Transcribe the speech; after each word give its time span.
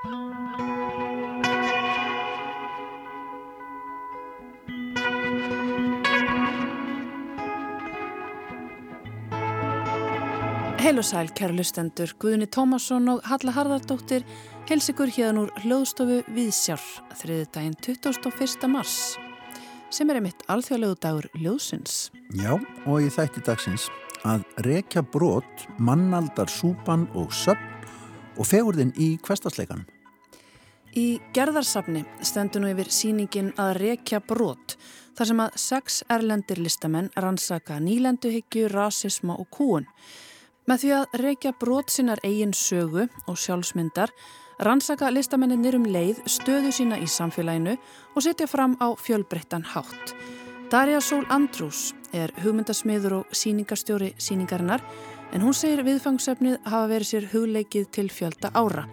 Heil 0.00 0.08
og 10.96 11.04
sæl, 11.04 11.28
kæra 11.36 11.52
lustendur, 11.52 12.14
Guðni 12.16 12.48
Tómasson 12.48 13.12
og 13.12 13.20
Halla 13.28 13.52
Harðardóttir 13.52 14.24
hels 14.70 14.88
ykkur 14.88 15.12
hérna 15.12 15.44
úr 15.44 15.52
hljóðstofu 15.60 16.22
Viðsjár, 16.32 16.80
þriði 17.20 17.50
daginn 17.52 17.76
21. 17.84 18.70
mars, 18.72 19.18
sem 19.92 20.08
er 20.08 20.22
einmitt 20.22 20.46
alþjóðlegu 20.48 20.96
dagur 21.04 21.28
ljóðsins. 21.36 22.06
Já, 22.40 22.56
og 22.88 23.04
í 23.04 23.12
þætti 23.12 23.44
dagsins 23.44 23.90
að 24.24 24.48
rekja 24.64 25.04
brot, 25.04 25.68
mannaldar, 25.76 26.48
súpan 26.48 27.04
og 27.12 27.36
söpn 27.36 27.79
og 28.40 28.48
fegurðin 28.48 28.94
í 28.96 29.12
kvestasleikanum. 29.24 29.84
Í 30.96 31.20
gerðarsafni 31.36 32.02
stendur 32.26 32.64
nú 32.64 32.72
yfir 32.72 32.88
síningin 32.90 33.52
að 33.60 33.76
rekja 33.84 34.18
brot, 34.26 34.74
þar 35.14 35.28
sem 35.28 35.42
að 35.44 35.60
sex 35.62 36.00
erlendir 36.10 36.58
listamenn 36.58 37.12
rannsaka 37.14 37.76
nýlenduhyggju, 37.84 38.66
rasisma 38.72 39.36
og 39.38 39.46
kúun. 39.54 39.86
Með 40.66 40.82
því 40.82 40.90
að 40.96 41.14
reykja 41.22 41.52
brot 41.60 41.94
sinnar 41.94 42.20
eigin 42.26 42.52
sögu 42.56 43.06
og 43.30 43.38
sjálfsmyndar 43.38 44.10
rannsaka 44.66 45.12
listamennir 45.14 45.78
um 45.78 45.86
leið 45.86 46.20
stöðu 46.26 46.72
sína 46.74 46.98
í 47.00 47.06
samfélaginu 47.08 47.76
og 48.14 48.26
setja 48.26 48.50
fram 48.50 48.76
á 48.82 48.92
fjölbreyttan 48.98 49.64
hátt. 49.72 50.14
Darja 50.70 51.00
Sól 51.02 51.24
Andrús 51.30 51.94
er 52.14 52.30
hugmyndasmiður 52.42 53.20
og 53.20 53.32
síningarstjóri 53.34 54.12
síningarinnar 54.18 54.82
en 55.32 55.44
hún 55.44 55.54
segir 55.54 55.82
viðfangsefnið 55.86 56.58
hafa 56.66 56.90
verið 56.90 57.10
sér 57.10 57.26
hugleikið 57.32 57.88
til 57.94 58.06
fjölda 58.12 58.50
ára. 58.54 58.86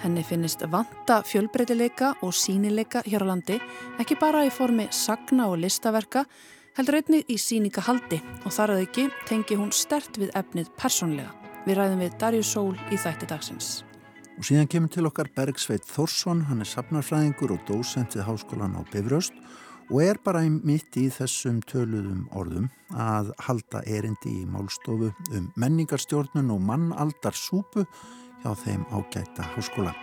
Henni 0.00 0.22
finnist 0.24 0.62
vanta 0.72 1.20
fjölbreytileika 1.28 2.14
og 2.24 2.32
sínileika 2.32 3.02
hér 3.04 3.24
á 3.24 3.30
landi 3.32 3.58
ekki 4.00 4.16
bara 4.20 4.46
í 4.48 4.52
formi 4.52 4.88
sagna 4.90 5.50
og 5.52 5.60
listaverka 5.60 6.24
heldur 6.78 7.00
einnig 7.00 7.28
í 7.28 7.36
síningahaldi 7.36 8.20
og 8.44 8.54
þar 8.56 8.76
að 8.76 8.86
ekki 8.86 9.06
tengi 9.28 9.58
hún 9.60 9.72
stert 9.76 10.16
við 10.20 10.32
efnið 10.38 10.72
persónlega. 10.80 11.34
Við 11.66 11.76
ræðum 11.76 12.00
við 12.00 12.16
Darju 12.20 12.44
Sól 12.46 12.76
í 12.88 12.96
þætti 12.96 13.28
dagsins. 13.28 13.82
Og 14.40 14.46
síðan 14.48 14.70
kemur 14.72 14.88
til 14.88 15.04
okkar 15.04 15.28
Bergsveit 15.36 15.84
Þórsson, 15.84 16.46
hann 16.48 16.64
er 16.64 16.68
sapnarfræðingur 16.70 17.52
og 17.58 17.66
dósent 17.68 18.16
við 18.16 18.24
háskólan 18.24 18.78
á 18.80 18.82
Bifröst 18.88 19.36
og 19.90 20.02
er 20.04 20.18
bara 20.22 20.44
mitt 20.46 20.94
í 20.98 21.08
þessum 21.10 21.58
töluðum 21.66 22.28
orðum 22.38 22.68
að 22.94 23.32
halda 23.46 23.82
erindi 23.90 24.36
í 24.42 24.46
málstofu 24.46 25.10
um 25.34 25.50
menningarstjórnun 25.58 26.52
og 26.54 26.62
mannaldar 26.62 27.34
súpu 27.34 27.84
hjá 28.42 28.52
þeim 28.62 28.86
ágæta 28.94 29.48
háskóla. 29.56 29.94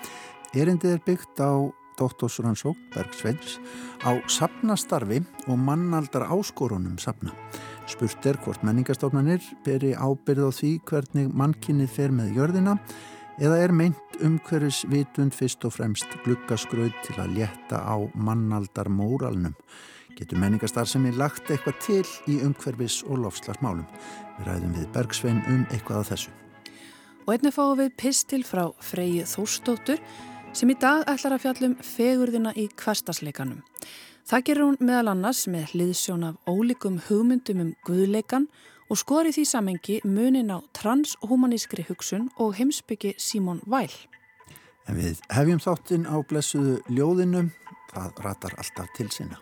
Erindið 0.55 0.97
er 0.97 1.03
byggt 1.07 1.39
á 1.39 1.71
Dóttorsrannsók 1.97 2.77
Bergsveins 2.93 3.57
á 4.05 4.13
sapnastarfi 4.29 5.23
og 5.47 5.57
mannaldar 5.57 6.27
áskorunum 6.29 6.99
sapna. 7.01 7.33
Spurt 7.87 8.25
er 8.27 8.37
hvort 8.43 8.63
menningarstofnanir 8.67 9.41
beri 9.65 9.95
ábyrð 9.95 10.51
á 10.51 10.51
því 10.51 10.71
hvernig 10.85 11.31
mannkinnið 11.33 11.93
fer 11.95 12.13
með 12.13 12.35
jörðina 12.37 12.77
eða 13.37 13.57
er 13.61 13.73
meint 13.73 14.17
umhverfis 14.23 14.83
vitund 14.89 15.35
fyrst 15.35 15.65
og 15.67 15.75
fremst 15.75 16.17
gluggaskröð 16.25 16.93
til 17.05 17.17
að 17.21 17.35
létta 17.37 17.81
á 17.85 17.95
mannaldar 18.15 18.89
móralnum. 18.89 19.53
Getur 20.17 20.39
menningarstarfsemi 20.41 21.11
lagt 21.13 21.51
eitthvað 21.53 21.77
til 21.83 22.05
í 22.33 22.39
umhverfis 22.45 23.03
og 23.05 23.21
lofslagsmálum. 23.25 23.85
Við 24.39 24.47
ræðum 24.49 24.73
við 24.77 24.87
Bergsvein 24.95 25.43
um 25.45 25.65
eitthvað 25.69 25.99
af 26.01 26.09
þessu. 26.13 26.33
Og 27.27 27.35
einnig 27.35 27.53
fáum 27.53 27.77
við 27.77 27.93
pistil 27.99 28.43
frá 28.47 28.63
Freyju 28.81 29.27
Þórstóttur 29.27 30.01
sem 30.55 30.71
í 30.73 30.77
dag 30.79 31.03
ætlar 31.11 31.35
að 31.35 31.43
fjallum 31.43 31.75
fegurðina 31.83 32.55
í 32.57 32.65
kvastasleikanum. 32.79 33.61
Það 34.27 34.45
gerur 34.47 34.65
hún 34.71 34.81
meðal 34.83 35.11
annars 35.13 35.45
með 35.51 35.75
hliðsjón 35.75 36.25
af 36.27 36.39
ólíkum 36.49 36.97
hugmyndum 37.05 37.61
um 37.63 37.69
guðleikan 37.85 38.47
og 38.47 38.67
skori 38.95 39.33
því 39.35 39.43
samengi 39.43 39.97
munin 40.07 40.47
á 40.47 40.63
transhumanískri 40.71 41.83
hugsun 41.89 42.29
og 42.39 42.55
heimsbyggi 42.55 43.17
Simon 43.19 43.59
Weil. 43.67 43.91
En 44.87 44.95
við 44.95 45.19
hefjum 45.35 45.59
þáttinn 45.59 46.07
á 46.07 46.15
blessuðu 46.23 46.77
ljóðinu, 46.87 47.49
það 47.91 48.23
ratar 48.23 48.55
alltaf 48.55 48.87
til 48.95 49.09
sinna. 49.11 49.41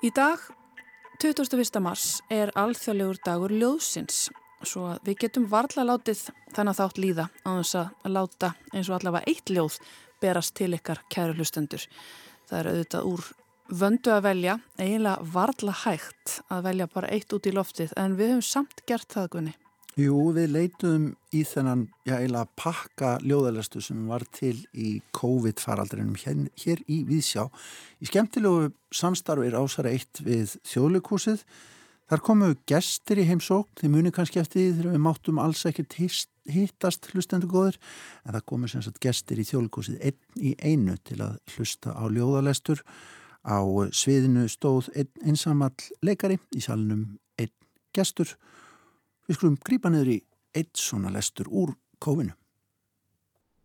Í 0.00 0.08
dag 0.16 0.40
21. 1.20 1.76
mars 1.84 2.22
er 2.32 2.48
alþjóðlegur 2.56 3.18
dagur 3.20 3.52
ljóðsins 3.52 4.30
svo 4.64 4.86
að 4.94 5.10
við 5.10 5.18
getum 5.26 5.48
varla 5.50 5.84
látið 5.84 6.22
þannig 6.54 6.72
að 6.72 6.78
þátt 6.80 7.00
líða 7.00 7.26
á 7.44 7.50
þess 7.50 7.76
að 7.80 8.14
láta 8.14 8.50
eins 8.72 8.88
og 8.88 8.96
allavega 8.96 9.28
eitt 9.28 9.52
ljóð 9.52 9.76
berast 10.20 10.54
til 10.56 10.72
ykkar 10.76 11.02
kæru 11.12 11.36
hlustendur. 11.36 11.84
Það 12.50 12.58
er 12.60 12.68
auðvitað 12.72 13.08
úr 13.10 13.26
vöndu 13.80 14.10
að 14.10 14.24
velja, 14.26 14.54
eiginlega 14.80 15.32
varla 15.32 15.74
hægt 15.84 16.40
að 16.50 16.64
velja 16.66 16.86
bara 16.90 17.10
eitt 17.14 17.34
út 17.36 17.46
í 17.46 17.54
loftið 17.54 17.92
en 18.00 18.16
við 18.18 18.32
höfum 18.34 18.46
samt 18.48 18.82
gert 18.90 19.14
það 19.14 19.28
gunni. 19.36 19.52
Jú, 19.98 20.16
við 20.34 20.52
leituðum 20.54 21.06
í 21.34 21.40
þennan, 21.46 21.84
já, 22.06 22.14
eiginlega 22.16 22.46
pakka 22.58 23.16
ljóðalestu 23.26 23.82
sem 23.82 24.04
var 24.10 24.22
til 24.34 24.56
í 24.74 25.00
COVID-faraldrinum 25.14 26.14
hér, 26.22 26.44
hér 26.62 26.82
í 26.86 27.00
Víðsjá. 27.08 27.48
Í 28.02 28.08
skemmtilegu 28.10 28.70
samstarfið 28.94 29.58
ásara 29.58 29.92
eitt 29.94 30.22
við 30.26 30.54
þjóðleikúsið. 30.70 31.42
Þar 32.10 32.22
komu 32.26 32.46
gestir 32.66 33.20
í 33.22 33.24
heimsókn, 33.28 33.70
þið 33.78 33.92
muni 33.92 34.10
kannski 34.10 34.40
eftir 34.40 34.64
því 34.64 34.70
þegar 34.80 34.94
við 34.96 35.02
máttum 35.04 35.38
alls 35.38 35.62
ekkert 35.68 35.94
hittast 36.50 37.06
hlustendu 37.12 37.46
góður, 37.46 37.78
en 38.26 38.34
það 38.34 38.46
komu 38.50 38.70
sem 38.70 38.82
sagt 38.82 38.98
gestir 39.04 39.38
í 39.38 39.46
þjóðleikúsið 39.46 40.00
einn 40.08 40.42
í 40.42 40.56
einu 40.58 40.96
til 41.06 41.20
að 41.22 41.36
hlusta 41.54 41.94
á 41.94 42.02
ljóðalestur. 42.10 42.82
Á 43.46 43.62
sviðinu 43.94 44.48
stóð 44.50 44.90
einn 44.98 45.30
einsamall 45.30 45.76
leikari, 46.02 46.40
í 46.50 46.60
salunum 46.60 47.06
einn 47.38 47.54
gestur 47.94 48.34
Við 49.30 49.36
skulum 49.38 49.56
grípa 49.62 49.90
niður 49.94 50.08
í 50.10 50.20
eitt 50.58 50.74
svona 50.74 51.12
lestur 51.14 51.46
úr 51.54 51.76
kófinu. 52.02 52.32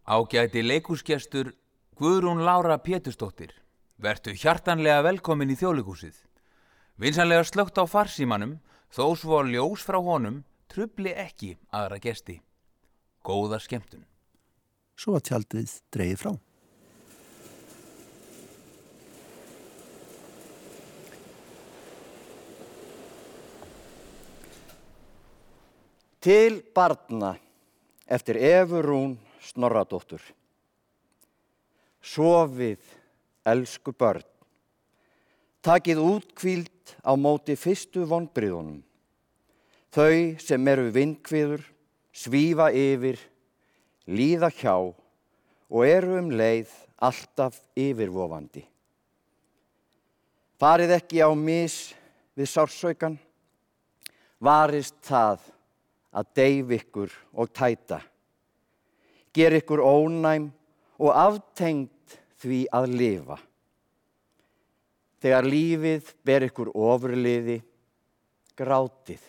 Ágæti 0.05 0.61
leikúsgestur 0.61 1.55
Guðrún 1.97 2.43
Lára 2.45 2.77
Péturstóttir. 2.77 3.49
Vertu 3.97 4.35
hjartanlega 4.37 5.01
velkomin 5.01 5.49
í 5.49 5.57
þjóðleikúsið. 5.57 6.19
Vinsanlega 6.95 7.43
slögt 7.43 7.75
á 7.75 7.83
farsímanum, 7.83 8.55
þó 8.87 9.11
svo 9.19 9.41
ljós 9.43 9.81
frá 9.83 9.97
honum, 9.99 10.45
trubli 10.71 11.11
ekki 11.11 11.57
aðra 11.75 11.99
gesti. 11.99 12.37
Góða 13.19 13.59
skemmtun. 13.59 14.05
Svo 14.95 15.17
að 15.17 15.25
tjaldið 15.27 15.73
dreyði 15.91 16.19
frá. 16.21 16.31
Til 26.25 26.63
barna 26.73 27.33
eftir 28.07 28.39
Efurún 28.39 29.17
Snorradóttur. 29.45 30.23
Sofið, 32.01 32.79
elsku 33.45 33.91
börn. 33.93 34.34
Takið 35.65 35.97
útkvíld 35.97 36.91
á 37.01 37.17
móti 37.17 37.55
fyrstu 37.57 38.03
vonbriðunum. 38.05 38.83
Þau 39.89 40.37
sem 40.37 40.67
eru 40.69 40.91
vindkviður, 40.93 41.63
svífa 42.13 42.67
yfir, 42.69 43.17
líða 44.05 44.51
hjá 44.53 44.75
og 44.77 45.81
eru 45.87 46.19
um 46.19 46.29
leið 46.29 46.69
alltaf 47.01 47.57
yfirvofandi. 47.73 48.61
Farið 50.61 50.93
ekki 50.99 51.23
á 51.25 51.33
mis 51.33 51.95
við 52.37 52.51
sársaukan, 52.51 53.17
varist 54.37 55.01
það 55.01 55.49
að 56.13 56.29
deyf 56.37 56.75
ykkur 56.77 57.17
og 57.33 57.49
tæta. 57.49 58.03
Ger 59.33 59.57
ykkur 59.57 59.81
ónæm 59.81 60.51
og 61.01 61.11
aftengt 61.25 62.19
því 62.37 62.61
að 62.69 62.89
lifa. 63.01 63.41
Þegar 65.25 65.47
lífið 65.49 66.09
ber 66.21 66.43
ykkur 66.45 66.69
ofurliði, 66.77 67.55
grátið. 68.53 69.23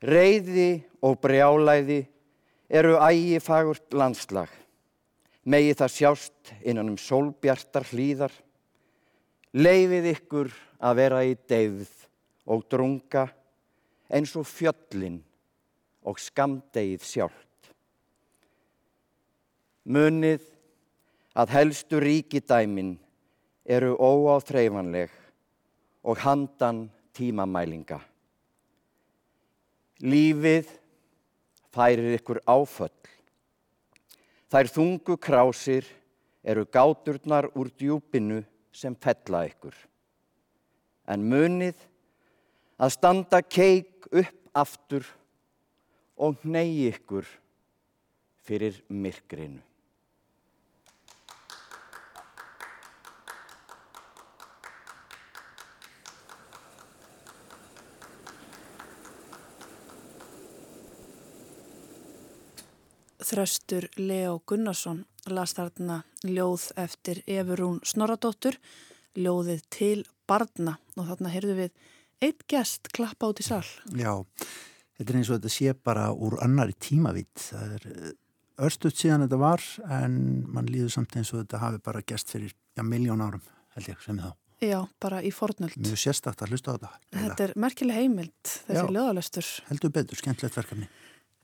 Reyði 0.00 0.70
og 1.04 1.18
brjálæði 1.20 1.98
eru 2.72 2.96
ægi 3.04 3.36
fagurt 3.44 3.92
landslag. 3.92 4.48
Megi 5.44 5.76
það 5.76 5.92
sjást 5.92 6.54
innan 6.64 6.94
um 6.94 6.96
sólbjartar 6.96 7.84
hlýðar. 7.92 8.32
Leifið 9.52 10.10
ykkur 10.14 10.56
að 10.80 10.98
vera 11.04 11.22
í 11.28 11.36
deyð 11.44 11.92
og 12.48 12.64
drunga 12.72 13.28
eins 14.08 14.32
og 14.40 14.48
fjöllin 14.48 15.20
og 16.00 16.16
skamdegið 16.16 17.04
sjálft. 17.12 17.74
Munið 19.84 20.54
að 21.36 21.58
helstu 21.60 22.00
ríkidæmin 22.00 22.96
eru 23.66 23.96
óáþreifanleg 23.98 25.10
og 26.06 26.18
handan 26.22 26.86
tímamælinga. 27.16 27.98
Lífið 30.06 30.70
færir 31.74 32.14
ykkur 32.18 32.40
áföll. 32.46 32.94
Þær 34.46 34.70
þungu 34.70 35.16
krásir 35.18 35.86
eru 36.46 36.66
gáturnar 36.70 37.50
úr 37.58 37.72
djúpinu 37.74 38.44
sem 38.70 38.94
fella 38.94 39.42
ykkur. 39.48 39.74
En 41.10 41.24
munið 41.26 41.78
að 42.78 42.94
standa 42.94 43.42
keik 43.42 44.06
upp 44.12 44.42
aftur 44.56 45.06
og 46.16 46.44
ney 46.44 46.86
ykkur 46.92 47.26
fyrir 48.46 48.78
myrkrinu. 48.88 49.60
Þröstur 63.26 63.88
Leo 63.98 64.36
Gunnarsson 64.46 65.00
las 65.34 65.56
þarna 65.56 66.02
ljóð 66.22 66.68
eftir 66.78 67.24
Efurún 67.26 67.80
Snorradóttur, 67.82 68.54
ljóðið 69.18 69.64
til 69.74 70.04
barna 70.30 70.76
og 70.94 71.08
þarna 71.08 71.32
heyrðu 71.32 71.56
við 71.58 71.72
eitt 72.22 72.44
gest 72.46 72.92
klappa 72.94 73.32
út 73.32 73.42
í 73.42 73.46
sall. 73.46 73.66
Já, 73.98 74.12
þetta 74.94 75.10
er 75.10 75.18
eins 75.18 75.30
og 75.32 75.40
þetta 75.40 75.52
sé 75.56 75.74
bara 75.88 76.06
úr 76.14 76.38
annari 76.44 76.76
tímavitt. 76.78 77.48
Það 77.48 77.74
er 77.78 77.88
eh, 77.90 78.12
örstuðt 78.68 79.02
síðan 79.02 79.26
þetta 79.26 79.40
var 79.42 79.64
en 79.98 80.20
mann 80.46 80.70
líður 80.70 80.94
samt 80.94 81.18
eins 81.18 81.32
og 81.34 81.42
þetta 81.42 81.62
hafi 81.64 81.82
bara 81.88 82.04
gest 82.06 82.30
fyrir 82.30 82.54
já, 82.54 82.84
miljón 82.86 83.24
árum 83.26 83.42
held 83.74 83.90
ég 83.90 84.06
sem 84.06 84.20
þá. 84.22 84.30
Já, 84.62 84.78
bara 85.02 85.18
í 85.20 85.34
fornöld. 85.34 85.74
Mjög 85.82 85.98
sérstakt 86.00 86.46
að 86.46 86.54
hlusta 86.54 86.72
á 86.72 86.74
þetta. 86.78 86.92
Þetta 87.12 87.44
er 87.44 87.56
merkileg 87.60 87.98
heimild, 87.98 88.54
þessi 88.70 88.86
löðalöstur. 88.94 89.50
Heldur 89.66 89.92
betur, 89.98 90.22
skemmtilegt 90.22 90.56
verkefni. 90.62 90.88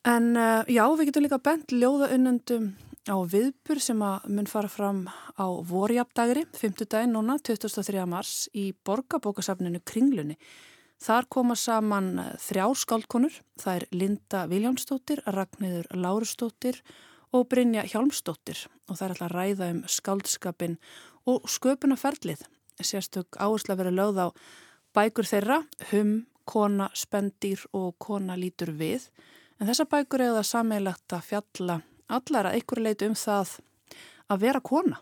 En 0.03 0.33
uh, 0.35 0.65
já, 0.67 0.83
við 0.99 1.13
getum 1.13 1.23
líka 1.23 1.39
bent 1.39 1.71
ljóðaunnendum 1.71 2.73
á 3.07 3.17
viðbur 3.23 3.79
sem 3.83 4.01
að 4.03 4.25
mun 4.35 4.49
fara 4.51 4.71
fram 4.71 5.05
á 5.39 5.47
vorjapdagri, 5.47 6.43
5. 6.59 6.87
daginn 6.91 7.15
núna, 7.15 7.37
23. 7.39 8.03
mars 8.11 8.49
í 8.51 8.73
borgabókasafninu 8.83 9.79
Kringlunni. 9.87 10.35
Þar 11.03 11.27
koma 11.31 11.55
saman 11.59 12.11
eh, 12.19 12.33
þrjár 12.43 12.79
skáldkonur, 12.79 13.37
það 13.63 13.79
er 13.79 13.87
Linda 13.95 14.43
Viljánsdóttir, 14.51 15.23
Ragnæður 15.27 15.89
Lárusdóttir 15.99 16.81
og 17.35 17.47
Brynja 17.51 17.85
Hjálmsdóttir 17.87 18.65
og 18.87 18.99
það 18.99 19.05
er 19.07 19.15
alltaf 19.15 19.29
að 19.29 19.37
ræða 19.37 19.69
um 19.75 19.81
skáldskapin 19.91 20.77
og 21.31 21.47
sköpunaferlið. 21.51 22.43
Sérstök 22.83 23.39
áherslu 23.39 23.75
að 23.75 23.85
vera 23.85 23.95
lögð 23.95 24.19
á 24.19 24.29
bækur 24.99 25.31
þeirra, 25.31 25.61
hum, 25.93 26.15
kona, 26.43 26.91
spendýr 26.99 27.63
og 27.71 27.95
kona 28.03 28.35
lítur 28.39 28.75
við 28.75 29.07
En 29.63 29.69
þessa 29.71 29.85
bækur 29.87 30.25
er 30.25 30.33
það 30.35 30.47
sameilagt 30.49 31.13
að 31.15 31.27
fjalla 31.29 31.75
allar 32.11 32.49
að 32.49 32.57
einhverju 32.59 32.83
leiti 32.83 33.07
um 33.07 33.13
það 33.15 33.53
að 34.35 34.41
vera 34.43 34.61
kona. 34.65 34.97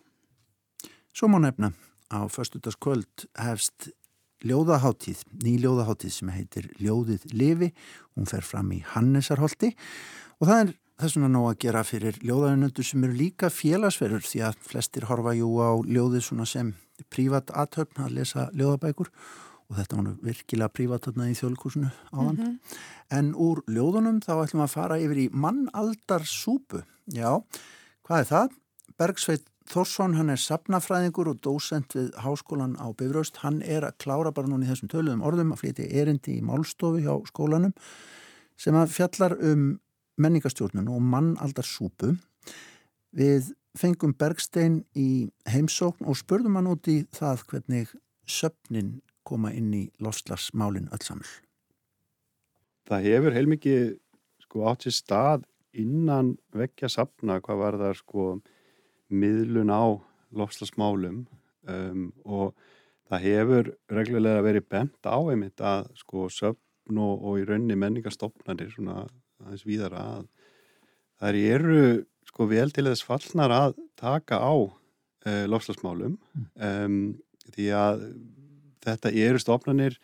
Svo 1.16 1.30
má 1.32 1.38
nefna 1.40 1.70
á 2.12 2.28
förstutaskvöld 2.28 3.24
hefst 3.40 3.88
ljóðaháttíð, 4.44 5.24
ný 5.40 5.54
ljóðaháttíð 5.64 6.12
sem 6.12 6.32
heitir 6.34 6.68
Ljóðið 6.76 7.24
lifi. 7.32 7.70
Hún 8.12 8.28
fer 8.28 8.44
fram 8.44 8.68
í 8.76 8.82
Hannesarholti 8.84 9.72
og 10.36 10.50
það 10.50 10.60
er 10.66 10.76
þessuna 11.00 11.32
nóg 11.32 11.48
að 11.54 11.60
gera 11.64 11.86
fyrir 11.88 12.20
ljóðaunöndur 12.20 12.84
sem 12.84 13.08
eru 13.08 13.16
líka 13.16 13.48
félagsverður 13.48 14.28
því 14.28 14.44
að 14.50 14.64
flestir 14.68 15.08
horfa 15.08 15.38
jú 15.40 15.54
á 15.56 15.72
ljóðið 15.88 16.44
sem 16.44 16.74
prívat 17.08 17.48
aðtöfn 17.56 18.04
að 18.04 18.18
lesa 18.20 18.50
ljóðabækur 18.52 19.08
og 19.08 19.49
þetta 19.78 19.96
var 19.96 20.04
nú 20.06 20.14
virkilega 20.24 20.74
prívatatna 20.74 21.28
í 21.30 21.36
þjóðlíkusinu 21.38 21.90
áðan. 22.12 22.36
Mm 22.36 22.46
-hmm. 22.46 22.78
En 23.10 23.34
úr 23.34 23.62
ljóðunum 23.66 24.20
þá 24.20 24.32
ætlum 24.44 24.62
við 24.62 24.68
að 24.68 24.74
fara 24.74 24.98
yfir 24.98 25.18
í 25.18 25.28
mannaldarsúpu. 25.32 26.82
Já, 27.06 27.42
hvað 28.02 28.18
er 28.20 28.28
það? 28.32 28.48
Bergsveit 28.98 29.46
Þórsson, 29.70 30.16
hann 30.18 30.30
er 30.30 30.40
sapnafræðingur 30.40 31.28
og 31.30 31.40
dósent 31.46 31.94
við 31.94 32.10
háskólan 32.18 32.74
á 32.82 32.90
Bifröst. 32.90 33.36
Hann 33.44 33.62
er 33.62 33.84
að 33.86 33.98
klára 34.02 34.32
bara 34.34 34.48
núna 34.50 34.66
í 34.66 34.68
þessum 34.68 34.90
töluðum 34.90 35.22
orðum 35.22 35.52
að 35.54 35.60
flytja 35.62 35.86
erindi 36.00 36.38
í 36.38 36.42
málstofu 36.42 36.98
hjá 36.98 37.14
skólanum 37.30 37.72
sem 38.58 38.74
að 38.74 38.90
fjallar 38.90 39.36
um 39.38 39.78
menningastjórnun 40.18 40.90
og 40.90 41.04
mannaldarsúpu. 41.06 42.16
Við 43.14 43.52
fengum 43.78 44.16
Bergstein 44.18 44.82
í 44.98 45.30
heimsókn 45.46 46.08
og 46.10 46.18
spurðum 46.18 46.58
hann 46.58 46.72
út 46.72 46.90
í 46.90 47.04
það 47.14 47.46
hvernig 47.52 47.94
söpnin 48.26 48.98
koma 49.30 49.52
inn 49.56 49.72
í 49.76 49.84
lofslagsmálinn 50.02 50.90
öll 50.94 51.04
saml? 51.06 51.28
Það 52.90 53.06
hefur 53.06 53.36
heilmikið 53.36 53.84
sko, 54.44 54.64
átt 54.66 54.86
sér 54.86 54.96
stað 54.96 55.46
innan 55.78 56.34
vekja 56.56 56.90
sapna 56.90 57.38
hvað 57.44 57.60
var 57.62 57.78
það 57.78 57.98
sko 58.00 58.24
miðlun 59.10 59.70
á 59.70 59.84
lofslagsmálum 60.34 61.22
um, 61.70 62.10
og 62.24 62.54
það 63.10 63.24
hefur 63.26 63.70
reglulega 63.90 64.42
verið 64.46 64.66
bent 64.70 65.06
á 65.06 65.18
einmitt 65.18 65.62
að 65.62 65.88
sko 65.98 66.28
söpn 66.32 66.98
og, 66.98 67.22
og 67.22 67.40
í 67.40 67.46
raunni 67.46 67.78
menningarstofnarnir 67.78 68.70
svona 68.74 69.04
aðeins 69.42 69.66
víðara 69.66 70.04
að 70.16 70.28
það 71.20 71.40
eru 71.54 71.82
sko 72.30 72.46
vel 72.50 72.68
til 72.74 72.86
þess 72.88 73.06
fallnar 73.06 73.54
að 73.54 73.78
taka 73.98 74.38
á 74.38 74.54
uh, 74.54 75.44
lofslagsmálum 75.50 76.18
um, 76.18 77.00
því 77.54 77.70
að 77.76 78.04
þetta 78.84 79.12
eru 79.26 79.40
stofnanir 79.42 79.98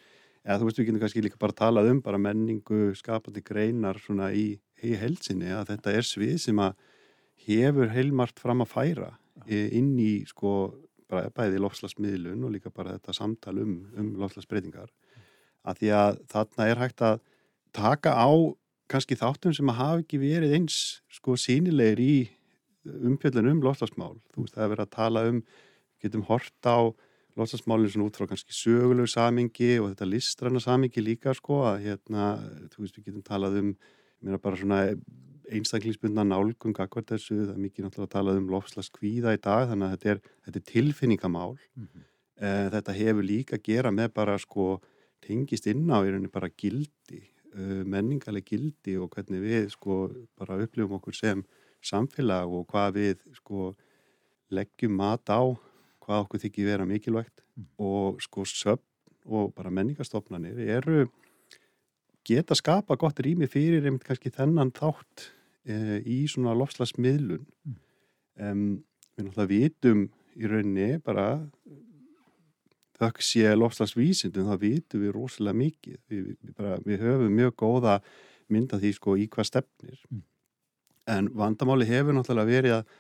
eða 0.46 0.58
þú 0.60 0.68
veist 0.68 0.80
við 0.80 0.88
getum 0.88 1.02
kannski 1.02 1.24
líka 1.24 1.40
bara 1.42 1.56
talað 1.56 1.90
um 1.90 2.02
bara 2.04 2.20
menningu, 2.22 2.92
skapandi 2.98 3.42
greinar 3.44 3.98
svona 4.02 4.30
í, 4.32 4.58
í 4.82 4.96
helsinni 4.98 5.50
að 5.54 5.72
þetta 5.74 5.94
er 5.98 6.06
svið 6.06 6.36
sem 6.44 6.60
að 6.62 6.76
hefur 7.46 7.90
heilmart 7.94 8.38
fram 8.42 8.62
að 8.64 8.72
færa 8.72 9.10
inn 9.46 9.94
í 10.00 10.24
sko 10.28 10.52
bara 11.10 11.30
bæði 11.34 11.60
lofslagsmiðlun 11.62 12.46
og 12.46 12.54
líka 12.56 12.72
bara 12.74 12.96
þetta 12.96 13.14
samtal 13.14 13.56
um, 13.62 13.74
um 13.98 14.14
lofslagsbreytingar 14.20 14.90
að 15.66 15.82
því 15.82 15.90
að 15.98 16.20
þarna 16.32 16.68
er 16.70 16.80
hægt 16.82 17.04
að 17.04 17.20
taka 17.76 18.14
á 18.14 18.30
kannski 18.90 19.18
þáttum 19.18 19.54
sem 19.54 19.70
að 19.70 19.80
hafa 19.80 20.02
ekki 20.02 20.22
verið 20.22 20.54
eins 20.58 20.78
sko 21.12 21.36
sínilegir 21.38 22.02
í 22.02 22.16
umfjöldun 22.86 23.50
um 23.50 23.62
lofslagsmál, 23.64 24.14
þú 24.34 24.44
veist 24.44 24.54
það 24.54 24.64
er 24.64 24.72
verið 24.72 24.86
að 24.86 24.94
tala 24.94 25.24
um, 25.30 25.40
getum 26.02 26.26
hort 26.28 26.70
á 26.70 26.78
lótsansmálinn 27.36 27.92
svona 27.92 28.08
út 28.08 28.16
frá 28.16 28.28
kannski 28.30 28.54
sögulegu 28.56 29.10
samingi 29.12 29.76
og 29.80 29.90
þetta 29.92 30.08
listræna 30.08 30.62
samingi 30.62 31.04
líka 31.04 31.34
sko 31.36 31.60
að 31.68 31.84
hérna, 31.84 32.32
þú 32.72 32.84
veist 32.84 32.98
við 32.98 33.10
getum 33.10 33.24
talað 33.26 33.58
um, 33.60 33.70
ég 33.76 34.28
meina 34.28 34.40
bara 34.42 34.58
svona 34.60 34.80
einstaklingsbundna 35.46 36.24
nálgung 36.26 36.74
akkvært 36.82 37.12
þessu, 37.12 37.44
það 37.44 37.54
er 37.54 37.62
mikið 37.62 37.86
náttúrulega 37.86 38.08
að 38.08 38.14
talað 38.16 38.40
um 38.40 38.50
lofslaskvíða 38.54 39.36
í 39.36 39.40
dag 39.44 39.68
þannig 39.70 39.86
að 39.86 39.94
þetta 39.94 40.12
er, 40.12 40.20
þetta 40.46 40.60
er 40.60 40.66
tilfinningamál 40.72 41.52
mm 41.54 41.86
-hmm. 41.86 42.06
uh, 42.40 42.66
þetta 42.74 42.98
hefur 43.00 43.28
líka 43.30 43.56
að 43.56 43.66
gera 43.70 43.92
með 43.92 44.12
bara 44.14 44.38
sko 44.38 44.66
tengist 45.20 45.66
inn 45.66 45.86
á 45.92 46.02
í 46.02 46.10
rauninni 46.10 46.32
bara 46.32 46.48
gildi 46.48 47.22
uh, 47.54 47.84
menningarleg 47.84 48.44
gildi 48.44 48.96
og 48.96 49.10
hvernig 49.10 49.40
við 49.44 49.70
sko 49.76 50.10
bara 50.38 50.58
upplifum 50.62 50.98
okkur 50.98 51.14
sem 51.14 51.44
samfélag 51.82 52.48
og 52.48 52.66
hvað 52.66 52.94
við 52.96 53.16
sko 53.36 53.76
leggjum 54.50 54.96
mat 54.96 55.28
á 55.30 55.42
hvað 56.06 56.24
okkur 56.24 56.42
þykir 56.46 56.70
vera 56.70 56.88
mikilvægt 56.88 57.42
mm. 57.42 57.70
og 57.82 58.20
sko 58.24 58.46
söpn 58.48 58.84
og 59.26 59.54
bara 59.56 59.72
menningarstofnanir 59.74 60.58
eru 60.78 61.06
geta 62.26 62.54
skapa 62.58 62.96
gott 62.98 63.20
rými 63.22 63.48
fyrir 63.50 63.84
einmitt 63.84 64.06
kannski 64.06 64.30
þennan 64.34 64.72
þátt 64.74 65.30
e, 65.66 66.00
í 66.02 66.22
svona 66.30 66.54
lofslagsmiðlun 66.58 67.42
mm. 67.42 67.80
um, 68.46 68.68
við 69.16 69.26
náttúrulega 69.26 69.50
vitum 69.52 70.06
í 70.36 70.50
rauninni 70.50 71.00
bara 71.02 71.26
þau 72.96 73.10
sé 73.24 73.50
lofslagsvísindum 73.56 74.48
þá 74.48 74.60
vitum 74.62 75.02
við 75.04 75.14
rosalega 75.16 75.60
mikið 75.60 75.98
við, 76.10 76.22
við, 76.30 76.54
bara, 76.56 76.78
við 76.86 77.04
höfum 77.04 77.36
mjög 77.40 77.58
góða 77.62 77.98
mynda 78.52 78.78
því 78.80 78.92
sko 78.96 79.16
í 79.18 79.26
hvað 79.32 79.50
stefnir 79.50 79.98
mm. 80.10 80.22
en 81.16 81.32
vandamáli 81.36 81.88
hefur 81.88 82.16
náttúrulega 82.16 82.52
verið 82.52 82.78
að 82.78 82.94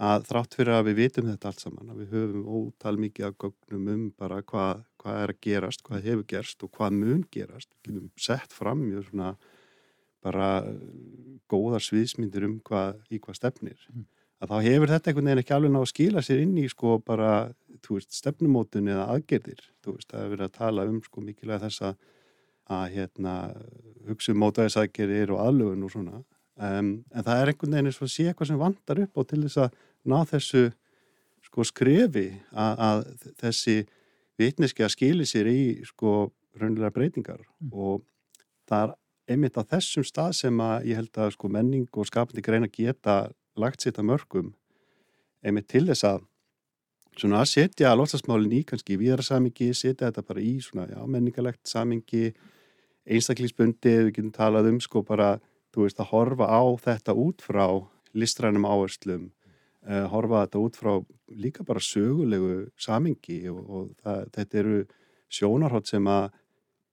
að 0.00 0.24
þrátt 0.30 0.54
fyrir 0.56 0.72
að 0.72 0.86
við 0.88 1.00
vitum 1.02 1.26
þetta 1.28 1.50
allt 1.50 1.60
saman 1.60 1.90
að 1.92 1.98
við 2.02 2.14
höfum 2.16 2.44
ótal 2.48 2.94
mikið 2.96 3.26
af 3.28 3.34
gögnum 3.44 3.90
um 3.92 4.04
bara 4.16 4.40
hvað, 4.42 4.84
hvað 4.96 5.18
er 5.20 5.32
að 5.34 5.42
gerast 5.44 5.82
hvað 5.84 6.06
hefur 6.08 6.28
gerst 6.32 6.64
og 6.64 6.72
hvað 6.72 6.96
mun 6.96 7.26
gerast 7.30 7.68
við 7.84 7.98
getum 7.98 8.12
sett 8.16 8.52
fram 8.56 8.80
mjög 8.86 9.10
svona 9.10 9.34
bara 10.22 10.48
góðar 11.50 11.82
sviðsmyndir 11.82 12.46
um 12.46 12.58
hvað, 12.64 13.00
í 13.10 13.20
hvað 13.20 13.38
stefnir. 13.40 13.78
Mm. 13.92 14.06
að 14.42 14.50
þá 14.52 14.56
hefur 14.66 14.90
þetta 14.90 15.10
einhvern 15.10 15.28
veginn 15.28 15.42
ekki 15.42 15.54
alveg 15.56 15.72
ná 15.72 15.80
að 15.82 15.90
skila 15.92 16.22
sér 16.22 16.42
inn 16.42 16.56
í 16.58 16.68
sko 16.70 16.96
bara 17.04 17.32
veist, 17.88 18.14
stefnumótun 18.16 18.90
eða 18.90 19.08
aðgerðir. 19.12 19.62
Veist, 19.86 20.08
það 20.08 20.22
hefur 20.22 20.34
verið 20.36 20.46
að 20.48 20.56
tala 20.56 20.86
um 20.88 21.00
sko 21.02 21.22
mikilvæg 21.26 21.62
þess 21.66 21.84
að, 21.90 21.96
að 22.78 22.84
hérna, 22.96 23.34
hugsa 24.08 24.32
um 24.32 24.40
mótæðisaðgerðir 24.42 25.34
og 25.34 25.44
aðlöfun 25.46 25.86
og 25.86 25.94
svona 25.94 26.22
Um, 26.62 26.92
en 27.10 27.26
það 27.26 27.40
er 27.40 27.50
einhvern 27.50 27.74
veginn 27.74 27.90
eins 27.90 27.98
og 27.98 28.06
að 28.06 28.12
sé 28.12 28.28
eitthvað 28.30 28.52
sem 28.52 28.60
vandar 28.60 29.02
upp 29.02 29.18
og 29.18 29.28
til 29.30 29.40
þess 29.42 29.60
að 29.64 29.76
ná 30.12 30.18
þessu 30.30 30.62
sko 31.48 31.66
skrefi 31.66 32.26
að, 32.52 32.82
að 32.86 33.00
þessi 33.42 33.76
vitneski 34.38 34.84
að 34.86 34.94
skili 34.94 35.26
sér 35.26 35.50
í 35.50 35.62
sko 35.88 36.30
raunlega 36.60 36.92
breytingar 36.94 37.40
mm. 37.42 37.72
og 37.72 38.04
það 38.70 38.94
einmitt 39.32 39.58
á 39.58 39.62
þessum 39.74 40.06
stað 40.06 40.36
sem 40.38 40.62
að 40.62 40.90
ég 40.90 41.00
held 41.00 41.22
að 41.24 41.34
sko 41.34 41.50
menning 41.52 41.88
og 41.98 42.08
skapandi 42.08 42.44
greina 42.44 42.70
geta 42.70 43.16
lagt 43.58 43.82
sitt 43.82 43.98
að 43.98 44.10
mörgum 44.12 44.52
einmitt 45.42 45.68
til 45.72 45.86
þess 45.88 46.06
að 46.08 46.22
svona 47.18 47.42
að 47.42 47.50
setja 47.50 47.92
lofslagsmálinn 47.96 48.54
í 48.56 48.62
kannski 48.68 48.96
víðara 49.00 49.24
samingi, 49.26 49.72
setja 49.76 50.08
þetta 50.08 50.24
bara 50.24 50.42
í 50.42 50.54
svona 50.64 50.86
já, 50.88 51.00
menningalegt 51.04 51.66
samingi 51.68 52.30
einstaklingsbundi, 53.02 53.96
við 54.06 54.12
getum 54.16 54.32
talað 54.34 54.70
um 54.70 54.78
sko 54.80 55.02
bara, 55.04 55.34
þú 55.72 55.86
veist, 55.86 56.00
að 56.00 56.10
horfa 56.12 56.48
á 56.48 56.62
þetta 56.82 57.16
út 57.18 57.44
frá 57.44 57.66
listrænum 58.12 58.68
áherslum 58.68 59.30
uh, 59.88 60.06
horfa 60.12 60.44
þetta 60.44 60.62
út 60.62 60.78
frá 60.78 60.92
líka 61.32 61.64
bara 61.64 61.82
sögulegu 61.82 62.68
samingi 62.80 63.40
og, 63.52 63.62
og 63.62 63.90
það, 64.02 64.24
þetta 64.36 64.62
eru 64.62 64.78
sjónarhótt 65.32 65.88
sem 65.88 66.08
að 66.10 66.30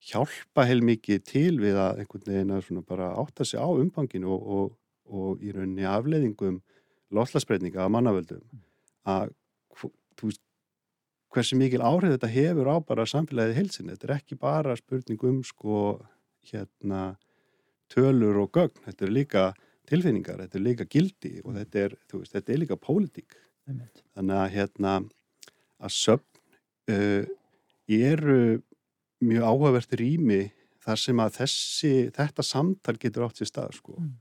hjálpa 0.09 0.63
heil 0.67 0.81
mikið 0.85 1.23
til 1.27 1.55
við 1.59 1.79
að 1.79 2.03
einhvern 2.03 2.27
veginn 2.29 2.53
að 2.55 2.65
svona 2.67 2.85
bara 2.87 3.11
átta 3.19 3.45
sig 3.45 3.59
á 3.59 3.67
umfanginu 3.67 4.31
og, 4.31 4.45
og, 4.47 4.69
og 5.11 5.43
í 5.43 5.51
rauninni 5.51 5.87
afleiðingum 5.87 6.61
loslasbreyninga 7.15 7.83
að 7.83 7.93
mannavöldum. 7.97 8.43
Að 9.09 9.33
þú 10.19 10.29
veist 10.29 10.43
hversu 11.33 11.57
mikil 11.59 11.81
áhrif 11.85 12.15
þetta 12.15 12.31
hefur 12.31 12.69
á 12.71 12.75
bara 12.81 13.07
samfélagið 13.09 13.59
heilsinni, 13.59 13.95
þetta 13.95 14.07
er 14.07 14.15
ekki 14.15 14.37
bara 14.39 14.77
spurning 14.79 15.25
um 15.27 15.41
sko 15.45 15.81
hérna 16.49 17.17
tölur 17.89 18.43
og 18.43 18.53
gögn, 18.55 18.83
þetta 18.85 19.05
er 19.05 19.13
líka 19.13 19.43
tilfinningar, 19.89 20.43
þetta 20.43 20.59
er 20.59 20.65
líka 20.65 20.87
gildi 20.89 21.39
og 21.43 21.55
þetta 21.57 21.85
er, 21.85 21.95
veist, 22.13 22.33
þetta 22.35 22.53
er 22.53 22.61
líka 22.63 22.77
pólitík 22.79 23.37
þannig 23.69 24.35
að 24.35 24.53
hérna 24.55 24.93
að 25.79 25.93
söfn 25.95 26.39
uh, 26.93 27.25
eru 27.89 28.39
mjög 29.25 29.45
áhugavert 29.45 29.95
rými 29.99 30.41
þar 30.83 31.01
sem 31.01 31.21
að 31.21 31.35
þessi, 31.41 31.93
þetta 32.15 32.45
samtal 32.45 32.95
getur 32.99 33.25
átt 33.27 33.41
sér 33.41 33.49
stað 33.49 33.75
sko. 33.77 33.97
Mm. 33.99 34.15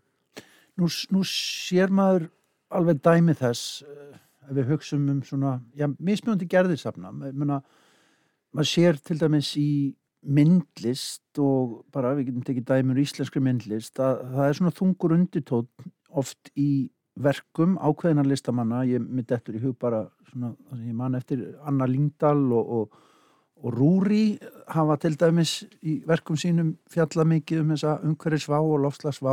Nú, 0.79 0.89
nú 1.15 1.23
sér 1.27 1.93
maður 1.95 2.29
alveg 2.75 3.01
dæmi 3.05 3.35
þess 3.39 3.83
uh, 3.87 4.17
ef 4.49 4.57
við 4.57 4.73
hugsaum 4.73 5.09
um 5.13 5.23
svona, 5.27 5.59
já, 5.77 5.89
mismjöndi 5.99 6.49
gerðirsafna, 6.51 7.13
maður 7.13 8.69
sér 8.69 9.01
til 9.05 9.19
dæmis 9.21 9.53
í 9.61 9.71
myndlist 10.27 11.39
og 11.39 11.85
bara 11.95 12.15
við 12.19 12.31
getum 12.31 12.47
tekið 12.47 12.69
dæmur 12.69 13.01
íslenskri 13.03 13.43
myndlist 13.43 14.01
að 14.03 14.23
það 14.35 14.47
er 14.47 14.57
svona 14.59 14.75
þungur 14.75 15.15
undirtótt 15.15 15.89
oft 16.09 16.51
í 16.59 16.89
verkum 17.19 17.77
ákveðinar 17.83 18.29
listamanna, 18.31 18.85
ég 18.87 19.03
mitt 19.03 19.31
eftir 19.35 19.59
í 19.59 19.63
hug 19.63 19.77
bara 19.81 20.05
svona, 20.31 20.53
ég 20.79 20.95
man 20.95 21.19
eftir 21.19 21.43
Anna 21.67 21.87
Lingdal 21.91 22.45
og, 22.55 22.75
og, 22.79 23.01
og 23.59 23.75
Rúri 23.75 24.39
hafa 24.71 24.99
til 25.03 25.17
dæmis 25.19 25.61
í 25.83 25.99
verkum 26.07 26.39
sínum 26.39 26.77
fjalla 26.91 27.27
mikið 27.27 27.65
um 27.65 27.73
þessa 27.75 27.97
umhverfisvá 28.07 28.61
og 28.61 28.85
lofslagsvá 28.85 29.33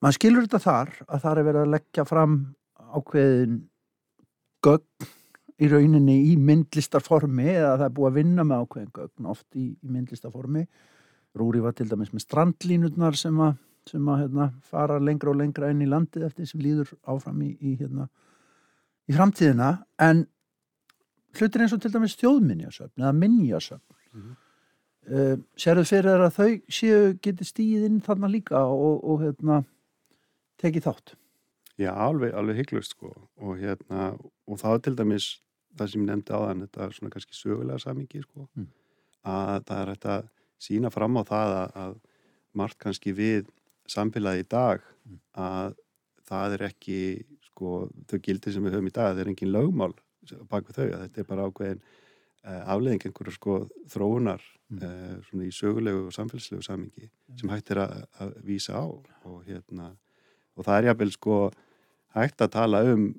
maður 0.00 0.18
skilur 0.18 0.48
þetta 0.48 0.62
þar 0.66 0.92
að 1.06 1.24
það 1.24 1.32
er 1.32 1.48
verið 1.48 1.62
að 1.62 1.72
leggja 1.76 2.06
fram 2.08 2.36
ákveðin 2.90 3.56
gögn 4.64 5.10
í 5.60 5.68
rauninni 5.68 6.16
í 6.30 6.36
myndlistarformi 6.40 7.48
eða 7.52 7.74
það 7.74 7.86
er 7.86 7.94
búið 7.96 8.10
að 8.10 8.18
vinna 8.20 8.46
með 8.48 8.62
ákveðin 8.64 8.92
gögn 8.96 9.30
oft 9.32 9.58
í, 9.58 9.66
í 9.76 9.92
myndlistarformi. 9.92 10.64
Rúri 11.36 11.62
var 11.62 11.76
til 11.76 11.86
dæmis 11.90 12.12
með 12.14 12.24
strandlínutnar 12.24 13.18
sem 13.18 13.36
að, 13.44 13.58
sem 13.90 14.08
að 14.10 14.22
hérna, 14.24 14.48
fara 14.66 14.98
lengra 15.02 15.32
og 15.34 15.40
lengra 15.40 15.70
inn 15.70 15.84
í 15.84 15.88
landið 15.88 16.26
eftir 16.30 16.48
sem 16.48 16.62
líður 16.64 16.94
áfram 17.04 17.42
í, 17.44 17.52
í, 17.60 17.74
hérna, 17.80 18.08
í 19.10 19.16
framtíðina. 19.16 19.74
En 20.00 20.24
hlutir 21.38 21.66
eins 21.66 21.76
og 21.76 21.82
til 21.84 21.92
dæmis 21.94 22.16
þjóðminjasöfn 22.20 23.04
eða 23.04 23.12
minjasöfn 23.20 23.84
mm 24.16 24.22
-hmm. 24.22 24.38
uh, 25.12 25.36
séruð 25.60 25.92
fyrir 25.92 26.24
að 26.24 26.36
þau 26.38 26.50
séu 26.80 27.14
geti 27.22 27.44
stíð 27.44 27.86
inn 27.86 28.00
þarna 28.00 28.32
líka 28.32 28.64
og, 28.64 29.04
og 29.04 29.22
hérna, 29.26 29.62
tekið 30.58 30.88
þátt? 30.88 31.14
Já, 31.80 31.92
alveg, 31.94 32.34
alveg 32.34 32.56
hygglust 32.56 32.96
sko. 32.96 33.14
Og 33.40 33.56
hérna, 33.56 34.16
og 34.46 34.58
það 34.60 34.74
er 34.74 34.82
til 34.84 34.96
dæmis 34.98 35.28
það 35.78 35.92
sem 35.92 36.02
ég 36.02 36.10
nefndi 36.10 36.34
á 36.34 36.40
þann, 36.42 36.64
þetta 36.66 36.84
er 36.84 36.94
svona 36.96 37.14
kannski 37.14 37.36
sögulega 37.36 37.82
samingi 37.82 38.22
sko, 38.24 38.46
mm. 38.56 38.68
að 39.30 39.66
það 39.70 39.82
er 39.82 39.92
þetta 39.94 40.16
sína 40.60 40.92
fram 40.92 41.20
á 41.20 41.22
það 41.28 41.54
að, 41.60 41.76
að 41.84 41.96
margt 42.60 42.78
kannski 42.82 43.14
við 43.16 43.48
samfélagi 43.90 44.44
í 44.44 44.50
dag 44.50 44.82
mm. 44.82 45.20
að 45.46 45.78
það 46.30 46.56
er 46.56 46.66
ekki 46.70 47.00
sko 47.50 47.86
þau 48.10 48.18
gildi 48.26 48.54
sem 48.54 48.66
við 48.66 48.76
höfum 48.76 48.90
í 48.90 48.94
dag, 48.94 49.14
það 49.14 49.24
er 49.24 49.32
engin 49.32 49.54
lögmál 49.54 49.94
bak 50.50 50.68
við 50.68 50.78
þau, 50.78 50.86
að 50.86 51.02
þetta 51.06 51.22
er 51.22 51.28
bara 51.30 51.46
ákveðin 51.48 51.80
uh, 51.80 52.62
afleðing 52.74 53.06
einhverju 53.08 53.34
sko 53.36 53.56
þróunar 53.90 54.44
mm. 54.70 54.82
uh, 54.84 55.16
svona 55.28 55.48
í 55.48 55.54
sögulegu 55.54 56.04
og 56.08 56.14
samfélagslegu 56.16 56.66
samingi 56.66 57.10
sem 57.40 57.50
hægt 57.52 57.72
er 57.74 57.82
að, 57.86 57.96
að 58.22 58.36
vísa 58.46 58.78
á 58.78 58.86
og 58.86 59.42
hérna 59.48 59.94
og 60.56 60.66
það 60.66 60.76
er 60.76 60.90
jáfnvel 60.90 61.12
sko 61.14 61.40
hægt 62.16 62.44
að 62.44 62.54
tala 62.58 62.84
um 62.92 63.10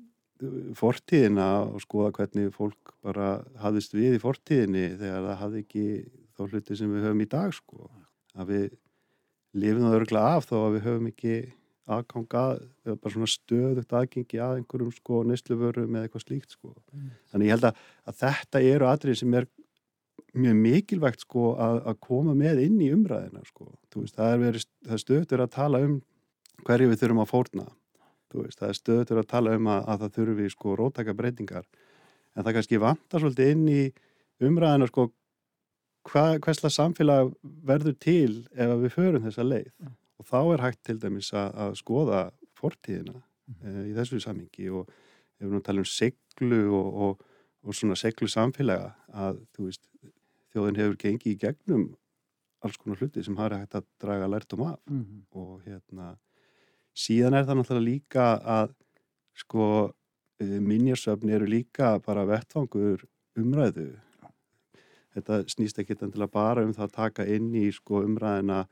fortíðina 0.78 1.48
og 1.68 1.82
skoða 1.84 2.12
hvernig 2.18 2.52
fólk 2.54 2.94
bara 3.04 3.34
hafðist 3.62 3.94
við 3.94 4.16
í 4.16 4.22
fortíðinni 4.22 4.84
þegar 5.00 5.26
það 5.28 5.40
hafði 5.42 5.64
ekki 5.64 5.86
þá 6.32 6.44
hluti 6.46 6.78
sem 6.78 6.92
við 6.92 7.06
höfum 7.06 7.24
í 7.24 7.30
dag 7.32 7.56
sko. 7.56 7.90
að 8.32 8.52
við 8.52 8.68
lifum 9.52 9.84
það 9.84 9.98
örgulega 9.98 10.36
af 10.36 10.46
þó 10.48 10.54
að 10.60 10.70
við 10.76 10.86
höfum 10.86 11.10
ekki 11.10 11.34
aðganga, 11.92 12.44
eða 12.86 13.00
bara 13.02 13.12
svona 13.16 13.28
stöðugt 13.28 13.96
aðgengi 13.98 14.38
að 14.40 14.60
einhverjum 14.60 14.92
sko 14.94 15.22
nesluvörum 15.26 15.96
eða 15.96 16.06
eitthvað 16.06 16.24
slíkt 16.24 16.54
sko. 16.54 16.70
Mm. 16.94 17.10
Þannig 17.32 17.48
ég 17.48 17.56
held 17.56 17.66
að, 17.68 17.82
að 18.06 18.18
þetta 18.22 18.62
eru 18.70 18.88
atrið 18.88 19.18
sem 19.18 19.36
er 19.36 19.48
mjög 20.32 20.58
mikilvægt 20.62 21.26
sko 21.26 21.52
að, 21.60 21.82
að 21.90 22.00
koma 22.06 22.36
með 22.38 22.62
inn 22.64 22.78
í 22.80 22.92
umræðina 22.94 23.42
sko. 23.48 23.68
Veist, 23.96 24.16
það 24.16 24.46
er, 24.48 24.60
er 24.88 25.02
stöður 25.02 25.44
að 25.44 25.54
tala 25.58 25.82
um 25.84 25.98
hverju 26.62 26.92
við 26.92 27.02
þurfum 27.02 27.24
að 27.24 27.32
fórna 27.32 27.66
Veist, 28.32 28.60
það 28.60 28.68
er 28.68 28.78
stöður 28.78 29.22
að 29.22 29.30
tala 29.30 29.56
um 29.58 29.68
að, 29.72 29.82
að 29.92 30.04
það 30.04 30.14
þurfi 30.18 30.52
sko 30.52 30.76
rótaka 30.78 31.14
breytingar 31.16 31.66
en 32.32 32.44
það 32.46 32.54
kannski 32.56 32.80
vantar 32.80 33.22
svolítið 33.22 33.52
inn 33.54 33.66
í 33.68 33.82
umræðina 34.42 34.88
sko 34.90 35.10
hversla 36.08 36.70
samfélag 36.72 37.32
verður 37.42 37.96
til 38.02 38.32
ef 38.54 38.72
við 38.82 38.94
förum 38.96 39.26
þessa 39.26 39.44
leið 39.46 39.68
mm. 39.70 39.92
og 40.18 40.28
þá 40.30 40.38
er 40.40 40.64
hægt 40.64 40.80
til 40.88 40.98
dæmis 41.02 41.30
að, 41.36 41.52
að 41.64 41.76
skoða 41.78 42.22
fortíðina 42.58 43.14
mm. 43.20 43.60
e, 43.60 43.74
í 43.90 43.92
þessu 43.98 44.20
samingi 44.22 44.70
og 44.72 44.90
ef 44.90 45.44
við 45.44 45.54
nú 45.54 45.62
tala 45.62 45.84
um 45.84 45.88
seglu 45.88 46.62
og, 46.78 46.98
og, 47.06 47.24
og 47.62 47.78
svona 47.78 47.98
seglu 47.98 48.30
samfélaga 48.30 48.94
að 49.14 49.42
veist, 49.60 49.84
þjóðin 50.52 50.80
hefur 50.82 50.98
gengið 51.04 51.34
í 51.34 51.38
gegnum 51.44 51.86
alls 52.62 52.78
konar 52.78 53.00
hluti 53.00 53.22
sem 53.24 53.38
har 53.38 53.54
hægt 53.56 53.78
að 53.78 53.86
draga 54.02 54.28
lærtum 54.30 54.66
af 54.66 54.78
mm. 54.90 55.24
og 55.38 55.62
hérna 55.66 56.14
síðan 56.92 57.34
er 57.34 57.46
það 57.48 57.58
náttúrulega 57.58 57.88
líka 57.88 58.28
að 58.60 58.74
sko 59.42 59.66
eh, 60.40 60.58
minjarsöfni 60.60 61.32
eru 61.32 61.48
líka 61.48 61.96
bara 62.04 62.26
vettfangur 62.28 63.06
umræðu 63.38 63.90
þetta 65.16 65.42
snýst 65.50 65.80
ekki 65.80 65.96
til 65.98 66.12
að 66.12 66.32
bara 66.32 66.64
um 66.64 66.72
það 66.76 66.88
að 66.88 66.96
taka 66.96 67.26
inn 67.28 67.50
í 67.56 67.66
sko 67.74 68.02
umræðina 68.06 68.64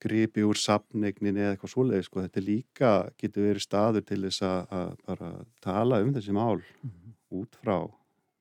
gripi 0.00 0.44
úr 0.46 0.56
sapnegnin 0.56 1.36
eða 1.36 1.54
eitthvað 1.54 1.74
svoleið 1.74 2.06
sko 2.06 2.24
þetta 2.24 2.44
líka 2.44 2.92
getur 3.20 3.48
verið 3.50 3.64
staður 3.66 4.06
til 4.08 4.22
þess 4.24 4.44
að, 4.48 4.94
bara 5.06 5.32
tala 5.60 6.00
um 6.04 6.14
þessi 6.14 6.32
mál 6.32 6.56
mm 6.56 6.90
-hmm. 6.90 7.12
út 7.40 7.56
frá 7.60 7.76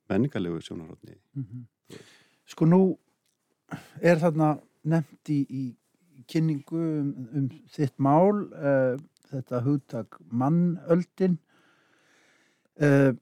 menningarlegu 0.09 0.61
sjónarhóttni 0.61 1.15
mm 1.35 1.43
-hmm. 1.43 1.65
Sko 2.45 2.65
nú 2.65 2.97
er 4.01 4.17
þarna 4.17 4.57
nefnt 4.83 5.29
í, 5.29 5.45
í 5.49 5.63
kynningu 6.29 6.79
um, 6.79 7.13
um 7.35 7.47
þitt 7.73 7.95
mál 8.01 8.43
uh, 8.53 8.95
þetta 9.29 9.63
hugtak 9.65 10.19
mannöldin. 10.29 11.37
Uh, 12.79 13.13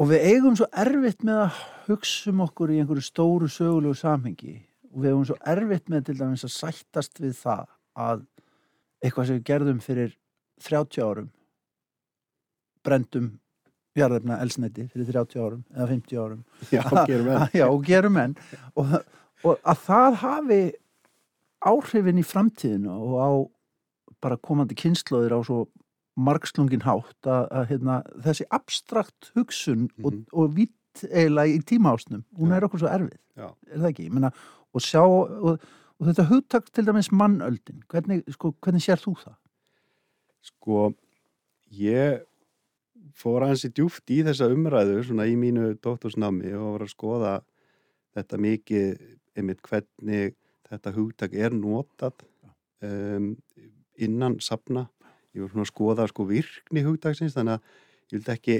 og 0.00 0.10
við 0.12 0.26
eigum 0.32 0.56
svo 0.58 0.68
erfitt 0.84 1.24
með 1.26 1.44
að 1.46 1.62
hugsa 1.88 2.32
um 2.32 2.42
okkur 2.46 2.72
í 2.72 2.80
einhverju 2.82 3.06
stóru 3.06 3.50
sögulegu 3.50 3.98
samhengi. 3.98 4.56
Og 4.92 5.04
við 5.04 5.12
eigum 5.12 5.28
svo 5.28 5.38
erfitt 5.54 5.92
með 5.92 6.08
til 6.08 6.18
dæmis 6.20 6.46
að 6.46 6.56
sættast 6.56 7.22
við 7.22 7.36
það 7.40 7.68
að 8.02 8.26
eitthvað 9.02 9.28
sem 9.28 9.38
við 9.38 9.46
gerðum 9.50 9.80
fyrir 9.82 10.18
30 10.62 11.02
árum 11.02 11.30
brendum 12.86 13.32
jarðefna 13.98 14.38
elsnæti 14.42 14.86
fyrir 14.92 15.10
30 15.12 15.42
árum 15.42 15.64
eða 15.74 15.88
50 15.90 16.20
árum. 16.22 16.44
Já, 16.72 16.82
gerum 17.08 17.32
Já, 17.60 17.66
gerum 17.86 18.20
enn. 18.22 18.36
Og, 18.78 18.94
og 19.44 19.58
að 19.68 19.82
það 19.86 20.18
hafi 20.22 20.60
áhrifin 21.66 22.20
í 22.20 22.26
framtíðinu 22.26 22.92
og 22.92 23.14
á 23.18 23.30
bara 24.22 24.38
komandi 24.38 24.76
kynnslóðir 24.78 25.34
á 25.34 25.40
svo 25.46 25.64
margslungin 26.18 26.84
hátt 26.84 27.26
að, 27.26 27.46
að 27.50 27.68
hérna, 27.70 27.98
þessi 28.24 28.46
abstrakt 28.52 29.30
hugsun 29.36 29.86
mm 29.86 29.88
-hmm. 29.88 30.04
og, 30.04 30.12
mhm. 30.12 30.24
og 30.32 30.56
vitt 30.56 31.04
eiginlega 31.08 31.54
í 31.56 31.62
tímaásnum, 31.64 32.24
hún 32.36 32.52
er 32.52 32.64
okkur 32.64 32.82
svo 32.82 32.88
erfið 32.88 33.20
Já. 33.36 33.48
er 33.72 33.78
það 33.78 33.88
ekki? 33.88 34.10
Menna, 34.10 34.30
og 34.72 34.80
sjá 34.84 35.00
og, 35.00 35.62
og 35.98 36.06
þetta 36.06 36.28
hugtak 36.28 36.68
til 36.72 36.84
dæmis 36.86 37.08
mannöldin, 37.12 37.80
hvernig, 37.88 38.24
sko, 38.28 38.52
hvernig 38.60 38.84
sér 38.84 39.00
þú 39.00 39.16
það? 39.22 39.38
Sko 40.42 40.92
ég 41.70 42.20
fór 43.16 43.46
aðeins 43.46 43.64
í 43.64 43.72
djúft 43.72 44.10
í 44.10 44.20
þessa 44.26 44.50
umræðu 44.52 45.00
svona 45.06 45.26
í 45.26 45.36
mínu 45.36 45.72
dóttursnami 45.80 46.52
og 46.58 46.76
var 46.76 46.86
að 46.86 46.92
skoða 46.92 47.32
þetta 48.16 48.38
mikið 48.38 49.02
einmitt 49.36 49.62
hvernig 49.62 50.36
þetta 50.72 50.94
hugtak 50.96 51.36
er 51.36 51.54
notað 51.56 52.24
um, 52.84 53.32
innan 54.00 54.38
sapna 54.40 54.86
ég 55.32 55.44
var 55.44 55.52
svona 55.52 55.66
að 55.66 55.72
skoða 55.72 56.08
sko 56.10 56.26
virkni 56.28 56.84
hugdagsins 56.86 57.36
þannig 57.36 57.58
að 57.58 57.68
ég 58.12 58.16
vildi 58.16 58.34
ekki 58.34 58.56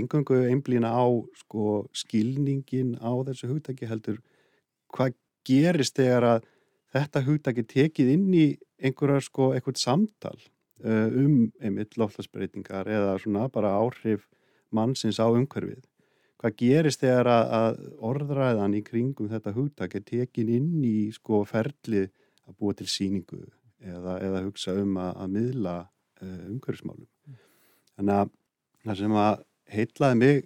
engangu 0.00 0.40
einblýna 0.50 0.90
á 0.90 1.06
sko 1.38 1.84
skilningin 1.94 2.96
á 2.98 3.12
þessu 3.28 3.50
hugdagi 3.52 3.90
heldur 3.90 4.18
hvað 4.94 5.14
gerist 5.46 5.98
þegar 5.98 6.28
að 6.32 6.48
þetta 6.94 7.24
hugdagi 7.26 7.66
tekið 7.70 8.12
inn 8.14 8.28
í 8.34 8.46
einhverja 8.82 9.22
sko 9.26 9.52
eitthvað 9.54 9.80
samtal 9.82 10.36
uh, 10.38 11.08
um 11.10 11.50
einmitt 11.62 11.98
loftasbreytingar 12.00 12.90
eða 12.90 13.16
svona 13.22 13.48
bara 13.52 13.74
áhrif 13.78 14.26
mannsins 14.74 15.20
á 15.22 15.26
umhverfið 15.30 15.82
hvað 16.44 16.56
gerist 16.60 17.00
þegar 17.00 17.28
að, 17.32 17.50
að 17.56 17.76
orðræðan 18.04 18.76
í 18.76 18.82
kringum 18.84 19.30
þetta 19.32 19.54
hugdagi 19.56 20.02
tekin 20.04 20.50
inn 20.52 20.82
í 20.84 21.08
sko 21.14 21.40
ferlið 21.48 22.10
að 22.44 22.56
búa 22.60 22.76
til 22.76 22.88
síningu 22.92 23.40
eða, 23.80 24.18
eða 24.20 24.42
hugsa 24.44 24.74
um 24.76 24.98
að, 25.00 25.12
að 25.24 25.30
miðla 25.38 25.76
uh, 25.80 26.42
umhverfismálum. 26.50 27.08
Mm. 27.24 27.38
Þannig 27.94 28.18
að 28.18 28.34
það 28.84 29.00
sem 29.00 29.16
að 29.22 29.44
heitlaði 29.72 30.20
mig 30.20 30.42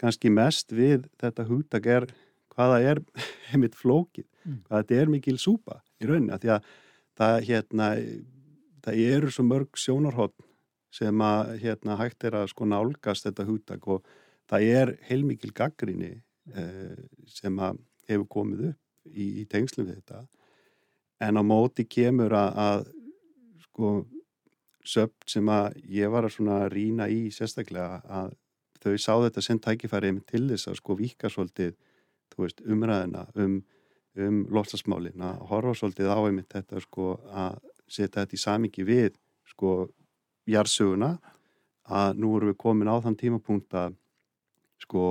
kannski 0.00 0.32
mest 0.32 0.76
við 0.76 1.08
þetta 1.18 1.48
hugtak 1.50 1.90
er 1.90 2.06
hvaða 2.54 2.78
er 2.92 3.02
heimitt 3.50 3.74
flókið, 3.74 4.28
mm. 4.44 4.62
hvaða 4.68 4.84
þetta 4.84 5.02
er 5.02 5.12
mikil 5.16 5.36
súpa 5.42 5.80
í 5.98 6.06
rauninni, 6.06 6.30
að 6.36 6.44
því 6.44 6.54
að 6.54 6.70
það, 7.18 7.36
hérna, 7.50 7.90
það 8.86 9.02
eru 9.10 9.34
svo 9.34 9.48
mörg 9.50 9.82
sjónarhótt 9.82 10.38
sem 10.94 11.26
að 11.26 11.56
hérna, 11.64 11.98
hægt 11.98 12.22
er 12.26 12.38
að 12.38 12.52
sko 12.54 12.70
nálgast 12.70 13.26
þetta 13.26 13.50
hugtak 13.50 13.90
og 13.90 14.06
það 14.50 14.68
er 14.80 14.94
heilmikil 15.08 15.52
gaggrinni 15.56 16.12
eh, 16.54 17.00
sem 17.30 17.58
hefur 18.10 18.28
komið 18.28 18.70
upp 18.72 19.10
í, 19.10 19.42
í 19.42 19.44
tengslum 19.50 19.88
við 19.88 20.00
þetta. 20.00 20.24
En 21.20 21.38
á 21.38 21.42
móti 21.44 21.84
kemur 21.88 22.34
að, 22.34 22.60
að 22.64 22.86
sko 23.66 23.92
söpt 24.86 25.28
sem 25.28 25.48
að 25.52 25.76
ég 25.92 26.10
var 26.12 26.26
að 26.26 26.36
svona 26.38 26.62
rína 26.72 27.08
í 27.12 27.28
sérstaklega 27.34 28.00
að 28.08 28.32
þau 28.80 28.94
sá 28.96 29.12
þetta 29.26 29.44
sem 29.44 29.60
tækifæri 29.60 30.12
til 30.28 30.46
þess 30.48 30.70
að 30.70 30.78
sko 30.80 30.96
vika 30.96 31.30
svolítið 31.30 31.74
veist, 32.40 32.62
umræðina 32.64 33.26
um, 33.36 33.58
um 34.16 34.38
loftasmálin 34.48 35.20
að 35.24 35.42
horfa 35.50 35.74
svolítið 35.76 36.08
á 36.08 36.18
einmitt 36.18 36.54
þetta 36.54 36.80
sko 36.80 37.10
að 37.28 37.58
setja 37.90 38.22
þetta 38.22 38.38
í 38.38 38.40
samingi 38.40 38.86
við 38.86 39.18
sko 39.50 39.74
jarsuguna 40.48 41.18
að 41.90 42.22
nú 42.22 42.32
erum 42.38 42.52
við 42.52 42.60
komin 42.62 42.88
á 42.88 42.96
þann 43.02 43.18
tímapunkt 43.20 43.76
að 43.76 43.98
sko 44.90 45.04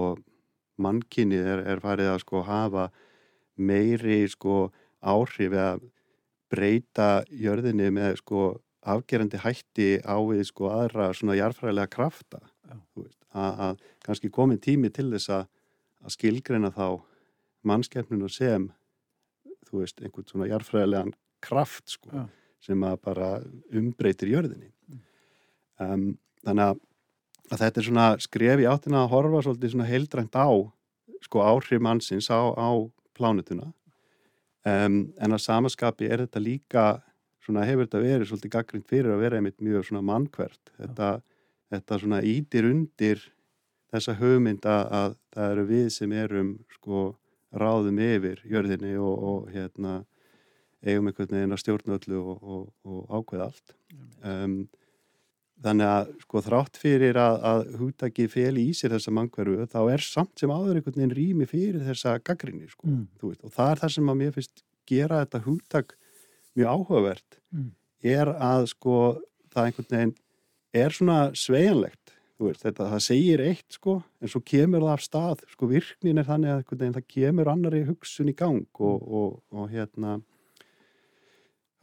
mannkynnið 0.80 1.48
er, 1.56 1.64
er 1.74 1.84
farið 1.84 2.12
að 2.14 2.22
sko 2.26 2.44
hafa 2.48 2.90
meiri 3.56 4.26
sko 4.32 4.70
áhrif 5.00 5.56
eða 5.56 5.80
breyta 6.52 7.10
jörðinni 7.32 7.88
með 7.96 8.20
sko 8.20 8.44
afgerandi 8.84 9.40
hætti 9.40 9.90
á 10.04 10.20
við 10.20 10.44
sko 10.50 10.72
aðra 10.74 11.12
svona 11.16 11.38
jarfræðilega 11.40 11.92
krafta. 11.94 12.42
Að 13.30 13.80
kannski 14.04 14.32
komið 14.34 14.64
tími 14.66 14.92
til 14.92 15.10
þess 15.14 15.32
að, 15.36 15.48
að 16.04 16.16
skilgreina 16.16 16.72
þá 16.74 17.00
mannskefninu 17.68 18.30
sem 18.32 18.70
þú 19.70 19.84
veist, 19.84 20.02
einhvern 20.02 20.28
svona 20.28 20.50
jarfræðilegan 20.50 21.14
kraft 21.46 21.94
sko, 21.94 22.10
Já. 22.14 22.26
sem 22.64 22.84
að 22.84 22.98
bara 23.06 23.30
umbreytir 23.76 24.32
jörðinni. 24.34 24.72
Um, 25.80 26.12
þannig 26.44 26.72
að, 26.72 26.82
að 27.50 27.64
þetta 27.64 27.82
er 27.82 27.88
svona 27.88 28.08
skref 28.22 28.62
í 28.64 28.68
áttina 28.70 29.04
að 29.04 29.12
horfa 29.14 29.44
svolítið 29.46 29.74
svona 29.74 29.90
heildrænt 29.90 30.38
á 30.38 30.50
sko 31.26 31.44
áhrif 31.44 31.82
mannsins 31.84 32.30
á, 32.32 32.40
á 32.54 32.70
plánutuna 33.18 33.72
um, 34.66 35.02
en 35.20 35.36
að 35.36 35.44
samaskapi 35.46 36.10
er 36.10 36.26
þetta 36.26 36.44
líka 36.44 36.86
svona 37.44 37.66
hefur 37.68 37.88
þetta 37.88 38.04
verið 38.04 38.30
svolítið 38.30 38.54
gaggrind 38.56 38.88
fyrir 38.90 39.16
að 39.16 39.26
vera 39.26 39.40
einmitt 39.40 39.60
mjög 39.64 39.90
svona 39.90 40.06
mannkvert 40.06 40.74
þetta, 40.78 41.10
þetta 41.74 42.00
svona 42.04 42.22
ítir 42.26 42.70
undir 42.70 43.26
þessa 43.90 44.16
hugmynda 44.20 44.78
að 44.94 45.18
það 45.34 45.56
eru 45.56 45.66
við 45.72 45.90
sem 45.96 46.14
erum 46.14 46.54
sko 46.76 47.10
ráðum 47.50 48.00
yfir 48.04 48.42
jörðinni 48.46 48.94
og, 49.02 49.24
og 49.32 49.50
hérna 49.54 50.04
eigum 50.86 51.10
einhvern 51.10 51.34
veginn 51.34 51.56
að 51.56 51.62
stjórna 51.64 51.98
öllu 51.98 52.20
og, 52.22 52.44
og, 52.44 52.68
og 52.88 53.18
ákveða 53.18 53.48
allt. 53.50 53.74
Um, 54.24 54.60
þannig 55.64 55.90
að 55.92 56.12
sko 56.24 56.42
þrátt 56.46 56.80
fyrir 56.80 57.20
að, 57.20 57.38
að 57.50 57.62
húttaki 57.82 58.28
feli 58.32 58.68
í 58.70 58.76
sér 58.78 58.94
þessa 58.96 59.14
mannkverfu 59.16 59.68
þá 59.72 59.80
er 59.92 60.04
samt 60.06 60.40
sem 60.40 60.52
áður 60.54 60.80
einhvern 60.80 61.00
veginn 61.02 61.16
rými 61.18 61.48
fyrir 61.50 61.84
þessa 61.88 62.16
gaggrinni 62.24 62.70
sko, 62.72 62.88
mm. 62.88 63.08
og 63.44 63.56
það 63.56 63.74
er 63.74 63.82
það 63.84 63.96
sem 63.96 64.12
að 64.14 64.22
mér 64.22 64.38
finnst 64.38 64.64
gera 64.90 65.24
þetta 65.24 65.44
húttak 65.46 65.98
mjög 66.58 66.72
áhugavert 66.76 67.42
mm. 67.52 67.68
er 68.16 68.32
að 68.36 68.70
sko 68.74 68.96
það 69.52 69.66
einhvern 69.66 69.92
veginn 69.96 70.16
er 70.80 70.96
svona 70.96 71.20
sveianlegt 71.38 72.16
veist, 72.40 72.64
þetta, 72.64 72.88
það 72.94 73.04
segir 73.04 73.44
eitt 73.44 73.76
sko 73.76 74.00
en 74.22 74.32
svo 74.32 74.42
kemur 74.48 74.86
það 74.86 74.94
af 74.96 75.06
stað 75.06 75.46
sko 75.52 75.70
virknin 75.72 76.22
er 76.22 76.28
þannig 76.30 76.54
að 76.54 76.62
veginn, 76.72 76.96
það 76.96 77.10
kemur 77.16 77.52
annari 77.52 77.86
hugsun 77.90 78.32
í 78.32 78.36
gang 78.38 78.64
og, 78.80 79.02
mm. 79.02 79.18
og, 79.20 79.40
og 79.52 79.74
hérna 79.74 80.20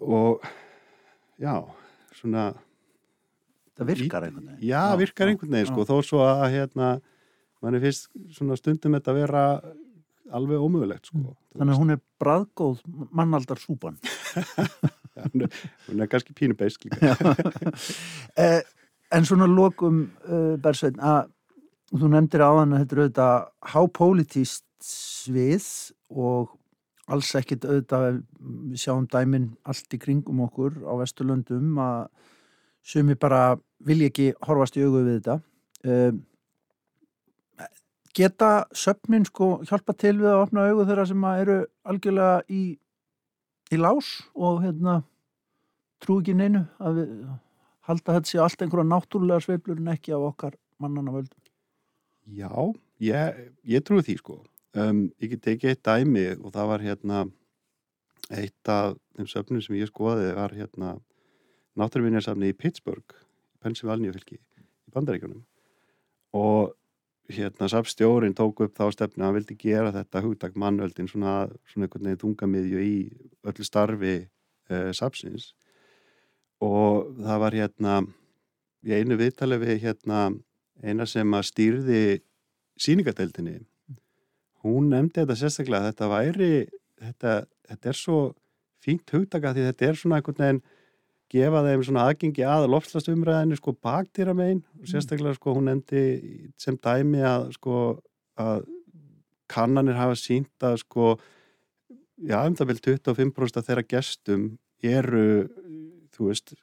og 0.00 0.46
já 1.40 1.60
svona 2.16 2.54
það 3.76 3.90
virkar 3.92 4.26
einhvern 4.26 4.50
veginn. 4.50 4.62
Já, 4.66 4.82
já 4.90 5.00
virkar 5.02 5.32
einhvern 5.32 5.56
veginn 5.56 5.70
sko. 5.70 5.88
þó 5.88 5.96
svo 6.04 6.22
að 6.26 6.46
hérna 6.54 6.92
mann 7.64 7.80
fyrst 7.82 8.08
svona 8.36 8.58
stundum 8.60 8.96
þetta 8.98 9.12
að 9.12 9.20
vera 9.22 9.42
alveg 10.36 10.62
ómögulegt 10.62 11.10
sko. 11.10 11.22
Mm. 11.22 11.34
Þannig 11.56 11.74
að 11.76 11.82
hún 11.82 11.94
er 11.94 12.00
bræðgóð 12.20 12.80
mannaldar 13.16 13.60
súpan 13.62 14.00
hún, 15.32 15.46
hún 15.86 16.02
er 16.02 16.10
kannski 16.10 16.34
pínu 16.36 16.58
beisk 16.58 16.88
líka. 16.88 17.14
Eh, 18.36 18.60
En 19.14 19.26
svona 19.26 19.46
lokum 19.46 20.02
uh, 20.26 20.54
Bersveitn 20.62 21.02
að 21.04 21.28
þú 21.94 22.08
nefndir 22.10 22.42
á 22.42 22.50
hann 22.58 22.74
að 22.74 22.80
þetta 22.82 22.96
er 22.96 23.02
auðvitað 23.02 23.44
hápolítíst 23.72 24.64
svið 24.82 25.66
og 26.10 26.56
alls 27.06 27.30
ekkit 27.38 27.68
auðvitað 27.68 28.06
við 28.10 28.80
sjáum 28.82 29.06
dæmin 29.10 29.52
allt 29.62 29.94
í 29.94 30.00
kringum 30.02 30.42
okkur 30.48 30.80
á 30.82 30.92
Vesturlöndum 30.98 31.78
að 31.78 32.08
ég 32.96 33.20
bara 33.22 33.42
vilja 33.84 34.10
ekki 34.10 34.30
horfast 34.46 34.76
í 34.78 34.84
augu 34.86 35.02
við 35.04 35.18
þetta. 35.18 35.36
Um, 35.86 36.22
geta 38.16 38.50
söfnin 38.76 39.26
sko 39.28 39.58
hjálpa 39.68 39.94
til 39.98 40.16
við 40.20 40.30
að 40.32 40.42
opna 40.46 40.68
augu 40.70 40.86
þeirra 40.88 41.06
sem 41.08 41.26
eru 41.32 41.58
algjörlega 41.86 42.38
í, 42.48 42.62
í 43.72 43.80
lás 43.80 44.12
og 44.34 44.62
hérna 44.64 45.00
trú 46.02 46.20
ekki 46.20 46.36
neinu 46.36 46.64
að 46.80 47.00
við 47.00 47.12
halda 47.86 48.16
þetta 48.16 48.30
sé 48.30 48.40
allt 48.42 48.62
einhverja 48.62 48.90
náttúrulega 48.90 49.44
sveiflur 49.44 49.80
en 49.80 49.92
ekki 49.92 50.16
á 50.16 50.18
okkar 50.18 50.56
mannana 50.82 51.14
völdum. 51.14 51.42
Já, 52.26 52.50
ég, 53.04 53.42
ég 53.62 53.84
trúi 53.86 54.02
því 54.02 54.16
sko. 54.20 54.40
Um, 54.76 55.06
ég 55.22 55.36
get 55.36 55.52
ekki 55.54 55.70
eitt 55.72 55.84
dæmi 55.86 56.26
og 56.40 56.50
það 56.56 56.72
var 56.72 56.84
hérna 56.84 57.26
eitt 58.34 58.72
af 58.72 58.96
þeim 59.16 59.28
söfnum 59.30 59.62
sem 59.62 59.78
ég 59.78 59.88
skoði 59.88 60.32
var 60.36 60.52
hérna 60.56 60.96
náttúruvinjarsafni 61.78 62.50
í 62.50 62.56
Pittsburgh 62.56 63.14
Pennsylvania 63.66 64.14
fylki 64.14 64.38
í 64.38 64.94
bandaríkunum 64.94 65.42
og 66.36 66.74
hérna 67.32 67.68
safstjórin 67.70 68.34
tók 68.38 68.62
upp 68.62 68.76
þá 68.78 68.90
stefni 68.94 69.22
að 69.22 69.26
hann 69.26 69.36
vildi 69.40 69.56
gera 69.58 69.92
þetta 69.94 70.22
hugtak 70.22 70.54
mannöldin 70.58 71.08
svona, 71.10 71.46
svona 71.66 71.88
einhvern 71.88 72.06
veginn 72.06 72.22
þungamiðju 72.22 72.82
í 72.86 72.96
öllu 73.50 73.66
starfi 73.66 74.14
eh, 74.70 74.90
safsins 74.94 75.52
og 76.62 77.16
það 77.18 77.42
var 77.42 77.58
hérna 77.58 77.96
í 78.86 78.94
einu 78.94 79.18
viðtali 79.18 79.58
við 79.60 79.82
hérna 79.82 80.20
eina 80.84 81.06
sem 81.08 81.34
að 81.34 81.48
stýrði 81.50 82.02
síningadeildinni 82.80 83.58
hún 84.64 84.90
nefndi 84.92 85.22
þetta 85.22 85.38
sérstaklega 85.40 85.90
þetta 85.90 86.10
væri 86.12 86.50
þetta, 87.02 87.34
þetta 87.68 87.90
er 87.90 87.98
svo 87.98 88.20
fínt 88.84 89.10
hugtaka 89.12 89.54
því 89.56 89.68
þetta 89.70 89.88
er 89.88 89.98
svona 89.98 90.20
einhvern 90.20 90.42
veginn 90.44 90.64
gefa 91.32 91.62
þeim 91.66 91.84
svona 91.86 92.04
aðgengi 92.08 92.44
að 92.46 92.68
loftslastumræðinu 92.74 93.58
sko 93.58 93.74
baktýra 93.82 94.34
megin 94.36 94.62
og 94.62 94.84
mm. 94.84 94.90
sérstaklega 94.92 95.38
sko 95.38 95.54
hún 95.56 95.72
endi 95.72 96.04
sem 96.60 96.78
dæmi 96.78 97.24
að 97.26 97.48
sko 97.56 97.80
að 98.38 98.66
kannanir 99.50 99.98
hafa 99.98 100.18
sínt 100.18 100.66
að 100.66 100.80
sko 100.82 101.16
já 102.16 102.38
um 102.44 102.54
það 102.58 102.70
vil 102.72 102.78
25% 102.90 103.60
af 103.60 103.66
þeirra 103.66 103.86
gestum 103.88 104.46
eru 104.82 105.26
þú 106.14 106.30
veist 106.30 106.54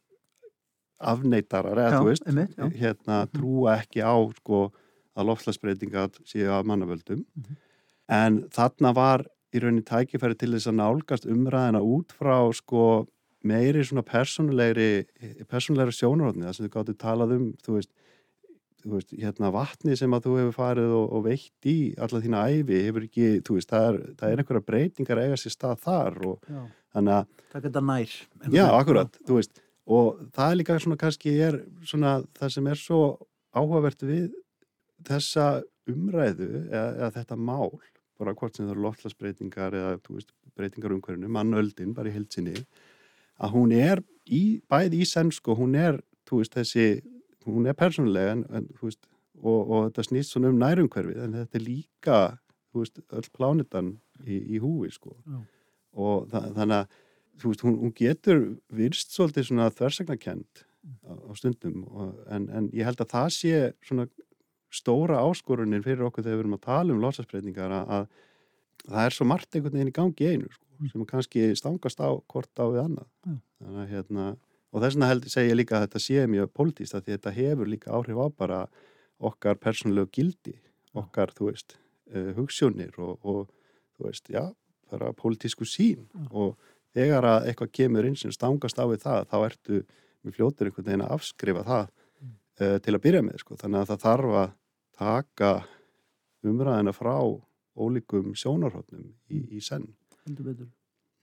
afneitarar 1.04 1.78
eða 1.78 1.92
já, 1.92 2.00
þú 2.00 2.10
veist 2.10 2.28
einmitt, 2.28 2.58
hérna 2.80 3.18
-hmm. 3.24 3.32
trúa 3.36 3.78
ekki 3.82 4.02
á 4.02 4.16
sko 4.40 4.72
að 5.14 5.28
loftslasbreytinga 5.30 6.10
séu 6.26 6.50
að 6.50 6.66
mannavöldum 6.66 7.20
mm 7.20 7.44
-hmm. 7.44 7.56
en 8.08 8.44
þarna 8.50 8.94
var 8.96 9.26
í 9.54 9.60
rauninni 9.60 9.86
tækifæri 9.86 10.36
til 10.36 10.52
þess 10.54 10.68
að 10.68 10.80
nálgast 10.80 11.26
umræðina 11.26 11.82
út 11.82 12.14
frá 12.14 12.54
sko 12.54 13.08
meiri 13.44 13.84
svona 13.86 14.04
persónulegri 14.08 14.90
persónulegri 15.52 15.96
sjónarhóttni 15.98 16.46
það 16.48 16.56
sem 16.58 16.68
þau 16.68 16.74
gáttu 16.78 16.96
talað 17.02 17.34
um 17.38 17.46
þú 17.66 17.76
veist, 17.78 17.92
veist, 18.94 19.12
hérna 19.20 19.52
vatni 19.56 19.98
sem 20.00 20.16
að 20.16 20.26
þú 20.28 20.36
hefur 20.42 20.56
farið 20.58 20.94
og, 21.00 21.06
og 21.18 21.26
veitt 21.28 21.68
í 21.70 21.76
alla 22.04 22.22
þína 22.24 22.46
æfi 22.54 22.80
hefur 22.88 23.06
ekki, 23.08 23.28
þú 23.48 23.58
veist, 23.60 23.70
það 23.74 23.88
er, 23.90 24.00
það 24.20 24.32
er 24.36 24.44
einhverja 24.44 24.68
breytingar 24.70 25.22
eiga 25.26 25.40
sér 25.44 25.56
stað 25.56 25.84
þar 25.86 26.18
og 26.32 26.48
Já. 26.50 26.62
þannig 26.96 27.18
að, 27.20 27.28
Það 27.54 27.68
geta 27.68 27.84
nær. 27.90 28.16
já, 28.58 28.66
akkurat, 28.80 29.20
þú 29.28 29.38
veist 29.42 29.62
og 29.94 30.20
það 30.36 30.52
er 30.54 30.60
líka 30.62 30.80
svona 30.80 31.00
kannski 31.02 31.36
er 31.44 31.60
svona 31.84 32.14
það 32.40 32.54
sem 32.56 32.68
er 32.72 32.80
svo 32.80 33.00
áhugavert 33.54 34.04
við 34.08 34.30
þessa 35.04 35.48
umræðu 35.92 36.48
eða, 36.72 36.86
eða 37.02 37.10
þetta 37.18 37.36
mál 37.36 37.74
bara 38.20 38.32
hvort 38.38 38.56
sem 38.56 38.64
það 38.66 38.72
eru 38.78 38.84
loftlasbreytingar 38.86 39.76
eða 39.76 39.98
þú 40.06 40.16
veist, 40.20 40.32
breytingar 40.56 40.94
umhverfinu, 40.96 41.28
mannöldin 41.34 41.92
bara 41.98 42.12
í 42.12 42.14
heilsinni, 42.16 42.54
að 43.42 43.56
hún 43.56 43.74
er 43.76 44.04
í, 44.26 44.62
bæði 44.70 45.04
í 45.04 45.08
sennsku, 45.10 45.56
hún 45.58 45.76
er 45.80 46.00
þú 46.30 46.42
veist, 46.42 46.56
þessi, 46.58 46.88
hún 47.48 47.68
er 47.68 47.78
persónulega 47.78 48.38
en, 48.38 48.44
en 48.56 48.68
veist, 48.82 49.02
og, 49.42 49.60
og 49.62 49.88
þetta 49.88 50.08
snýst 50.08 50.36
svona 50.36 50.52
um 50.54 50.60
nærumhverfið, 50.62 51.22
en 51.26 51.38
þetta 51.42 51.60
er 51.60 51.66
líka 51.66 52.20
þú 52.74 52.84
veist, 52.84 53.02
öll 53.14 53.32
plánitan 53.36 53.96
í, 54.24 54.40
í 54.56 54.62
húfi, 54.64 54.94
sko 54.96 55.16
Já. 55.20 55.40
og 56.06 56.30
þa 56.32 56.44
þannig 56.58 56.78
að, 56.80 57.00
þú 57.42 57.54
veist, 57.54 57.66
hún, 57.68 57.80
hún 57.82 57.96
getur 57.98 58.44
virst 58.74 59.16
svolítið 59.16 59.50
svona 59.50 59.72
þversagnakend 59.74 60.66
á, 61.10 61.14
á 61.14 61.32
stundum, 61.40 61.84
og, 61.92 62.14
en, 62.34 62.48
en 62.54 62.70
ég 62.76 62.88
held 62.88 63.02
að 63.04 63.16
það 63.16 63.34
sé 63.38 63.64
svona 63.86 64.08
stóra 64.74 65.22
áskorunin 65.22 65.84
fyrir 65.86 66.08
okkur 66.08 66.26
þegar 66.26 66.40
við 66.40 66.46
erum 66.46 66.58
að 66.58 66.66
tala 66.66 66.96
um 66.96 67.02
losasbreytingar 67.04 67.74
að, 67.78 67.92
að 67.98 68.88
það 68.88 69.08
er 69.08 69.16
svo 69.16 69.28
margt 69.30 69.56
einhvern 69.56 69.78
veginn 69.78 69.92
í 69.92 69.96
gangi 69.96 70.30
einu 70.32 70.50
sko, 70.50 70.66
sem 70.92 71.06
kannski 71.10 71.46
stangast 71.60 72.02
á 72.04 72.10
hvort 72.12 72.60
á 72.60 72.66
við 72.66 72.82
annað 72.84 73.08
Já. 73.08 73.38
þannig 73.62 73.84
að 73.84 73.94
hérna 73.94 74.26
og 74.74 74.82
þess 74.82 74.98
vegna 74.98 75.34
segja 75.36 75.52
ég 75.52 75.60
líka 75.60 75.78
að 75.78 75.86
þetta 75.88 76.04
sé 76.04 76.26
mjög 76.28 76.52
pólitíst 76.58 76.98
að 76.98 77.06
því 77.06 77.14
að 77.14 77.18
þetta 77.18 77.36
hefur 77.38 77.72
líka 77.72 77.94
áhrif 77.94 78.20
á 78.20 78.28
bara 78.34 78.60
okkar 79.24 79.60
persónulegu 79.62 80.10
gildi 80.12 80.56
okkar, 80.94 81.34
þú 81.34 81.50
veist, 81.50 81.78
uh, 82.14 82.32
hugssjónir 82.38 82.98
og, 83.02 83.18
og 83.26 83.50
þú 83.98 84.08
veist, 84.10 84.30
já 84.30 84.52
bara 84.94 85.14
pólitísku 85.18 85.66
sín 85.66 86.06
Já. 86.06 86.28
og 86.32 86.58
þegar 86.94 87.26
að 87.26 87.48
eitthvað 87.50 87.72
kemur 87.80 88.08
inn 88.08 88.18
sem 88.20 88.34
stangast 88.34 88.78
á 88.78 88.86
við 88.86 89.06
það, 89.06 89.30
þá 89.32 89.38
ertu 89.48 89.80
við 90.24 90.36
fljótur 90.38 90.70
einhvern 90.70 90.90
veginn 90.90 91.06
að 91.06 91.16
afskrifa 91.18 91.64
það 91.70 91.88
uh, 91.88 92.78
til 92.86 92.94
að 92.94 93.02
byrja 93.08 93.24
með, 93.26 93.40
sko, 93.42 93.58
þannig 93.62 93.82
að 93.82 93.90
það 93.92 94.04
þarf 94.06 94.38
að 94.44 94.54
taka 95.00 95.52
umræðina 96.44 96.94
frá 96.94 97.16
ólíkum 97.74 98.34
sjónarhóttnum 98.38 99.10
í, 99.34 99.42
í 99.58 99.64
senn. 99.64 99.88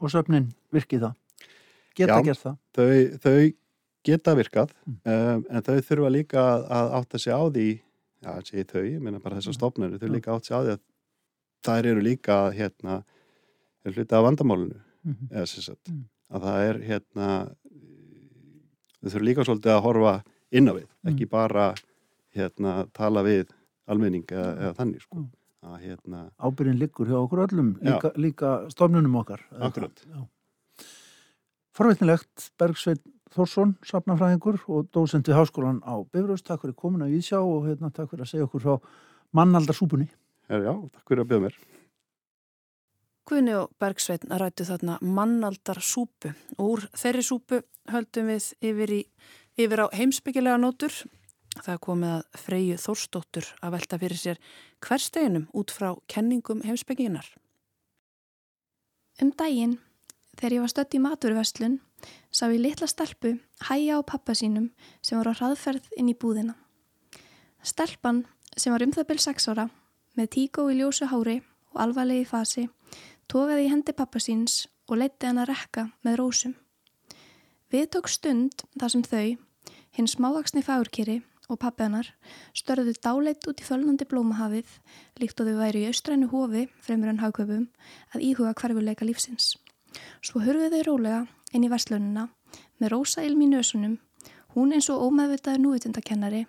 Og 0.00 0.08
söfnin 0.12 0.50
virkið 0.72 1.00
það. 1.00 1.14
Geta 1.96 2.16
Já. 2.20 2.22
gert 2.24 2.38
það. 2.44 2.56
Þau, 2.74 3.18
þau 3.20 3.52
geta 4.04 4.34
virkað 4.38 4.70
Mm. 4.86 4.96
um, 5.04 5.46
en 5.50 5.62
þau 5.62 5.80
þurfa 5.80 6.10
líka 6.10 6.44
að, 6.68 6.92
átta 7.00 7.18
sig 7.18 7.32
á 7.32 7.40
því, 7.50 7.80
já, 8.22 8.30
segi 8.44 8.64
þau, 8.64 8.84
ég 8.84 9.00
meina 9.00 9.18
bara 9.20 9.36
þessar 9.36 9.54
stofnir, 9.58 9.98
þau 9.98 10.08
Já. 10.08 10.14
líka 10.14 10.32
átta 10.32 10.46
sig 10.46 10.56
á 10.56 10.60
því 10.64 10.72
að 10.76 10.80
þær 11.64 11.86
eru 11.90 12.00
líka 12.00 12.36
hérna, 12.54 13.04
er 13.84 13.92
hluti 13.92 14.12
af 14.16 14.24
vandamálinu, 14.24 14.80
Mhm. 15.04 15.28
eða 15.32 15.48
sem 15.48 15.62
sagt, 15.62 15.88
Mm. 15.90 16.04
að 16.30 16.40
það 16.42 16.68
er 16.70 16.78
hérna, 16.88 17.54
þau 19.02 19.10
þurfa 19.10 19.26
líka 19.28 19.44
svolítið 19.44 19.72
að 19.76 19.82
horfa 19.84 20.24
inn 20.52 20.68
á 20.68 20.72
við, 20.72 20.86
Mm. 21.04 21.10
ekki 21.14 21.28
bara 21.28 21.74
hérna, 22.34 22.88
tala 22.92 23.22
við 23.22 23.48
almenning 23.88 24.24
eða, 24.26 24.56
eða 24.58 24.74
þannig, 24.76 25.00
sko. 25.02 25.26
Að 25.60 25.80
hérna, 25.84 26.20
Ábyrðin 26.40 26.78
liggur 26.80 27.08
hjá 27.10 27.18
okkur 27.20 27.42
öllum, 27.44 27.74
líka, 27.84 28.10
líka 28.16 28.52
stofnunum 28.72 29.18
okkar. 29.20 29.42
Akkurat. 29.60 30.04
Já. 30.08 30.22
Forvitnilegt, 31.76 32.46
Bergsveit 32.58 33.02
Þórsson, 33.30 33.76
safnafræðingur 33.86 34.56
og 34.72 34.88
dósent 34.90 35.28
við 35.28 35.36
háskólan 35.38 35.82
á 35.86 36.00
Bifröst. 36.02 36.48
Takk 36.48 36.64
fyrir 36.64 36.74
komin 36.80 37.04
að 37.04 37.12
viðsjá 37.14 37.38
og 37.38 37.68
hérna, 37.68 37.92
takk 37.94 38.10
fyrir 38.10 38.24
að 38.24 38.32
segja 38.32 38.48
okkur 38.48 38.64
frá 38.64 38.88
mannaldarsúpunni. 39.38 40.08
er, 40.48 40.64
já, 40.66 40.72
takk 40.96 41.12
fyrir 41.12 41.22
að 41.22 41.28
byrja 41.30 41.44
mér. 41.44 41.60
Guðni 43.30 43.54
og 43.54 43.70
Bergsveitn 43.78 44.32
rættu 44.34 44.64
þarna 44.66 44.96
mannaldar 45.04 45.78
súpu 45.78 46.32
og 46.56 46.64
úr 46.66 46.88
þeirri 46.98 47.22
súpu 47.22 47.60
höldum 47.92 48.32
við 48.32 48.48
yfir, 48.58 48.90
í, 48.90 49.00
yfir 49.54 49.84
á 49.84 49.86
heimsbyggilega 49.94 50.58
nótur. 50.58 50.90
Það 51.58 51.72
er 51.74 51.80
komið 51.82 52.12
að 52.14 52.40
Freyju 52.44 52.78
Þórsdóttur 52.78 53.46
að 53.58 53.72
velta 53.74 53.98
fyrir 53.98 54.20
sér 54.20 54.40
hversteginum 54.86 55.48
út 55.56 55.72
frá 55.74 55.88
kenningum 56.10 56.62
heimsbygginginar. 56.62 57.26
Um 59.20 59.32
daginn, 59.34 59.78
þegar 60.38 60.54
ég 60.54 60.62
var 60.64 60.72
stödd 60.72 60.94
í 60.94 61.00
maturverslun, 61.02 61.80
sá 62.30 62.46
ég 62.48 62.62
litla 62.62 62.86
stelpu 62.88 63.34
hæja 63.66 63.98
á 63.98 64.00
pappa 64.06 64.36
sínum 64.38 64.70
sem 65.02 65.18
var 65.18 65.32
á 65.34 65.38
hraðferð 65.40 65.90
inn 65.98 66.08
í 66.12 66.14
búðina. 66.14 66.54
Stelpan, 67.66 68.22
sem 68.56 68.72
var 68.72 68.86
um 68.86 68.94
það 68.94 69.08
byrj 69.10 69.24
6 69.26 69.50
ára, 69.50 69.66
með 70.16 70.30
tíkó 70.36 70.68
í 70.70 70.78
ljósu 70.78 71.10
hári 71.10 71.40
og 71.74 71.82
alvarlegi 71.82 72.28
fasi, 72.30 72.68
tókaði 73.26 73.66
í 73.66 73.72
hendi 73.74 73.92
pappa 73.92 74.22
síns 74.22 74.68
og 74.86 75.02
leitti 75.02 75.26
hann 75.26 75.42
að 75.42 75.50
rekka 75.50 75.90
með 76.06 76.22
rósum. 76.22 76.54
Við 77.70 77.90
tók 77.90 78.08
stund 78.08 78.64
þar 78.78 78.94
sem 78.94 79.04
þau, 79.06 79.36
hinn 79.98 80.08
smávaksni 80.08 80.62
fagurkeri 80.64 81.20
og 81.50 81.60
pappi 81.62 81.84
hennar, 81.86 82.08
störðu 82.56 82.94
dáleitt 83.02 83.46
út 83.50 83.62
í 83.62 83.66
fölnandi 83.66 84.06
blómahafið, 84.10 84.68
líkt 85.20 85.40
og 85.42 85.50
þau 85.50 85.58
væri 85.60 85.84
í 85.84 85.90
austrænu 85.90 86.30
hofi, 86.32 86.66
fremur 86.84 87.10
en 87.12 87.20
hagköpum, 87.22 87.66
að 88.14 88.24
íhuga 88.28 88.54
hverfuleika 88.60 89.08
lífsins. 89.08 89.56
Svo 90.22 90.42
hurfið 90.44 90.76
þau 90.76 90.86
rólega 90.88 91.20
inn 91.52 91.66
í 91.66 91.72
verslununa 91.72 92.28
með 92.80 92.92
rosa 92.94 93.24
ilm 93.26 93.42
í 93.44 93.50
nösunum, 93.50 93.98
hún 94.54 94.74
eins 94.74 94.90
og 94.92 95.02
ómeðvitaður 95.08 95.64
núvitundakennari, 95.64 96.44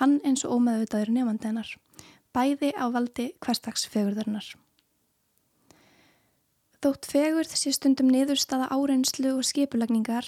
hann 0.00 0.18
eins 0.26 0.44
og 0.46 0.58
ómeðvitaður 0.58 1.14
nefandi 1.14 1.50
hennar, 1.50 1.70
bæði 2.32 2.72
á 2.74 2.84
valdi 2.92 3.32
hverstagsfegurðarinnar. 3.44 4.52
Þótt 6.82 7.06
fegurð 7.06 7.52
sé 7.54 7.70
stundum 7.76 8.08
niðurstaða 8.10 8.66
áreynslu 8.74 9.36
og 9.36 9.46
skipulagningar, 9.46 10.26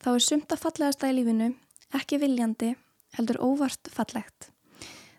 þá 0.00 0.08
er 0.14 0.24
sumt 0.24 0.54
að 0.54 0.62
fallegasta 0.62 1.10
í 1.10 1.18
lífinu, 1.18 1.50
ekki 1.98 2.20
viljandi, 2.22 2.72
heldur 3.16 3.40
óvart 3.44 3.90
fallegt. 3.92 4.50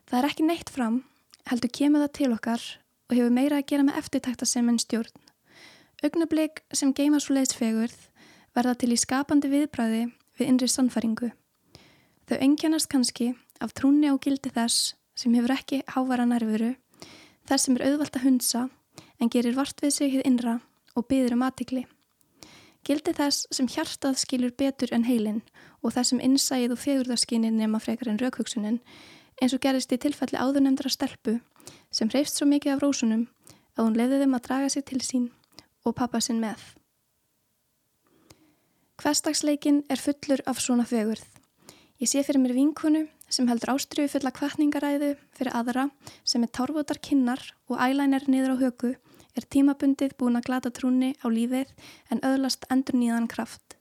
Það 0.09 0.19
er 0.19 0.29
ekki 0.29 0.47
neitt 0.47 0.71
fram, 0.73 1.03
heldur 1.49 1.71
kemur 1.73 2.03
það 2.05 2.15
til 2.17 2.31
okkar 2.35 2.63
og 3.09 3.15
hefur 3.17 3.35
meira 3.35 3.59
að 3.59 3.69
gera 3.71 3.85
með 3.87 3.99
eftirtækta 4.01 4.47
sem 4.49 4.69
en 4.69 4.81
stjórn. 4.81 5.21
Augnablík 6.03 6.63
sem 6.75 6.91
geima 6.95 7.21
svo 7.23 7.37
leiðsfegurð 7.37 7.95
verða 8.55 8.75
til 8.79 8.91
í 8.93 8.99
skapandi 8.99 9.49
viðbræði 9.51 10.03
við 10.39 10.49
innri 10.49 10.69
sannfæringu. 10.69 11.31
Þau 12.27 12.37
engjannast 12.39 12.89
kannski 12.91 13.33
af 13.63 13.73
trúni 13.77 14.11
á 14.11 14.15
gildi 14.19 14.51
þess 14.53 14.93
sem 15.15 15.33
hefur 15.37 15.53
ekki 15.55 15.83
hávara 15.93 16.25
nærveru, 16.27 16.73
þess 17.47 17.67
sem 17.67 17.77
er 17.77 17.87
auðvalt 17.89 18.17
að 18.17 18.25
hundsa 18.27 18.67
en 19.19 19.31
gerir 19.31 19.55
vart 19.57 19.81
við 19.83 19.95
sig 19.97 20.13
hið 20.13 20.27
innra 20.27 20.59
og 20.95 21.07
byður 21.09 21.37
um 21.37 21.45
aðtikli. 21.47 21.85
Gildi 22.83 23.13
þess 23.15 23.47
sem 23.55 23.69
hjartað 23.71 24.19
skilur 24.19 24.51
betur 24.59 24.91
en 24.91 25.05
heilin 25.07 25.41
og 25.83 25.93
þess 25.93 26.13
sem 26.13 26.21
innsæið 26.23 26.75
og 26.75 26.81
fegurðarskinni 26.81 27.51
nema 27.51 27.81
frekar 27.83 28.09
en 28.09 28.19
raukvöksunin 28.21 28.79
eins 29.41 29.53
og 29.55 29.61
gerist 29.63 29.91
í 29.91 29.99
tilfelli 29.99 30.39
áðurnemndra 30.39 30.91
stelpu 30.91 31.39
sem 31.91 32.09
hreifst 32.09 32.39
svo 32.39 32.47
mikið 32.49 32.75
af 32.75 32.83
rósunum 32.83 33.27
að 33.75 33.85
hún 33.85 33.97
leiði 33.97 34.21
þeim 34.23 34.37
að 34.37 34.45
draga 34.47 34.71
sig 34.71 34.85
til 34.87 35.01
sín 35.03 35.29
og 35.83 35.95
pappa 35.97 36.21
sinn 36.23 36.41
með. 36.41 36.61
Hverstagsleikin 39.01 39.83
er 39.91 39.99
fullur 39.99 40.43
af 40.47 40.61
svona 40.63 40.85
fegurð. 40.87 41.25
Ég 41.99 42.09
sé 42.09 42.23
fyrir 42.23 42.41
mér 42.43 42.55
vinkunu 42.55 43.07
sem 43.33 43.47
heldur 43.49 43.73
ástriðu 43.73 44.11
fulla 44.13 44.31
kvartningaræðu 44.35 45.13
fyrir 45.35 45.55
aðra 45.57 45.87
sem 46.23 46.43
er 46.45 46.51
tárvotar 46.53 46.99
kinnar 47.01 47.41
og 47.67 47.81
ælænir 47.81 48.27
niður 48.29 48.55
á 48.55 48.61
höku 48.61 48.93
er 49.33 49.47
tímabundið 49.49 50.13
búin 50.19 50.37
að 50.37 50.47
glata 50.49 50.71
trúni 50.71 51.13
á 51.19 51.27
lífið 51.27 51.71
en 52.13 52.21
öðlast 52.21 52.67
endur 52.69 52.99
nýðan 52.99 53.29
kraft. 53.31 53.77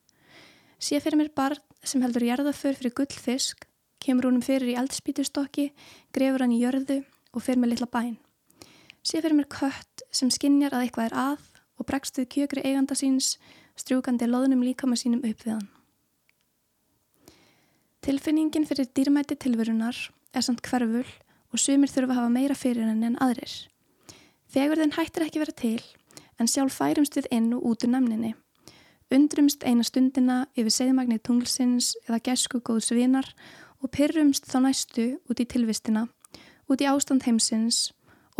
Sé 0.80 0.98
fyrir 0.98 1.20
mér 1.20 1.32
barn 1.36 1.60
sem 1.84 2.02
heldur 2.04 2.24
jarðaför 2.26 2.76
fyrir 2.78 2.94
gullfisk, 2.96 3.66
kemur 4.02 4.28
húnum 4.28 4.42
fyrir 4.44 4.72
í 4.72 4.76
eldspítustokki, 4.78 5.70
grefur 6.14 6.44
hann 6.44 6.54
í 6.54 6.60
jörðu 6.62 7.02
og 7.32 7.44
fyrir 7.44 7.62
með 7.62 7.74
litla 7.74 7.88
bæn. 7.90 8.16
Sé 9.02 9.20
fyrir 9.20 9.36
mér 9.38 9.50
kött 9.50 10.04
sem 10.14 10.30
skinjar 10.30 10.76
að 10.76 10.86
eitthvað 10.86 11.10
er 11.10 11.18
að 11.18 11.46
og 11.80 11.88
bregst 11.88 12.18
við 12.20 12.28
kjökri 12.36 12.64
eiganda 12.66 12.94
síns, 12.98 13.36
strjúkandi 13.78 14.28
loðnum 14.28 14.62
líkama 14.62 14.98
sínum 14.98 15.24
upp 15.26 15.42
við 15.46 15.56
hann. 15.56 15.68
Tilfinningin 18.02 18.66
fyrir 18.66 18.88
dýrmæti 18.90 19.38
tilverunar 19.38 19.98
er 20.34 20.42
samt 20.42 20.62
hverful 20.66 21.06
og 21.52 21.60
sumir 21.60 21.90
þurfa 21.90 22.14
að 22.14 22.18
hafa 22.20 22.32
meira 22.34 22.56
fyrir 22.58 22.86
henni 22.86 23.10
en 23.10 23.18
aðrir. 23.22 23.52
Fegurðin 24.52 24.94
hættir 24.96 25.26
ekki 25.26 25.42
vera 25.42 25.54
til, 25.56 25.82
en 26.38 26.50
sjálf 26.50 26.78
færumst 26.78 27.16
við 27.16 27.30
inn 27.34 27.52
og 27.56 27.66
út 27.70 27.86
úr 27.86 27.92
namninni. 27.94 28.34
Undrumst 29.12 29.64
eina 29.68 29.84
stundina 29.84 30.36
yfir 30.56 30.72
segðmagni 30.72 31.18
tunglsins 31.20 31.90
eða 32.06 32.22
gesku 32.30 32.62
góðs 32.64 32.92
vinar 32.96 33.26
og 33.84 33.90
pyrrumst 33.92 34.46
þá 34.48 34.62
næstu 34.64 35.04
út 35.28 35.42
í 35.42 35.44
tilvistina, 35.44 36.06
út 36.70 36.80
í 36.80 36.88
ástand 36.88 37.26
heimsins, 37.26 37.90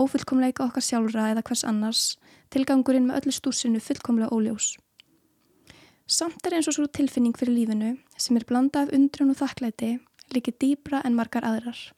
ófullkomleika 0.00 0.64
okkar 0.64 0.87
sjálfra 0.87 1.26
eða 1.35 1.44
hvers 1.44 1.66
annars, 1.68 2.04
tilgangurinn 2.48 3.11
með 3.11 3.20
öllu 3.20 3.37
stúsinu 3.37 3.82
fullkomlega 3.85 4.32
óljós. 4.32 4.78
Samt 6.08 6.40
er 6.48 6.56
eins 6.56 6.72
og 6.72 6.78
svo 6.78 6.88
tilfinning 6.88 7.37
fyrir 7.37 7.58
lífinu 7.58 7.92
sem 8.16 8.40
er 8.40 8.48
blanda 8.48 8.87
af 8.87 8.96
undrun 8.96 9.37
og 9.37 9.42
þakklæti, 9.42 9.98
líkið 10.32 10.61
dýbra 10.62 11.04
en 11.04 11.18
margar 11.18 11.44
aðrar. 11.44 11.92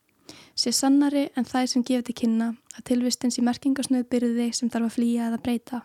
sé 0.57 0.73
sannari 0.73 1.29
en 1.37 1.45
það 1.45 1.67
sem 1.71 1.83
gefur 1.85 2.07
til 2.07 2.15
kynna 2.15 2.55
að 2.77 2.85
tilvistins 2.91 3.39
í 3.39 3.43
merkingarsnöðu 3.45 4.07
byrði 4.11 4.53
sem 4.53 4.71
þarf 4.71 4.87
að 4.89 4.95
flýja 4.97 5.27
eða 5.29 5.43
breyta. 5.43 5.81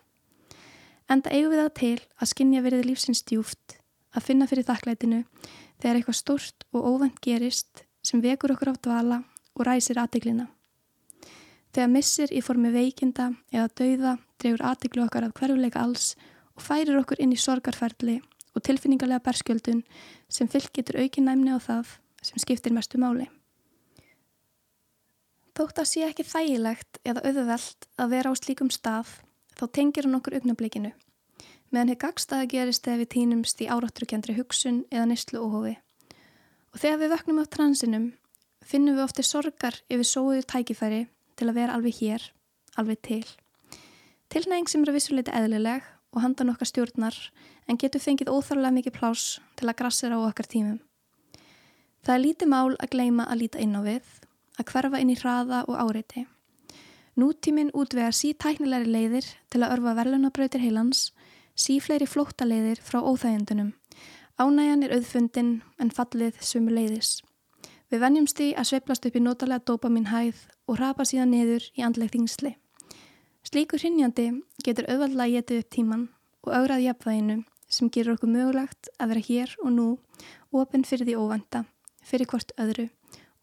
Enda 1.09 1.31
eigum 1.33 1.53
við 1.55 1.63
það 1.63 1.73
til 1.79 1.95
að 2.21 2.29
skinja 2.29 2.61
verið 2.61 2.85
lífsins 2.85 3.23
djúft, 3.25 3.79
að 4.13 4.25
finna 4.27 4.47
fyrir 4.49 4.67
þakklætinu 4.67 5.23
þegar 5.81 5.97
eitthvað 5.97 6.17
stórt 6.19 6.65
og 6.69 6.85
óvænt 6.85 7.17
gerist 7.25 7.83
sem 8.05 8.21
vekur 8.21 8.53
okkur 8.53 8.73
á 8.73 8.75
dvala 8.77 9.17
og 9.57 9.65
ræsir 9.65 9.97
aðteglina. 9.97 10.45
Þegar 11.73 11.93
missir 11.93 12.33
í 12.33 12.41
formi 12.45 12.71
veikinda 12.73 13.31
eða 13.53 13.69
dauða 13.81 14.13
drefur 14.41 14.65
aðteglu 14.69 15.05
okkar 15.05 15.27
af 15.27 15.33
hverfuleika 15.37 15.81
alls 15.81 16.13
og 16.57 16.65
færir 16.65 16.97
okkur 17.01 17.21
inn 17.21 17.33
í 17.33 17.41
sorgarferðli 17.41 18.19
og 18.53 18.65
tilfinningarlega 18.65 19.23
berskjöldun 19.25 19.83
sem 20.29 20.49
fylg 20.49 20.73
getur 20.73 20.99
aukin 21.01 21.29
næmni 21.29 21.53
á 21.53 21.59
það 21.61 21.97
sem 22.21 22.41
skiptir 22.41 22.73
mestu 22.75 23.01
máli. 23.01 23.29
Þótt 25.57 25.81
að 25.81 25.89
sé 25.89 26.05
ekki 26.07 26.23
þægilegt 26.23 27.01
eða 27.03 27.25
auðveld 27.27 27.89
að 27.99 28.13
vera 28.13 28.31
á 28.31 28.33
slíkum 28.39 28.69
stað 28.73 29.17
þá 29.59 29.65
tengir 29.75 30.07
hann 30.07 30.17
okkur 30.17 30.39
augnablikinu 30.39 30.93
meðan 31.69 31.91
hefur 31.91 32.01
gagstaða 32.05 32.47
gerist 32.49 32.85
þegar 32.85 33.01
við 33.03 33.11
týnumst 33.13 33.61
í 33.61 33.67
árátturkjandri 33.69 34.35
hugsun 34.39 34.81
eða 34.89 35.05
nýstlu 35.11 35.41
óhófi. 35.43 35.75
Og 36.73 36.81
þegar 36.81 36.99
við 37.01 37.13
vöknum 37.13 37.41
á 37.41 37.45
transinum 37.45 38.07
finnum 38.65 38.97
við 38.97 39.05
ofti 39.05 39.25
sorgar 39.25 39.77
yfir 39.89 40.07
sóðu 40.07 40.41
tækifæri 40.49 41.05
til 41.37 41.47
að 41.49 41.59
vera 41.61 41.77
alveg 41.77 42.01
hér, 42.01 42.25
alveg 42.77 43.01
til. 43.05 43.23
Tilnæging 44.29 44.69
sem 44.69 44.83
eru 44.85 44.95
vissuleiti 44.97 45.33
eðlileg 45.33 45.85
og 46.13 46.21
handan 46.23 46.53
okkar 46.53 46.69
stjórnar 46.69 47.17
en 47.69 47.77
getur 47.77 48.01
fengið 48.01 48.33
óþarlega 48.33 48.75
mikið 48.77 48.97
plás 48.97 49.37
til 49.57 49.69
að 49.69 49.79
grassera 49.81 50.17
á 50.17 50.25
okkar 50.25 50.49
tímum. 50.49 50.79
Það 52.05 52.15
er 52.15 52.23
lítið 52.25 52.49
mál 52.49 52.75
að 52.77 52.91
gleima 52.93 53.25
að 53.29 53.41
líta 53.43 53.61
inn 53.61 53.77
á 53.77 53.81
við, 53.85 54.05
að 54.57 54.69
hverfa 54.71 55.01
inn 55.01 55.13
í 55.13 55.17
hraða 55.19 55.63
og 55.67 55.77
áreiti. 55.77 56.25
Nútíminn 57.19 57.71
útvegar 57.75 58.13
sítæknilegri 58.15 58.93
leiðir 58.93 59.25
til 59.51 59.59
að 59.59 59.73
örfa 59.75 59.95
verlunabrautir 59.97 60.61
heilans, 60.63 61.09
sífleiri 61.59 62.05
flóttaleiðir 62.07 62.79
frá 62.85 63.01
óþægjendunum. 63.01 63.73
Ánægjan 64.39 64.85
er 64.85 64.93
auðfundin 64.95 65.49
en 65.83 65.91
fallið 65.91 66.37
sumu 66.45 66.71
leiðis. 66.71 67.17
Við 67.91 68.03
venjumst 68.05 68.39
því 68.39 68.47
að 68.55 68.69
sveiplast 68.69 69.09
upp 69.09 69.19
í 69.19 69.23
notalega 69.25 69.65
dopamin 69.67 70.07
hæð 70.13 70.45
og 70.69 70.79
rapa 70.79 71.03
síðan 71.03 71.33
niður 71.33 71.67
í 71.75 71.83
andleg 71.83 72.13
þingsli. 72.15 72.53
Slíkur 73.43 73.83
hrinnjandi 73.83 74.29
getur 74.63 74.87
auðvaldlega 74.87 75.41
getið 75.41 75.63
upp 75.65 75.75
tíman 75.75 76.09
og 76.45 76.55
augrað 76.55 76.85
jafnvæginu 76.87 77.39
sem 77.67 77.91
gerur 77.91 78.15
okkur 78.15 78.31
mögulegt 78.31 78.93
að 78.95 79.15
vera 79.15 79.27
hér 79.27 79.57
og 79.65 79.75
nú 79.75 79.89
ofinn 80.55 80.87
fyrir 80.87 81.09
því 81.09 81.19
óvenda, 81.19 81.65
fyrir 81.99 82.31
hvort 82.31 82.55
öðru 82.55 82.87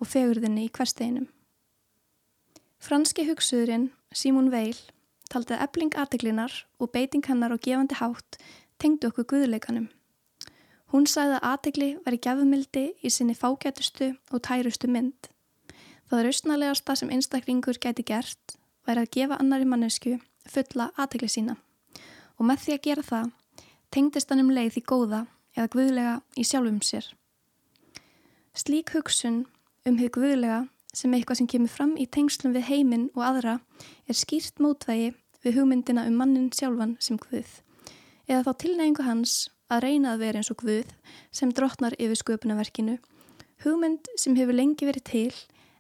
og 0.01 0.09
fegurðinni 0.09 0.71
í 0.71 0.73
hversteginum. 0.73 1.29
Franski 2.87 3.25
hugsuðurinn 3.27 3.89
Simon 4.15 4.53
Weil 4.53 4.77
taldi 5.27 5.57
að 5.57 5.63
ebling 5.65 5.97
aðteglinnar 5.99 6.53
og 6.79 6.93
beiting 6.95 7.25
hennar 7.27 7.51
og 7.51 7.65
gefandi 7.65 7.97
hátt 7.99 8.37
tengdu 8.79 9.09
okkur 9.09 9.27
guðleikanum. 9.33 9.89
Hún 10.95 11.09
sagði 11.11 11.41
að 11.41 11.47
aðtegli 11.49 11.89
veri 12.05 12.21
gefumildi 12.23 12.85
í 13.03 13.11
sinni 13.11 13.35
fágætustu 13.35 14.13
og 14.31 14.45
tærustu 14.47 14.87
mynd. 14.87 15.19
Það 16.07 16.21
er 16.21 16.29
austnalegasta 16.31 16.97
sem 17.01 17.11
einstaklingur 17.17 17.81
gæti 17.83 18.05
gert 18.07 18.55
væri 18.87 19.03
að 19.03 19.11
gefa 19.19 19.41
annari 19.43 19.67
mannesku 19.67 20.15
fulla 20.47 20.93
aðtegli 20.95 21.33
sína 21.33 21.59
og 22.37 22.47
með 22.47 22.63
því 22.69 22.77
að 22.77 22.85
gera 22.87 23.07
það 23.11 23.35
tengdist 23.91 24.31
hann 24.31 24.45
um 24.45 24.55
leið 24.55 24.79
í 24.79 24.85
góða 24.87 25.25
eða 25.59 25.73
guðlega 25.75 26.15
í 26.39 26.47
sjálfum 26.47 26.79
sér. 26.87 27.11
Slík 28.55 28.95
hugsun 28.95 29.43
um 29.83 29.99
hug 29.99 30.15
guðlega 30.21 30.69
sem 30.97 31.13
eitthvað 31.13 31.43
sem 31.43 31.51
kemur 31.53 31.73
fram 31.73 31.95
í 32.01 32.07
tengslum 32.09 32.55
við 32.57 32.69
heiminn 32.71 33.11
og 33.15 33.25
aðra 33.29 33.59
er 34.09 34.17
skýrt 34.17 34.63
mótvægi 34.65 35.13
við 35.45 35.59
hugmyndina 35.59 36.07
um 36.09 36.17
mannin 36.21 36.49
sjálfan 36.55 36.97
sem 37.01 37.21
guð 37.21 37.61
eða 38.27 38.47
þá 38.47 38.53
tilnægingu 38.63 39.05
hans 39.07 39.37
að 39.71 39.85
reyna 39.85 40.15
að 40.15 40.25
vera 40.25 40.41
eins 40.41 40.51
og 40.55 40.63
guð 40.63 40.95
sem 41.35 41.53
drotnar 41.53 41.97
yfir 41.99 42.21
sköpunaverkinu 42.23 42.97
hugmynd 43.65 44.09
sem 44.17 44.37
hefur 44.39 44.57
lengi 44.57 44.89
verið 44.89 45.07
til 45.11 45.35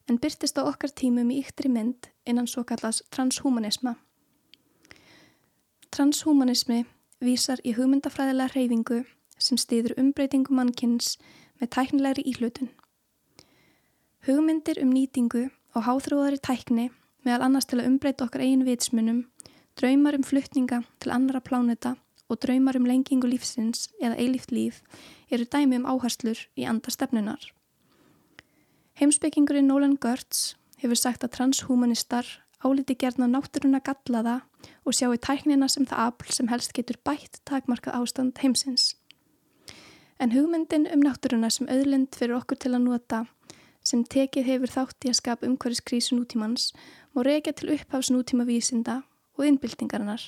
en 0.07 0.19
byrtist 0.23 0.59
á 0.59 0.63
okkar 0.63 0.93
tímum 0.95 1.31
í 1.35 1.41
yktri 1.43 1.71
mynd 1.73 2.11
innan 2.27 2.47
svo 2.51 2.63
kallast 2.67 3.05
transhumanisma. 3.15 3.97
Transhumanismi 5.91 6.85
vísar 7.25 7.63
í 7.65 7.75
hugmyndafræðilega 7.77 8.55
reyfingu 8.55 9.03
sem 9.39 9.59
stýður 9.61 9.97
umbreytingu 10.01 10.55
mannkynns 10.55 11.17
með 11.61 11.73
tæknilegri 11.77 12.27
íhlutun. 12.33 12.71
Hugmyndir 14.27 14.81
um 14.83 14.89
nýtingu 14.91 15.45
og 15.79 15.85
háþróðari 15.87 16.41
tækni 16.43 16.89
meðal 17.23 17.45
annars 17.47 17.69
til 17.71 17.77
að 17.79 17.87
umbreyta 17.93 18.25
okkar 18.25 18.43
eigin 18.43 18.65
vitsmunum, 18.67 19.21
draumar 19.79 20.17
um 20.19 20.25
fluttninga 20.27 20.81
til 20.99 21.13
annara 21.15 21.39
pláneta 21.39 21.93
og 22.27 22.41
draumar 22.43 22.75
um 22.75 22.89
lengingu 22.91 23.31
lífsins 23.31 23.85
eða 24.01 24.17
eilíft 24.19 24.51
líf 24.51 24.81
eru 25.31 25.47
dæmi 25.47 25.79
um 25.79 25.87
áherslur 25.87 26.41
í 26.59 26.67
andar 26.67 26.91
stefnunar. 26.91 27.39
Heimsbyggingurinn 28.99 29.71
Nolan 29.71 29.95
Gertz 29.95 30.57
hefur 30.83 30.99
sagt 30.99 31.23
að 31.23 31.37
transhumanistar 31.39 32.27
áliti 32.67 32.99
gerna 32.99 33.31
náttúruna 33.31 33.79
gallaða 33.79 34.41
og 34.83 34.99
sjáu 34.99 35.15
tæknina 35.15 35.71
sem 35.71 35.87
það 35.87 36.03
afl 36.09 36.35
sem 36.35 36.51
helst 36.51 36.75
getur 36.75 36.99
bætt 37.07 37.45
takmarkað 37.47 38.03
ástand 38.03 38.43
heimsins. 38.43 38.97
En 40.19 40.35
hugmyndin 40.35 40.91
um 40.91 41.07
náttúruna 41.07 41.53
sem 41.55 41.71
auðlind 41.71 42.19
fyrir 42.19 42.41
okkur 42.41 42.59
til 42.59 42.75
að 42.75 42.87
nota 42.91 43.25
sem 43.87 44.03
tekið 44.03 44.49
hefur 44.51 44.73
þátt 44.73 45.07
í 45.07 45.13
að 45.13 45.19
skapa 45.21 45.47
umhverfiskrísu 45.47 46.17
nútímans 46.19 46.73
má 47.15 47.23
reykja 47.27 47.55
til 47.55 47.71
upphafs 47.77 48.11
nútíma 48.11 48.47
vísinda 48.49 49.05
og 49.39 49.47
innbyltingarinnar. 49.47 50.23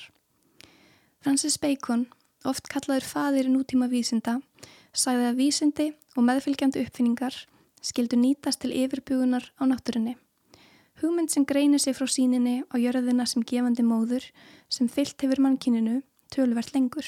Francis 1.19 1.57
Bacon, 1.59 2.07
oft 2.47 2.69
kallaður 2.71 3.07
fadir 3.09 3.51
nútíma 3.51 3.89
vísinda, 3.91 4.39
sagði 4.95 5.27
að 5.27 5.39
vísindi 5.41 5.87
og 6.15 6.25
meðfylgjandi 6.29 6.85
uppfinningar 6.85 7.35
skildu 7.83 8.19
nýtast 8.19 8.63
til 8.63 8.71
yfirbugunar 8.75 9.51
á 9.59 9.63
náttúrunni. 9.67 10.15
Hugmynd 10.99 11.31
sem 11.31 11.45
greinir 11.47 11.79
sig 11.79 11.95
frá 11.95 12.07
síninni 12.11 12.61
á 12.71 12.75
jörðina 12.79 13.27
sem 13.27 13.43
gefandi 13.43 13.83
móður 13.87 14.25
sem 14.67 14.87
fyllt 14.87 15.19
hefur 15.23 15.39
mannkyninu 15.43 16.01
tölvert 16.31 16.73
lengur. 16.75 17.07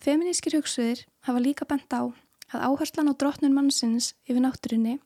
Feminískir 0.00 0.56
hugsuðir 0.58 1.06
hafa 1.24 1.40
líka 1.40 1.64
bent 1.68 1.92
á 1.92 2.12
að 2.54 2.64
áherslan 2.68 3.10
á 3.10 3.14
drotnun 3.18 3.54
mannsins 3.56 4.12
yfir 4.28 4.42
náttúrunni 4.44 4.98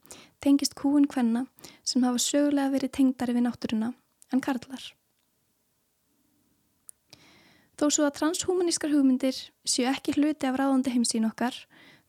tengist 0.45 0.77
kúun 0.77 1.09
hvenna 1.09 1.47
sem 1.85 2.05
hafa 2.05 2.21
sögulega 2.21 2.73
verið 2.75 2.95
tengdar 2.99 3.33
yfir 3.33 3.47
náttúruna 3.47 3.93
en 4.33 4.43
karlar. 4.45 4.83
Þó 7.81 7.87
svo 7.89 8.05
að 8.05 8.19
transhumanískar 8.19 8.93
hugmyndir 8.93 9.37
séu 9.65 9.89
ekki 9.89 10.13
hluti 10.19 10.45
af 10.45 10.59
ráðandi 10.61 10.93
heimsín 10.93 11.25
okkar, 11.25 11.55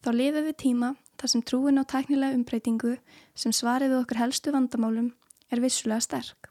þá 0.04 0.10
lifið 0.12 0.50
við 0.50 0.58
tíma 0.66 0.90
þar 1.16 1.32
sem 1.32 1.44
trúin 1.48 1.80
á 1.80 1.88
tæknilega 1.88 2.36
umbreytingu 2.36 2.98
sem 3.38 3.56
svarið 3.56 3.94
við 3.94 4.02
okkur 4.02 4.20
helstu 4.20 4.52
vandamálum 4.52 5.14
er 5.48 5.64
vissulega 5.64 6.04
sterk. 6.04 6.50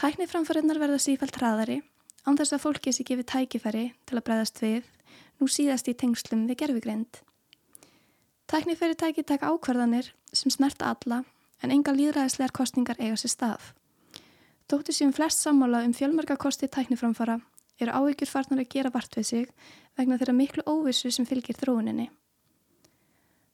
Tækniframförinnar 0.00 0.80
verða 0.82 0.98
sífælt 0.98 1.38
hraðari 1.38 1.78
án 2.26 2.38
þess 2.40 2.56
að 2.56 2.64
fólki 2.64 2.94
sé 2.96 3.04
gefið 3.06 3.28
tækifæri 3.34 3.84
til 4.08 4.18
að 4.18 4.26
breyðast 4.26 4.62
við 4.64 4.88
nú 5.40 5.48
síðast 5.48 5.88
í 5.88 5.96
tengslum 5.96 6.46
við 6.48 6.60
gerfugreind. 6.62 7.20
Tæknifyrirtæki 8.50 9.24
taka 9.26 9.50
ákvarðanir 9.50 10.12
sem 10.32 10.52
snert 10.52 10.82
alla 10.82 11.22
en 11.62 11.72
enga 11.74 11.94
líðræðislegar 11.94 12.54
kostningar 12.56 13.00
eiga 13.00 13.16
sér 13.20 13.34
stað. 13.34 13.72
Dóttir 14.70 14.94
sem 14.94 15.12
flest 15.12 15.42
sammála 15.42 15.82
um 15.86 15.94
fjölmarkakosti 15.96 16.68
tækniframfara 16.70 17.40
eru 17.80 17.96
áhyggjur 17.96 18.30
farnar 18.30 18.62
að 18.62 18.72
gera 18.74 18.92
vart 18.94 19.16
við 19.16 19.26
sig 19.30 19.48
vegna 19.98 20.18
þeirra 20.20 20.36
miklu 20.36 20.64
óvissu 20.66 21.10
sem 21.10 21.26
fylgir 21.26 21.58
þróuninni. 21.58 22.10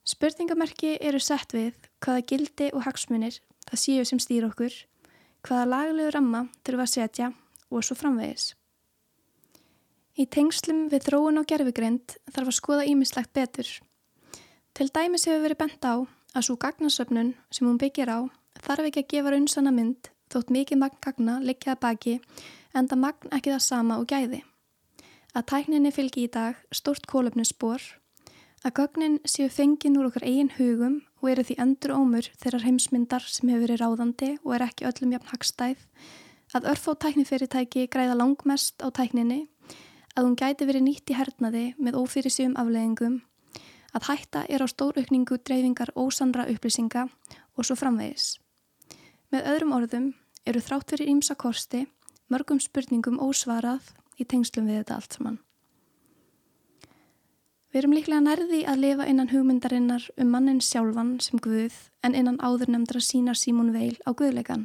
Spurningamerki 0.07 0.97
eru 1.01 1.19
sett 1.23 1.55
við 1.57 1.75
hvaða 2.05 2.27
gildi 2.31 2.69
og 2.73 2.85
hagsmunir 2.87 3.41
það 3.67 3.83
séu 3.83 4.05
sem 4.07 4.21
stýr 4.23 4.47
okkur, 4.47 4.75
hvaða 5.43 5.71
laglegu 5.73 6.13
ramma 6.15 6.47
þurfum 6.63 6.85
að 6.85 6.93
setja 6.93 7.33
og 7.71 7.83
svo 7.83 7.97
framvegis. 7.99 8.53
Í 10.17 10.25
tengslum 10.33 10.87
við 10.89 11.11
þróun 11.11 11.43
og 11.43 11.47
gerfugrind 11.51 12.15
þarf 12.33 12.49
að 12.49 12.57
skoða 12.57 12.85
ímislegt 12.89 13.35
betur. 13.37 13.69
Til 14.73 14.89
dæmis 14.89 15.27
hefur 15.29 15.43
verið 15.45 15.61
bent 15.61 15.85
á 15.85 15.95
að 16.37 16.47
svo 16.47 16.57
gagnasöfnun 16.61 17.35
sem 17.53 17.69
hún 17.69 17.81
byggir 17.81 18.09
á 18.09 18.25
þarf 18.65 18.89
ekki 18.89 19.03
að 19.05 19.11
gefa 19.13 19.33
raunsanna 19.35 19.73
mynd 19.77 20.09
þótt 20.33 20.53
mikið 20.57 20.81
magn 20.81 21.03
gagna 21.05 21.37
likjaða 21.45 21.83
baki 21.85 22.15
en 22.73 22.89
það 22.89 23.03
magn 23.05 23.33
ekki 23.37 23.53
það 23.53 23.65
sama 23.67 23.99
og 24.01 24.09
gæði. 24.11 24.41
Að 25.37 25.49
tækninni 25.53 25.93
fylgi 25.93 26.25
í 26.25 26.33
dag 26.33 26.61
stort 26.73 27.05
kólöfnusspor, 27.11 27.83
að 28.65 28.77
gögnin 28.79 29.19
séu 29.29 29.51
fengin 29.53 29.99
úr 30.01 30.09
okkur 30.09 30.25
eigin 30.25 30.55
hugum 30.57 31.03
og 31.21 31.29
eru 31.33 31.45
því 31.45 31.59
endur 31.61 31.93
ómur 31.97 32.31
þeirrar 32.41 32.65
heimsmyndar 32.65 33.27
sem 33.29 33.51
hefur 33.53 33.67
verið 33.67 33.83
ráðandi 33.83 34.31
og 34.43 34.55
er 34.57 34.65
ekki 34.71 34.89
öllum 34.89 35.13
jafn 35.13 35.31
hagstæð, 35.35 35.85
að 36.57 36.71
örf 36.73 36.89
á 36.89 36.93
tæknifyrirtæki 37.05 37.85
græða 37.93 38.17
langmest 38.17 38.81
á 38.81 38.89
tækninni, 38.89 39.47
að 40.17 40.25
hún 40.25 40.37
gæti 40.41 40.67
verið 40.67 40.87
nýtt 40.87 41.13
í 41.13 41.17
hernaði 41.17 41.65
með 41.77 41.99
ófyrirsjöfum 42.01 42.57
afleðingum, 42.61 43.19
að 43.93 44.07
hætta 44.09 44.45
er 44.49 44.65
á 44.65 44.67
stóraukningu 44.69 45.39
dreifingar 45.45 45.93
ósanra 45.95 46.49
upplýsinga 46.49 47.07
og 47.57 47.69
svo 47.69 47.77
framvegis. 47.77 48.37
Með 49.33 49.49
öðrum 49.53 49.75
orðum 49.77 50.07
eru 50.49 50.63
þrátt 50.63 50.93
fyrir 50.93 51.13
ímsa 51.13 51.37
kosti 51.37 51.85
mörgum 52.33 52.61
spurningum 52.63 53.21
ósvarað 53.23 53.93
í 54.17 54.25
tengslum 54.25 54.69
við 54.71 54.81
þetta 54.83 54.97
allt 54.97 55.17
saman. 55.19 55.41
Við 57.73 57.83
erum 57.83 57.97
líklega 57.97 58.23
nærði 58.25 58.63
að 58.65 58.83
lifa 58.85 59.07
innan 59.11 59.29
hugmyndarinnar 59.29 60.07
um 60.17 60.31
mannin 60.33 60.63
sjálfan 60.65 61.19
sem 61.21 61.41
Guð 61.43 61.75
en 62.07 62.15
innan 62.17 62.39
áður 62.41 62.73
nefndra 62.73 63.03
sínar 63.05 63.37
Símún 63.37 63.75
Veil 63.75 63.99
á 64.09 64.17
Guðleikan. 64.17 64.65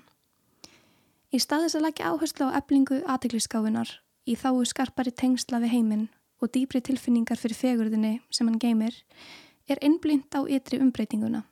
Í 1.31 1.39
staðis 1.43 1.75
að 1.75 1.89
leggja 1.89 2.13
áherslu 2.13 2.47
á 2.47 2.55
eblingu 2.59 3.01
aðtegliskáfinar 3.03 3.97
í 4.27 4.35
þáu 4.37 4.63
skarpari 4.67 5.11
tengsla 5.11 5.61
við 5.63 5.75
heiminn 5.75 6.09
og 6.41 6.51
dýbri 6.55 6.81
tilfinningar 6.81 7.39
fyrir 7.39 7.57
fegurðinni 7.57 8.19
sem 8.33 8.47
hann 8.49 8.59
geymir 8.61 8.97
er 9.69 9.81
innblind 9.85 10.33
á 10.33 10.41
ytri 10.49 10.81
umbreytinguna. 10.81 11.43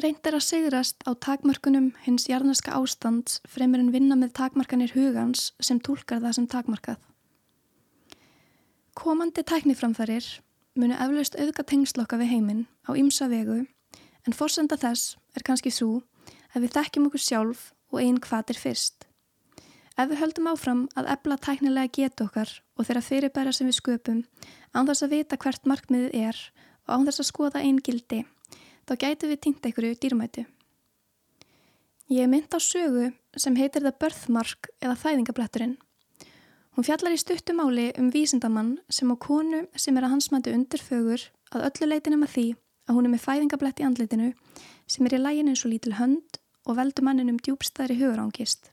Reynd 0.00 0.24
er 0.24 0.38
að 0.38 0.46
sigrast 0.46 1.04
á 1.04 1.12
takmarkunum 1.12 1.90
hins 2.06 2.24
jarnaska 2.30 2.72
ástands 2.72 3.42
fremur 3.48 3.82
en 3.82 3.92
vinna 3.92 4.16
með 4.16 4.32
takmarkanir 4.38 4.94
hugans 4.96 5.50
sem 5.60 5.80
tólkar 5.80 6.22
það 6.22 6.38
sem 6.38 6.48
takmarkað. 6.48 6.96
Komandi 8.96 9.44
tækniframfærir 9.44 10.24
munu 10.80 10.96
eflaust 10.96 11.36
auðga 11.36 11.64
tengslokka 11.68 12.18
við 12.20 12.32
heiminn 12.32 12.64
á 12.88 12.96
ymsa 12.96 13.28
vegu 13.28 13.60
en 14.26 14.36
fórsenda 14.36 14.78
þess 14.80 15.16
er 15.36 15.44
kannski 15.44 15.72
svo 15.72 16.00
að 16.52 16.64
við 16.64 16.74
þekkjum 16.78 17.08
okkur 17.10 17.24
sjálf 17.26 17.70
og 17.92 18.00
einn 18.00 18.20
hvað 18.20 18.54
er 18.54 18.60
fyrst. 18.64 19.06
Ef 19.92 20.08
við 20.08 20.20
höldum 20.22 20.48
áfram 20.48 20.82
að 20.96 21.10
ebla 21.12 21.36
tæknilega 21.36 21.92
geta 21.92 22.24
okkar 22.24 22.50
og 22.78 22.86
þeirra 22.88 23.04
fyrirbæra 23.04 23.52
sem 23.52 23.68
við 23.68 23.76
sköpum 23.76 24.22
án 24.72 24.88
þess 24.88 25.04
að 25.04 25.14
vita 25.18 25.36
hvert 25.36 25.68
markmiðið 25.68 26.16
er 26.16 26.38
og 26.86 26.94
án 26.96 27.06
þess 27.08 27.22
að 27.22 27.28
skoða 27.28 27.60
einn 27.60 27.80
gildi 27.84 28.22
þá 28.88 28.94
gætu 29.04 29.28
við 29.28 29.40
týnt 29.44 29.68
einhverju 29.68 29.98
dýrmætu. 30.00 30.46
Ég 32.12 32.28
mynd 32.28 32.56
á 32.56 32.58
sögu 32.60 33.12
sem 33.36 33.56
heitir 33.56 33.84
það 33.84 34.00
börðmark 34.02 34.72
eða 34.80 34.98
fæðingabletturinn. 35.04 35.76
Hún 36.72 36.88
fjallar 36.88 37.12
í 37.12 37.20
stuttumáli 37.20 37.86
um 38.00 38.10
vísindamann 38.12 38.78
sem 38.88 39.12
á 39.12 39.16
konu 39.20 39.66
sem 39.76 39.96
er 39.96 40.08
að 40.08 40.14
hans 40.16 40.32
mætu 40.32 40.56
undirfögur 40.56 41.28
að 41.52 41.68
öllu 41.68 41.88
leitinum 41.92 42.24
að 42.24 42.34
því 42.34 42.46
að 42.88 42.96
hún 42.96 43.08
er 43.08 43.12
með 43.14 43.26
fæðingablett 43.28 43.80
í 43.80 43.86
andleitinu 43.86 44.32
sem 44.88 45.06
er 45.06 45.16
í 45.16 45.20
lægin 45.20 45.52
eins 45.52 45.64
og 45.66 45.72
lítil 45.72 45.98
hönd 46.00 46.40
og 46.64 46.78
veldur 46.80 47.04
manninum 47.04 47.40
djúbstæðri 47.40 48.00
hugurángist. 48.00 48.72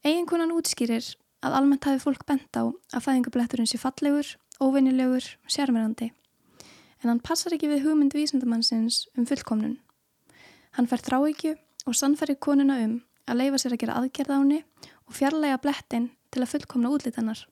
Eginkonan 0.00 0.54
útskýrir 0.56 1.04
að 1.44 1.56
almennt 1.58 1.84
hafi 1.84 2.00
fólk 2.00 2.24
bent 2.28 2.56
á 2.56 2.64
að 2.68 3.04
fæðingabletturinn 3.04 3.68
sé 3.68 3.80
fallegur, 3.80 4.36
óvinnilegur, 4.60 5.26
sérmerandi 5.48 6.12
en 7.00 7.08
hann 7.08 7.22
passar 7.24 7.54
ekki 7.56 7.70
við 7.70 7.86
hugmynd 7.86 8.14
vísindamannsins 8.16 9.06
um 9.16 9.26
fullkomnun. 9.28 9.78
Hann 10.76 10.88
fær 10.90 11.02
þráikju 11.06 11.54
og 11.88 11.96
sannfæri 11.96 12.36
konuna 12.36 12.76
um 12.84 12.98
að 13.30 13.40
leifa 13.40 13.60
sér 13.62 13.76
að 13.76 13.82
gera 13.84 14.00
aðgerð 14.00 14.34
á 14.36 14.38
henni 14.38 14.60
og 15.08 15.16
fjarlæga 15.16 15.60
blettin 15.64 16.10
til 16.30 16.42
að 16.44 16.52
fullkomna 16.54 16.92
útlítanar. 16.92 17.44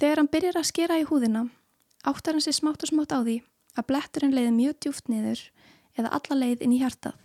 Þegar 0.00 0.22
hann 0.22 0.32
byrjar 0.32 0.58
að 0.58 0.70
skera 0.70 0.98
í 0.98 1.06
húðina, 1.06 1.46
áttar 2.08 2.34
hann 2.34 2.44
sér 2.44 2.56
smátt 2.56 2.82
og 2.82 2.90
smátt 2.90 3.12
á 3.14 3.20
því 3.20 3.38
að 3.76 3.88
bletturinn 3.90 4.34
leiði 4.34 4.54
mjög 4.56 4.78
djúft 4.80 5.12
niður 5.12 5.44
eða 5.98 6.14
alla 6.16 6.40
leið 6.40 6.64
inn 6.64 6.74
í 6.74 6.80
hjartað. 6.80 7.18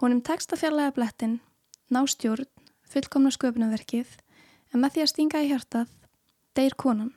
Honum 0.00 0.22
tekst 0.24 0.54
að 0.54 0.62
fjarlæga 0.64 0.94
blettin, 0.94 1.40
ná 1.90 2.02
stjórn, 2.10 2.46
fullkomna 2.94 3.32
sköpunarverkið, 3.34 4.06
en 4.70 4.82
með 4.82 4.94
því 4.94 5.02
að 5.02 5.10
stinga 5.10 5.42
í 5.42 5.50
hjartað, 5.50 5.90
deyr 6.54 6.76
konan. 6.78 7.12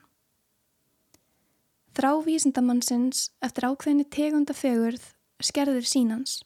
Þrá 1.94 2.10
vísindamannsins 2.26 3.28
eftir 3.42 3.66
ákveðinni 3.66 4.06
tegunda 4.14 4.54
fegurð 4.54 5.04
skerður 5.42 5.86
sínans. 5.86 6.40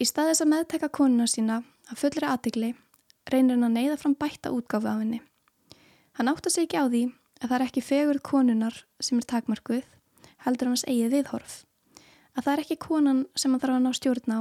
Í 0.00 0.06
staðis 0.06 0.42
að 0.42 0.52
meðteka 0.54 0.90
konuna 0.94 1.26
sína 1.30 1.60
að 1.90 2.00
fullri 2.02 2.26
aðtegli 2.26 2.70
reynir 3.30 3.56
hann 3.56 3.68
að 3.68 3.76
neyða 3.76 3.98
fram 4.00 4.16
bætta 4.18 4.54
útgáfu 4.54 4.90
af 4.90 5.02
henni. 5.02 5.20
Hann 6.18 6.30
átta 6.30 6.50
sig 6.50 6.66
ekki 6.66 6.82
á 6.82 6.86
því 6.86 7.02
að 7.40 7.48
það 7.48 7.56
er 7.58 7.66
ekki 7.66 7.84
fegurð 7.84 8.24
konunar 8.26 8.80
sem 9.02 9.18
er 9.20 9.28
takmarkuð, 9.34 9.84
heldur 10.46 10.70
hans 10.70 10.86
eigið 10.86 11.14
viðhorf. 11.18 11.60
Að 12.34 12.46
það 12.46 12.52
er 12.54 12.64
ekki 12.64 12.80
konan 12.86 13.22
sem 13.34 13.54
hann 13.54 13.62
þarf 13.62 13.78
að 13.78 13.86
ná 13.86 13.94
stjórn 13.98 14.34
á, 14.34 14.40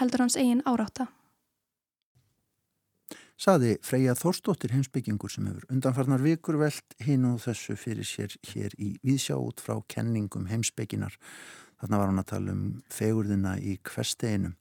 heldur 0.00 0.24
hans 0.24 0.36
eigin 0.40 0.64
áráta 0.68 1.08
saði 3.40 3.76
Freyja 3.84 4.12
Þórstóttir 4.18 4.74
heimsbyggingur 4.74 5.32
sem 5.32 5.46
hefur 5.48 5.64
undanfarnar 5.72 6.20
vikur 6.20 6.58
veld 6.60 6.96
hinn 7.00 7.24
og 7.30 7.38
þessu 7.40 7.76
fyrir 7.80 8.04
sér 8.04 8.34
hér 8.50 8.74
í 8.76 8.92
viðsjá 9.06 9.38
út 9.40 9.62
frá 9.64 9.78
kenningum 9.88 10.48
heimsbygginar. 10.50 11.16
Þarna 11.80 12.00
var 12.02 12.10
hann 12.10 12.20
að 12.20 12.28
tala 12.34 12.52
um 12.52 12.64
fegurðina 12.92 13.54
í 13.56 13.78
hversteginu. 13.88 14.52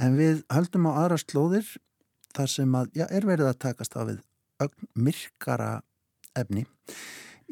En 0.00 0.16
við 0.16 0.40
höldum 0.52 0.88
á 0.88 0.92
aðra 1.02 1.20
slóðir 1.20 1.68
þar 2.36 2.52
sem 2.52 2.78
að, 2.80 2.88
já, 2.96 3.04
er 3.10 3.28
verið 3.28 3.50
að 3.50 3.60
takast 3.66 3.96
af 3.96 4.08
við 4.08 4.24
myrkara 4.96 5.70
efni. 6.36 6.64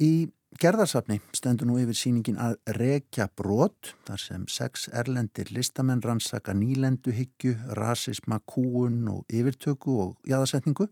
Í 0.00 0.30
gerðarsafni 0.60 1.16
stendur 1.34 1.66
nú 1.66 1.80
yfir 1.82 1.96
síningin 1.98 2.36
að 2.38 2.54
rekja 2.76 3.26
brot, 3.36 3.94
þar 4.06 4.20
sem 4.22 4.44
sex 4.46 4.86
erlendir 4.94 5.50
listamenn 5.50 6.02
rannsaka 6.04 6.54
nýlenduhyggju, 6.54 7.56
rasisma, 7.78 8.38
kúun 8.46 9.02
og 9.10 9.24
yfirtöku 9.34 9.98
og 10.04 10.30
jæðasetningu. 10.30 10.86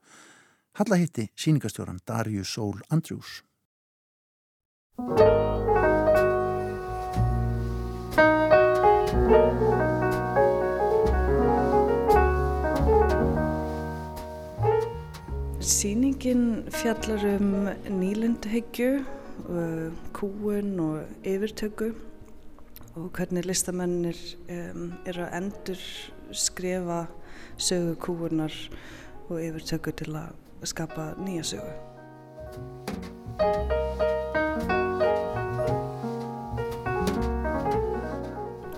Halla 0.80 0.98
hitti 0.98 1.28
síningastjóran 1.38 2.02
Darju 2.08 2.44
Sól 2.44 2.82
Andrjús. 2.90 3.42
Sýningin 15.62 16.70
fjallar 16.74 17.26
um 17.36 17.68
nýlenduhyggju 18.00 18.92
Uh, 19.02 19.21
kúun 20.16 20.80
og 20.80 21.26
yfirtöku 21.26 21.92
og 22.94 23.08
hvernig 23.16 23.46
listamennir 23.46 24.18
um, 24.52 24.92
eru 25.08 25.24
að 25.24 25.36
endur 25.38 25.84
skrifa 26.32 27.06
sögu 27.56 27.94
kúunar 28.00 28.54
og 29.28 29.40
yfirtöku 29.40 29.94
til 29.96 30.12
að 30.16 30.68
skapa 30.68 31.12
nýja 31.20 31.46
sögu. 31.54 31.72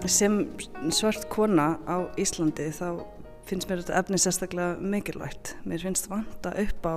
Sem 0.05 0.45
svart 0.93 1.29
kona 1.33 1.75
á 1.89 2.07
Íslandi 2.21 2.69
þá 2.77 3.03
finnst 3.49 3.69
mér 3.69 3.83
þetta 3.83 4.01
efni 4.01 4.21
sérstaklega 4.21 4.77
mikilvægt. 4.81 5.57
Mér 5.65 5.83
finnst 5.85 6.11
vanta 6.11 6.53
upp 6.61 6.87
á 6.87 6.97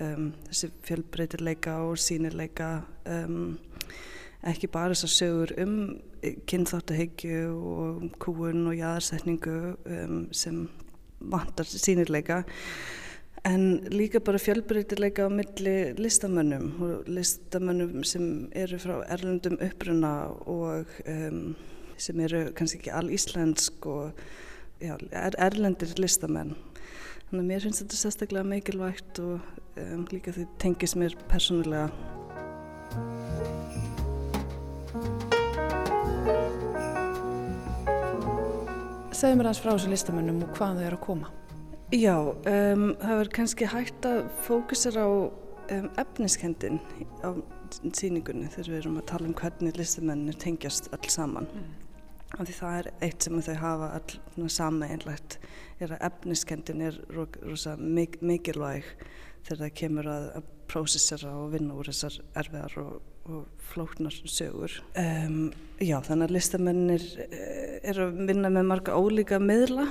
um, 0.00 0.30
þessi 0.48 0.70
fjölbreytileika 0.86 1.76
og 1.86 1.98
sínileika 2.00 2.70
um, 3.08 3.58
ekki 4.48 4.70
bara 4.72 4.94
þessar 4.94 5.12
sögur 5.16 5.52
um 5.62 5.76
kynþáttahyggju 6.22 7.42
og 7.52 8.08
kúun 8.22 8.66
og 8.70 8.78
jæðarsetningu 8.78 9.58
um, 9.74 10.18
sem 10.34 10.64
vantar 11.20 11.68
sínileika 11.68 12.42
en 13.44 13.88
líka 13.90 14.20
bara 14.20 14.38
fjölbreytileika 14.38 15.26
á 15.26 15.30
milli 15.30 15.94
listamönnum 15.98 16.72
og 16.82 17.08
listamönnum 17.08 18.04
sem 18.04 18.48
eru 18.54 18.78
frá 18.78 19.02
erlendum 19.10 19.58
uppruna 19.60 20.12
og 20.46 20.86
um, 21.06 21.54
sem 21.96 22.20
eru 22.20 22.52
kannski 22.54 22.78
ekki 22.78 22.94
all 22.94 23.10
íslensk 23.10 23.86
og 23.86 24.12
já, 24.80 24.96
er, 25.10 25.34
erlendir 25.38 25.94
listamenn 25.98 26.54
Þannig 27.32 27.46
að 27.46 27.48
mér 27.48 27.62
finnst 27.64 27.80
þetta 27.80 27.96
sérstaklega 27.96 28.44
mikilvægt 28.44 29.18
og 29.24 29.44
um, 29.80 30.00
líka 30.12 30.34
því 30.36 30.42
tengis 30.60 30.92
mér 31.00 31.14
persónulega. 31.30 31.86
Segðu 39.16 39.38
mér 39.40 39.48
aðeins 39.48 39.62
frá 39.64 39.70
þessu 39.70 39.94
listamönnum 39.94 40.44
og 40.44 40.52
hvað 40.58 40.82
þau 40.82 40.84
eru 40.90 40.98
að 40.98 41.04
koma. 41.06 41.32
Já, 41.96 42.18
um, 42.20 42.84
það 43.00 43.16
verður 43.22 43.34
kannski 43.40 43.72
hægt 43.78 44.10
að 44.12 44.20
fókusera 44.44 45.08
á 45.08 45.12
um, 45.24 45.88
efniskendin 46.04 46.82
á 47.24 47.32
síningunni 47.96 48.52
þegar 48.52 48.74
við 48.74 48.82
erum 48.82 49.00
að 49.00 49.08
tala 49.14 49.32
um 49.32 49.38
hvernig 49.40 49.80
listamennir 49.80 50.36
tengjast 50.36 50.92
öll 50.92 51.08
saman. 51.08 51.48
Mm. 51.48 51.81
Því 52.32 52.54
það 52.56 52.76
er 52.78 52.88
eitt 53.04 53.26
sem 53.26 53.40
þau 53.44 53.56
hafa 53.60 53.88
all 53.98 54.48
sameinlegt 54.50 55.36
er 55.82 55.92
að 55.92 56.04
efniskendin 56.08 56.84
er 56.86 56.96
rosa 57.12 57.74
mik 57.76 58.20
mikilvæg 58.24 58.86
þegar 59.44 59.60
það 59.64 59.74
kemur 59.80 60.08
að, 60.08 60.28
að 60.38 60.46
prósessera 60.72 61.32
og 61.36 61.50
vinna 61.52 61.76
úr 61.76 61.90
þessar 61.90 62.16
erfiðar 62.40 62.76
og, 62.80 62.92
og 63.28 63.66
flóknar 63.72 64.16
sögur. 64.24 64.78
Um, 64.98 65.50
já, 65.82 65.98
þannig 66.06 66.30
að 66.30 66.34
listamennir 66.38 67.06
eh, 67.26 67.76
er 67.90 68.00
að 68.06 68.22
vinna 68.30 68.52
með 68.54 68.68
marga 68.70 68.96
ólíka 68.96 69.40
miðla, 69.42 69.90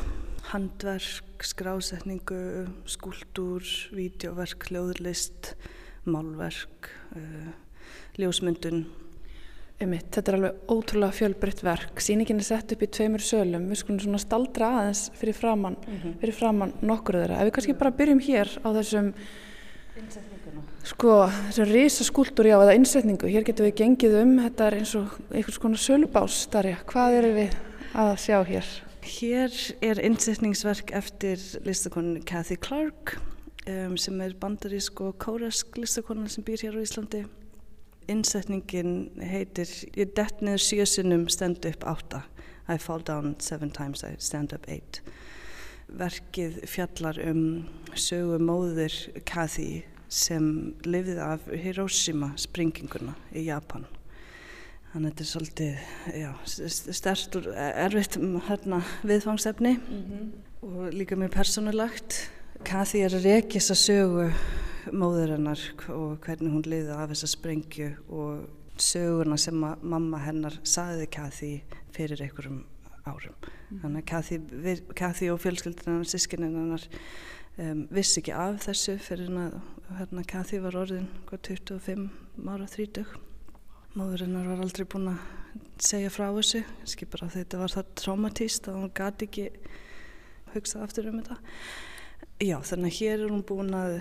handverk, 0.50 1.46
skrásetningu, 1.46 2.42
skúldur, 2.90 3.68
vídeoverk, 3.94 4.66
hljóðlist, 4.72 5.54
málverk, 6.10 6.90
uh, 7.14 7.54
ljósmyndun 8.18 8.88
Einmitt, 9.82 10.12
þetta 10.14 10.30
er 10.30 10.36
alveg 10.38 10.74
ótrúlega 10.76 11.16
fjölbreytt 11.18 11.62
verk. 11.66 12.02
Sýningin 12.06 12.42
er 12.42 12.46
sett 12.46 12.74
upp 12.76 12.84
í 12.86 12.90
tveimur 12.94 13.24
sölum. 13.26 13.64
Við 13.72 13.80
skulum 13.80 14.02
svona 14.04 14.20
staldra 14.22 14.68
aðeins 14.78 15.08
fyrir 15.18 15.34
framann, 15.38 15.78
mm 15.82 15.96
-hmm. 15.96 16.20
fyrir 16.22 16.38
framann 16.38 16.74
nokkur 16.86 17.18
þeirra. 17.18 17.40
Ef 17.40 17.50
við 17.50 17.54
kannski 17.56 17.78
bara 17.80 17.98
byrjum 17.98 18.22
hér 18.22 18.48
á 18.62 18.70
þessum 18.78 19.14
sko, 20.84 21.16
þessum 21.50 21.66
risaskúltúr 21.72 22.46
já, 22.52 22.58
eða 22.62 22.78
innsetningu. 22.78 23.28
Hér 23.28 23.44
getum 23.44 23.66
við 23.66 23.76
gengið 23.82 24.22
um, 24.22 24.38
þetta 24.46 24.68
er 24.68 24.78
eins 24.78 24.96
og 24.96 25.18
einhvers 25.32 25.58
konar 25.58 25.82
sölubás, 25.82 26.48
Darja. 26.52 26.78
Hvað 26.86 27.18
eru 27.18 27.34
við 27.34 27.58
að 27.96 28.16
sjá 28.22 28.38
hér? 28.46 28.66
Hér 29.02 29.52
er 29.82 30.06
innsetningsverk 30.06 30.92
eftir 30.94 31.38
listakonin 31.66 32.22
Cathy 32.24 32.56
Clark 32.56 33.18
um, 33.68 33.98
sem 33.98 34.22
er 34.22 34.38
bandarísk 34.38 35.02
og 35.02 35.18
kórask 35.18 35.78
listakonin 35.78 36.30
sem 36.30 36.44
býr 36.44 36.70
hér 36.70 36.78
á 36.78 36.86
Íslandi 36.86 37.26
innsetningin 38.10 39.12
heitir 39.22 39.70
ég 39.98 40.14
dett 40.16 40.42
niður 40.42 40.64
sjösunum 40.66 41.28
stand 41.30 41.66
up 41.66 41.86
átta. 41.88 42.24
I 42.70 42.78
fall 42.78 43.02
down 43.04 43.36
seven 43.40 43.72
times 43.72 44.04
I 44.04 44.16
stand 44.18 44.54
up 44.54 44.68
eight. 44.70 45.02
Verkið 45.92 46.62
fjallar 46.72 47.20
um 47.28 47.42
sögu 48.00 48.40
móður 48.40 48.96
Kathy 49.28 49.84
sem 50.12 50.76
lifið 50.84 51.20
af 51.24 51.48
Hiroshima 51.52 52.32
springinguna 52.40 53.16
í 53.36 53.46
Japan. 53.48 53.86
Þannig 54.92 55.08
að 55.08 55.12
þetta 55.12 55.24
er 55.24 55.30
svolítið 55.30 55.76
já, 56.20 56.32
stert 57.00 57.36
og 57.40 57.46
erfitt 57.56 58.18
hérna, 58.48 58.82
viðfangsefni. 59.08 59.78
Mm 59.78 60.02
-hmm. 60.08 60.32
og 60.62 60.94
líka 60.94 61.16
mér 61.16 61.30
persónulegt. 61.30 62.30
Kathy 62.64 63.00
er 63.00 63.16
að 63.16 63.24
reykja 63.24 63.60
þessa 63.60 63.76
sögu 63.76 64.32
móður 64.90 65.36
hennar 65.36 65.62
og 65.94 66.18
hvernig 66.26 66.54
hún 66.54 66.66
liði 66.68 66.94
af 66.96 67.12
þessa 67.14 67.30
sprengju 67.32 67.90
og 68.10 68.48
sögurna 68.82 69.38
sem 69.40 69.58
mamma 69.58 70.22
hennar 70.24 70.58
saði 70.68 71.08
Kathy 71.12 71.52
fyrir 71.96 72.24
einhverjum 72.24 72.64
árum. 73.06 73.36
Mm. 73.70 73.82
Þannig 73.84 74.14
að 74.18 74.82
Kathy 74.98 75.30
og 75.34 75.42
fjölskyldina 75.44 76.02
sískininn 76.08 76.58
hennar 76.58 76.88
um, 77.58 77.86
vissi 77.94 78.22
ekki 78.22 78.34
af 78.36 78.62
þessu 78.66 78.98
fyrir 79.02 79.32
að 79.42 79.60
hérna, 80.00 80.26
Kathy 80.28 80.62
var 80.64 80.78
orðin 80.82 81.10
25 81.30 82.08
ára 82.48 82.70
30. 82.70 83.06
Móður 83.98 84.26
hennar 84.26 84.48
var 84.48 84.64
aldrei 84.64 84.88
búin 84.88 85.12
að 85.12 85.24
segja 85.82 86.12
frá 86.14 86.30
þessu, 86.38 86.64
skipur 86.88 87.26
að 87.26 87.40
þetta 87.40 87.60
var 87.60 87.74
það 87.76 87.96
traumatíst 88.00 88.70
að 88.72 88.78
hún 88.80 88.94
gati 88.96 89.28
ekki 89.28 89.48
hugsað 90.54 90.86
aftur 90.86 91.10
um 91.12 91.20
þetta. 91.20 91.40
Já, 92.42 92.56
þannig 92.66 92.90
að 92.90 92.96
hér 92.98 93.20
er 93.20 93.30
hún 93.30 93.42
búin 93.46 93.76
að 93.78 94.00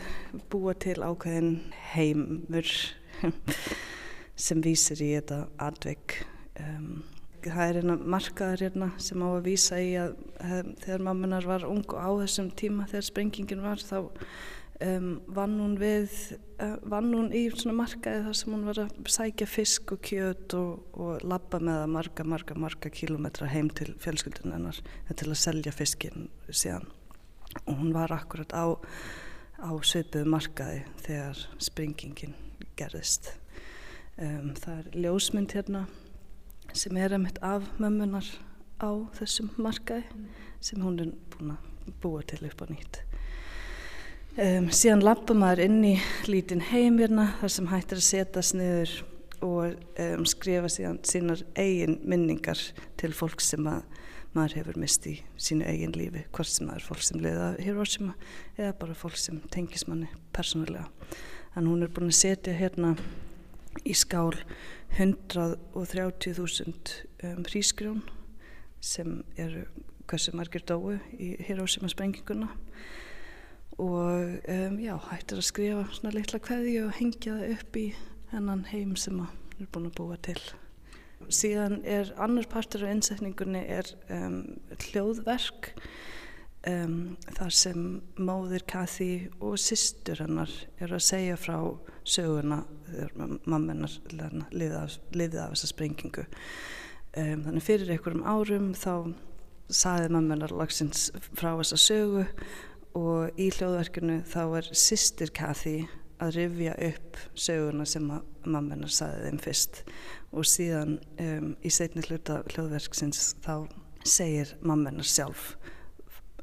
búa 0.48 0.72
til 0.80 0.94
ákveðin 1.04 1.58
heimur 1.92 2.68
sem 4.46 4.62
vísir 4.64 5.02
í 5.04 5.10
þetta 5.12 5.42
atvegg. 5.60 6.14
Um, 6.56 7.02
það 7.44 7.60
er 7.66 7.78
eina 7.82 7.96
markaður 8.00 8.62
hérna 8.64 8.86
sem 8.96 9.20
á 9.20 9.28
að 9.28 9.44
vísa 9.44 9.80
í 9.84 9.90
að 10.00 10.14
um, 10.40 10.70
þegar 10.80 11.04
mammanar 11.04 11.48
var 11.50 11.66
ung 11.68 11.84
á 11.92 12.08
þessum 12.22 12.48
tíma 12.56 12.86
þegar 12.88 13.06
sprengingin 13.10 13.60
var 13.60 13.84
þá 13.84 13.98
um, 14.08 15.10
vann 15.36 15.58
hún 15.60 15.74
við, 15.82 16.16
uh, 16.64 16.78
vann 16.94 17.10
hún 17.12 17.28
í 17.36 17.42
svona 17.52 17.74
markaði 17.82 18.22
þar 18.24 18.38
sem 18.40 18.54
hún 18.56 18.64
var 18.70 18.80
að 18.86 19.10
sækja 19.18 19.50
fisk 19.52 19.92
og 19.98 20.00
kjöt 20.08 20.56
og, 20.56 20.96
og 20.96 21.26
labba 21.28 21.60
með 21.60 21.82
það 21.82 21.92
marga, 21.98 22.26
marga, 22.36 22.56
marga 22.64 22.94
kílometra 23.02 23.50
heim 23.52 23.68
til 23.68 23.90
fjölskyldunennar 24.00 24.80
til 25.12 25.28
að 25.28 25.38
selja 25.42 25.76
fiskin 25.76 26.30
síðan 26.48 26.88
og 27.66 27.74
hún 27.76 27.94
var 27.94 28.12
akkurat 28.14 28.52
á, 28.54 28.64
á 29.60 29.70
sveipuðu 29.82 30.28
markaði 30.30 30.84
þegar 31.04 31.42
springingin 31.58 32.36
gerðist. 32.78 33.34
Um, 34.20 34.54
það 34.58 34.78
er 34.78 35.02
ljósmynd 35.04 35.54
hérna 35.56 35.86
sem 36.76 36.96
er 37.00 37.16
emitt 37.16 37.40
af 37.42 37.66
mömmunar 37.80 38.26
á 38.80 38.90
þessum 39.18 39.50
markaði 39.60 40.04
sem 40.60 40.82
hún 40.82 40.98
er 41.02 41.14
búin 41.32 41.54
að 41.56 41.94
búa 42.02 42.24
til 42.26 42.42
upp 42.46 42.62
á 42.62 42.66
nýtt. 42.70 43.00
Um, 44.38 44.68
síðan 44.70 45.02
lappa 45.04 45.34
maður 45.34 45.64
inn 45.66 45.80
í 45.84 45.94
lítinn 46.30 46.62
heim 46.70 47.00
hérna 47.00 47.32
þar 47.40 47.54
sem 47.56 47.70
hættir 47.72 47.98
að 47.98 48.06
setjast 48.06 48.54
niður 48.56 48.92
og 49.40 49.74
um, 50.04 50.26
skrifa 50.28 50.68
síðan 50.70 51.00
sínar 51.08 51.42
eigin 51.58 51.98
minningar 52.04 52.60
til 53.00 53.10
fólk 53.16 53.42
sem 53.42 53.66
að 53.66 53.82
maður 54.34 54.56
hefur 54.60 54.78
mist 54.78 55.06
í 55.10 55.16
sínu 55.40 55.66
eigin 55.66 55.96
lífi 55.96 56.22
hvort 56.30 56.50
sem 56.50 56.68
það 56.68 56.76
er 56.76 56.86
fólk 56.86 57.02
sem 57.06 57.22
liða 57.24 57.48
Hiroshima 57.58 58.14
eða 58.56 58.76
bara 58.82 58.94
fólk 58.98 59.18
sem 59.18 59.40
tengis 59.50 59.86
manni 59.88 60.08
persónulega. 60.36 60.86
Þannig 61.54 61.70
hún 61.74 61.84
er 61.86 61.92
búin 61.94 62.12
að 62.12 62.20
setja 62.20 62.54
hérna 62.54 62.90
í 63.82 63.94
skál 63.98 64.34
130.000 64.98 66.74
um, 67.26 67.44
hrísgrjón 67.46 68.02
sem 68.80 69.20
eru 69.38 69.66
hversu 70.10 70.34
margir 70.34 70.64
dói 70.66 70.98
í 71.18 71.36
Hiroshima 71.46 71.88
sprenginguna 71.90 72.48
og 73.80 74.40
um, 74.50 74.78
já, 74.82 74.94
hættir 75.10 75.40
að 75.40 75.46
skrifa 75.46 75.84
svona 75.94 76.14
litla 76.16 76.38
kveði 76.42 76.74
og 76.84 76.96
hengja 76.98 77.36
það 77.38 77.54
upp 77.56 77.72
í 77.80 77.86
hennan 78.32 78.66
heim 78.70 78.96
sem 78.98 79.22
hann 79.22 79.62
er 79.62 79.70
búin 79.72 79.88
að 79.90 79.96
búa 80.00 80.18
til 80.22 80.40
síðan 81.34 81.80
er 81.86 82.12
annar 82.20 82.48
partur 82.50 82.84
af 82.86 82.94
innsetningunni 82.94 83.62
er 83.70 83.88
um, 84.12 84.42
hljóðverk 84.90 85.72
um, 86.68 87.16
þar 87.36 87.56
sem 87.56 87.86
móðir 88.20 88.64
Kathy 88.68 89.30
og 89.38 89.58
sýstur 89.60 90.22
hennar 90.24 90.52
eru 90.80 90.98
að 90.98 91.06
segja 91.06 91.38
frá 91.40 91.56
söguna 92.04 92.62
þegar 92.90 93.38
mammenar 93.46 93.96
liðið 94.10 95.40
af 95.42 95.54
þessa 95.54 95.70
sprengingu. 95.70 96.26
Um, 97.16 97.46
þannig 97.46 97.66
fyrir 97.66 97.94
einhverjum 97.94 98.26
árum 98.26 98.72
þá 98.78 98.94
saði 99.70 100.10
mammenar 100.14 100.52
lagsins 100.54 101.08
frá 101.30 101.52
þessa 101.60 101.78
sögu 101.78 102.26
og 102.98 103.38
í 103.38 103.50
hljóðverkinu 103.54 104.20
þá 104.26 104.42
er 104.58 104.70
sýstir 104.74 105.30
Kathy 105.34 105.84
að 106.20 106.36
rifja 106.36 106.74
upp 106.86 107.18
söguna 107.38 107.86
sem 107.88 108.06
mammenar 108.44 108.92
saði 108.92 109.28
þeim 109.28 109.40
fyrst. 109.44 109.82
Og 110.30 110.46
síðan 110.46 110.98
um, 111.20 111.52
í 111.64 111.72
setni 111.72 112.04
hluta 112.06 112.40
hljóðverksins 112.52 113.34
þá 113.44 113.54
segir 114.06 114.54
mammenar 114.64 115.06
sjálf 115.06 115.54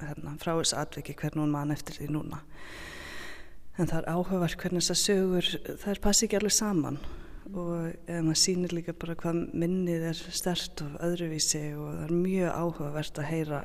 hérna, 0.01 0.36
frá 0.41 0.53
þess 0.59 0.75
aðviki 0.78 1.15
hvernig 1.17 1.45
hún 1.45 1.53
mann 1.53 1.73
eftir 1.73 1.97
því 1.97 2.09
núna. 2.17 2.41
En 3.78 3.89
það 3.89 4.01
er 4.01 4.09
áhugavert 4.15 4.59
hvernig 4.61 4.84
þessar 4.84 5.01
sögur 5.03 5.53
er 5.93 6.01
passi 6.01 6.25
ekki 6.28 6.39
alveg 6.39 6.57
saman. 6.57 6.99
Og 7.47 7.93
það 8.09 8.34
sýnir 8.36 8.73
líka 8.75 8.91
bara 8.99 9.15
hvað 9.15 9.45
minnið 9.55 10.09
er 10.09 10.17
stert 10.36 10.82
og 10.84 10.97
öðruvísi 11.05 11.61
og 11.80 11.93
það 11.93 12.01
er 12.03 12.17
mjög 12.25 12.57
áhugavert 12.57 13.21
að 13.21 13.30
heyra 13.32 13.61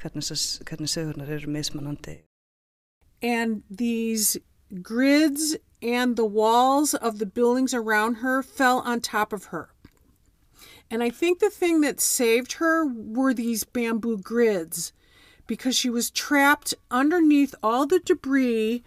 hvernig, 0.00 0.30
hvernig 0.64 0.92
sögurnar 0.94 1.34
eru 1.36 1.52
mismanandi 1.52 2.16
And 3.22 3.62
these 3.68 4.38
grids 4.82 5.56
and 5.82 6.16
the 6.16 6.26
walls 6.26 6.94
of 6.94 7.18
the 7.18 7.26
buildings 7.26 7.72
around 7.72 8.16
her 8.16 8.42
fell 8.42 8.80
on 8.80 9.00
top 9.00 9.32
of 9.32 9.46
her. 9.46 9.70
And 10.90 11.02
I 11.02 11.10
think 11.10 11.38
the 11.38 11.50
thing 11.50 11.80
that 11.82 12.00
saved 12.00 12.54
her 12.54 12.86
were 12.86 13.34
these 13.34 13.64
bamboo 13.64 14.18
grids 14.18 14.92
because 15.46 15.76
she 15.76 15.90
was 15.90 16.10
trapped 16.10 16.74
underneath 16.90 17.54
all 17.62 17.86
the 17.86 18.00
debris 18.00 18.82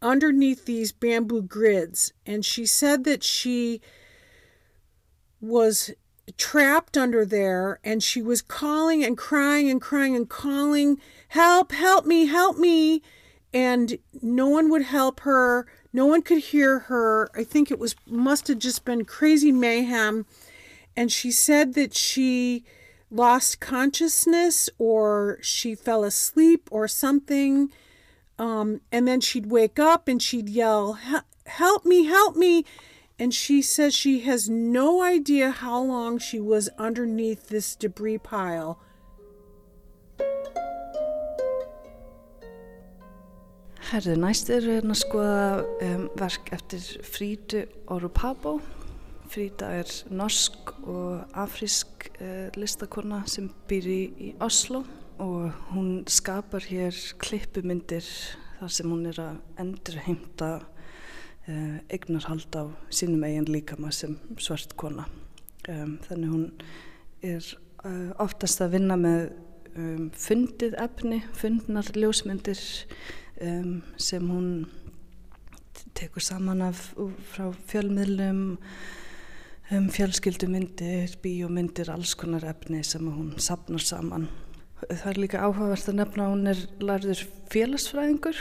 underneath 0.00 0.64
these 0.64 0.92
bamboo 0.92 1.42
grids. 1.42 2.12
And 2.26 2.44
she 2.44 2.66
said 2.66 3.04
that 3.04 3.22
she 3.22 3.80
was 5.40 5.92
trapped 6.36 6.96
under 6.96 7.24
there 7.24 7.78
and 7.82 8.02
she 8.02 8.22
was 8.22 8.42
calling 8.42 9.04
and 9.04 9.16
crying 9.16 9.70
and 9.70 9.80
crying 9.80 10.16
and 10.16 10.28
calling, 10.28 11.00
Help, 11.28 11.72
help 11.72 12.04
me, 12.04 12.26
help 12.26 12.58
me. 12.58 13.02
And 13.54 13.98
no 14.22 14.48
one 14.48 14.70
would 14.70 14.82
help 14.82 15.20
her 15.20 15.66
no 15.92 16.06
one 16.06 16.22
could 16.22 16.38
hear 16.38 16.80
her. 16.80 17.28
I 17.34 17.44
think 17.44 17.70
it 17.70 17.78
was 17.78 17.94
must 18.06 18.48
have 18.48 18.58
just 18.58 18.84
been 18.84 19.04
crazy 19.04 19.52
mayhem. 19.52 20.26
And 20.96 21.12
she 21.12 21.30
said 21.30 21.74
that 21.74 21.94
she 21.94 22.64
lost 23.10 23.60
consciousness 23.60 24.70
or 24.78 25.38
she 25.42 25.74
fell 25.74 26.04
asleep 26.04 26.68
or 26.70 26.88
something. 26.88 27.70
Um, 28.38 28.80
and 28.90 29.06
then 29.06 29.20
she'd 29.20 29.46
wake 29.46 29.78
up 29.78 30.08
and 30.08 30.22
she'd 30.22 30.48
yell, 30.48 30.98
Help 31.46 31.84
me, 31.84 32.04
help 32.04 32.36
me. 32.36 32.64
And 33.18 33.34
she 33.34 33.60
says 33.60 33.94
she 33.94 34.20
has 34.20 34.48
no 34.48 35.02
idea 35.02 35.50
how 35.50 35.80
long 35.82 36.18
she 36.18 36.40
was 36.40 36.70
underneath 36.78 37.48
this 37.48 37.76
debris 37.76 38.18
pile 38.18 38.80
Herði, 43.82 44.14
næst 44.14 44.50
er 44.52 44.62
hérna 44.62 44.94
að 44.94 45.00
skoða 45.00 45.46
um, 45.82 46.04
verk 46.14 46.52
eftir 46.54 46.84
Frídu 47.02 47.64
Orupabo. 47.90 48.54
Frída 49.32 49.72
er 49.80 49.90
norsk 50.14 50.70
og 50.86 51.24
afrísk 51.42 52.06
uh, 52.20 52.46
listakonna 52.54 53.24
sem 53.26 53.48
býr 53.68 53.88
í, 53.90 54.02
í 54.14 54.28
Oslo 54.44 54.84
og 55.22 55.50
hún 55.72 56.04
skapar 56.10 56.62
hér 56.68 56.94
klippumyndir 57.22 58.06
þar 58.60 58.72
sem 58.76 58.92
hún 58.92 59.08
er 59.10 59.18
að 59.20 59.40
endurheimta 59.64 60.50
uh, 60.62 61.78
eignarhald 61.90 62.54
á 62.54 62.70
sínum 62.86 63.26
eigin 63.26 63.50
líkama 63.50 63.90
sem 63.92 64.14
svart 64.38 64.76
kona. 64.78 65.08
Um, 65.66 65.98
þannig 66.06 66.36
hún 66.36 66.46
er 67.34 67.50
uh, 67.82 68.14
oftast 68.22 68.62
að 68.62 68.78
vinna 68.78 68.98
með 69.00 69.32
um, 69.74 70.06
fundið 70.14 70.78
efni, 70.86 71.24
fundnar 71.34 71.90
ljósmyndir 71.98 72.62
um, 73.42 73.82
sem 74.00 74.30
hún 74.30 74.48
tekur 75.98 76.24
saman 76.24 76.62
af 76.64 76.80
frá 77.32 77.50
fjölmiðlum, 77.70 78.42
um, 79.72 79.88
fjölskyldumyndir, 79.92 81.16
bíómyndir, 81.24 81.90
alls 81.92 82.14
konar 82.18 82.46
efni 82.48 82.82
sem 82.86 83.06
hún 83.08 83.34
sapnar 83.42 83.84
saman. 83.84 84.28
Það 84.82 85.08
er 85.12 85.22
líka 85.22 85.44
áhugavert 85.46 85.88
að 85.88 85.98
nefna 86.00 86.26
að 86.26 86.32
hún 86.34 86.52
er 86.52 86.62
lærður 86.82 87.26
félagsfræðingur 87.52 88.38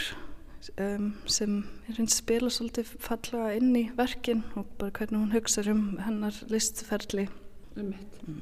um, 0.82 1.12
sem 1.30 1.60
er 1.90 2.00
hins 2.00 2.18
spila 2.22 2.50
svolítið 2.54 2.96
fallega 3.02 3.52
inn 3.58 3.76
í 3.78 3.84
verkin 3.98 4.44
og 4.58 4.70
bara 4.80 4.94
hvernig 4.96 5.20
hún 5.20 5.36
hugsa 5.36 5.64
um 5.72 5.84
hennar 6.02 6.38
listferðli 6.52 7.28
um 7.80 7.94
mm. 7.94 8.42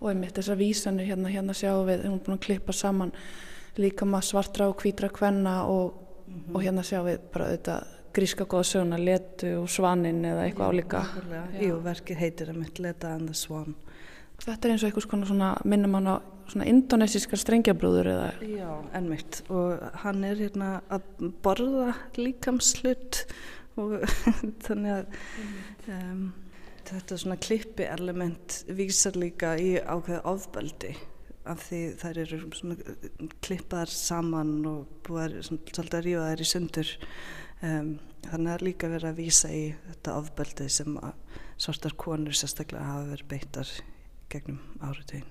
og 0.00 0.10
einmitt 0.12 0.36
þessar 0.38 0.58
vísanir 0.60 1.08
hérna, 1.10 1.30
hérna 1.32 1.56
sjáum 1.56 1.86
við, 1.88 2.06
hún 2.08 2.18
er 2.18 2.24
búin 2.26 2.38
að 2.38 2.44
klippa 2.48 2.76
saman 2.76 3.14
líka 3.78 4.06
maður 4.08 4.30
svartra 4.30 4.68
og 4.68 4.82
hvítra 4.82 5.08
kvenna 5.08 5.64
og, 5.64 5.94
mm 6.26 6.34
-hmm. 6.34 6.54
og 6.54 6.62
hérna 6.62 6.82
sjáum 6.82 7.06
við 7.06 7.18
bara 7.32 7.44
auðvitað 7.44 7.84
gríska 8.12 8.44
góða 8.44 8.62
söguna 8.62 8.98
letu 8.98 9.62
og 9.62 9.68
svanin 9.70 10.24
eða 10.24 10.44
eitthvað 10.44 10.70
álíka. 10.70 11.04
Jú, 11.60 11.78
verkið 11.82 12.16
heitir 12.16 12.48
að 12.50 12.56
mitt 12.56 12.78
leta 12.78 13.14
and 13.14 13.28
the 13.28 13.34
swan. 13.34 13.74
Þetta 14.40 14.68
er 14.68 14.72
eins 14.72 14.82
og 14.82 14.88
eitthvað 14.88 15.26
svona 15.26 15.56
minnum 15.64 15.94
hann 15.94 16.06
á 16.06 16.16
svona 16.50 16.66
indonesískar 16.70 17.38
strengjabrúður 17.40 18.10
eða? 18.10 18.28
Já, 18.42 18.70
ennmitt 18.98 19.42
og 19.52 19.82
hann 20.02 20.24
er 20.26 20.40
hérna 20.40 20.70
að 20.90 21.06
borða 21.44 21.94
líkamslutt 22.18 23.24
og 23.80 24.00
þannig 24.66 24.96
að 24.96 25.04
um, 25.94 26.24
þetta 26.90 27.20
svona 27.22 27.38
klippi 27.40 27.86
element 27.86 28.64
vísar 28.66 29.18
líka 29.20 29.54
í 29.60 29.76
ákveða 29.78 30.24
ofbeldi 30.32 30.96
af 31.48 31.64
því 31.64 31.80
þær 32.00 32.20
eru 32.24 32.40
svona 32.52 32.76
klippaðar 33.44 33.92
saman 33.94 34.54
og 34.68 34.90
búið 35.06 35.38
svolítið 35.48 35.98
að 35.98 36.06
rífa 36.06 36.28
þær 36.28 36.44
í 36.44 36.48
sundur 36.50 36.94
um, 37.64 37.90
þannig 38.28 38.52
að 38.54 38.66
líka 38.68 38.92
vera 38.92 39.12
að 39.12 39.22
vísa 39.22 39.52
í 39.52 39.64
þetta 39.88 40.18
ofbeldi 40.20 40.68
sem 40.72 40.98
svartar 41.60 41.96
konur 42.00 42.36
sérstaklega 42.36 42.92
hafa 42.92 43.12
verið 43.14 43.30
beittar 43.32 43.76
gegnum 44.30 44.60
áriðtegin 44.84 45.28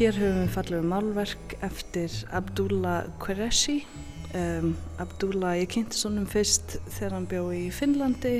Hér 0.00 0.16
höfum 0.16 0.38
við 0.38 0.52
fallið 0.54 0.78
um 0.80 0.86
málverk 0.94 1.54
eftir 1.66 2.14
Abdullah 2.32 3.10
Qureshi. 3.20 3.82
Um, 4.30 4.76
Abdullah, 5.02 5.56
ég 5.58 5.72
kynnti 5.72 5.98
svonum 5.98 6.26
fyrst 6.30 6.76
þegar 6.86 7.16
hann 7.16 7.24
bjóð 7.26 7.48
í 7.56 7.62
Finnlandi, 7.74 8.34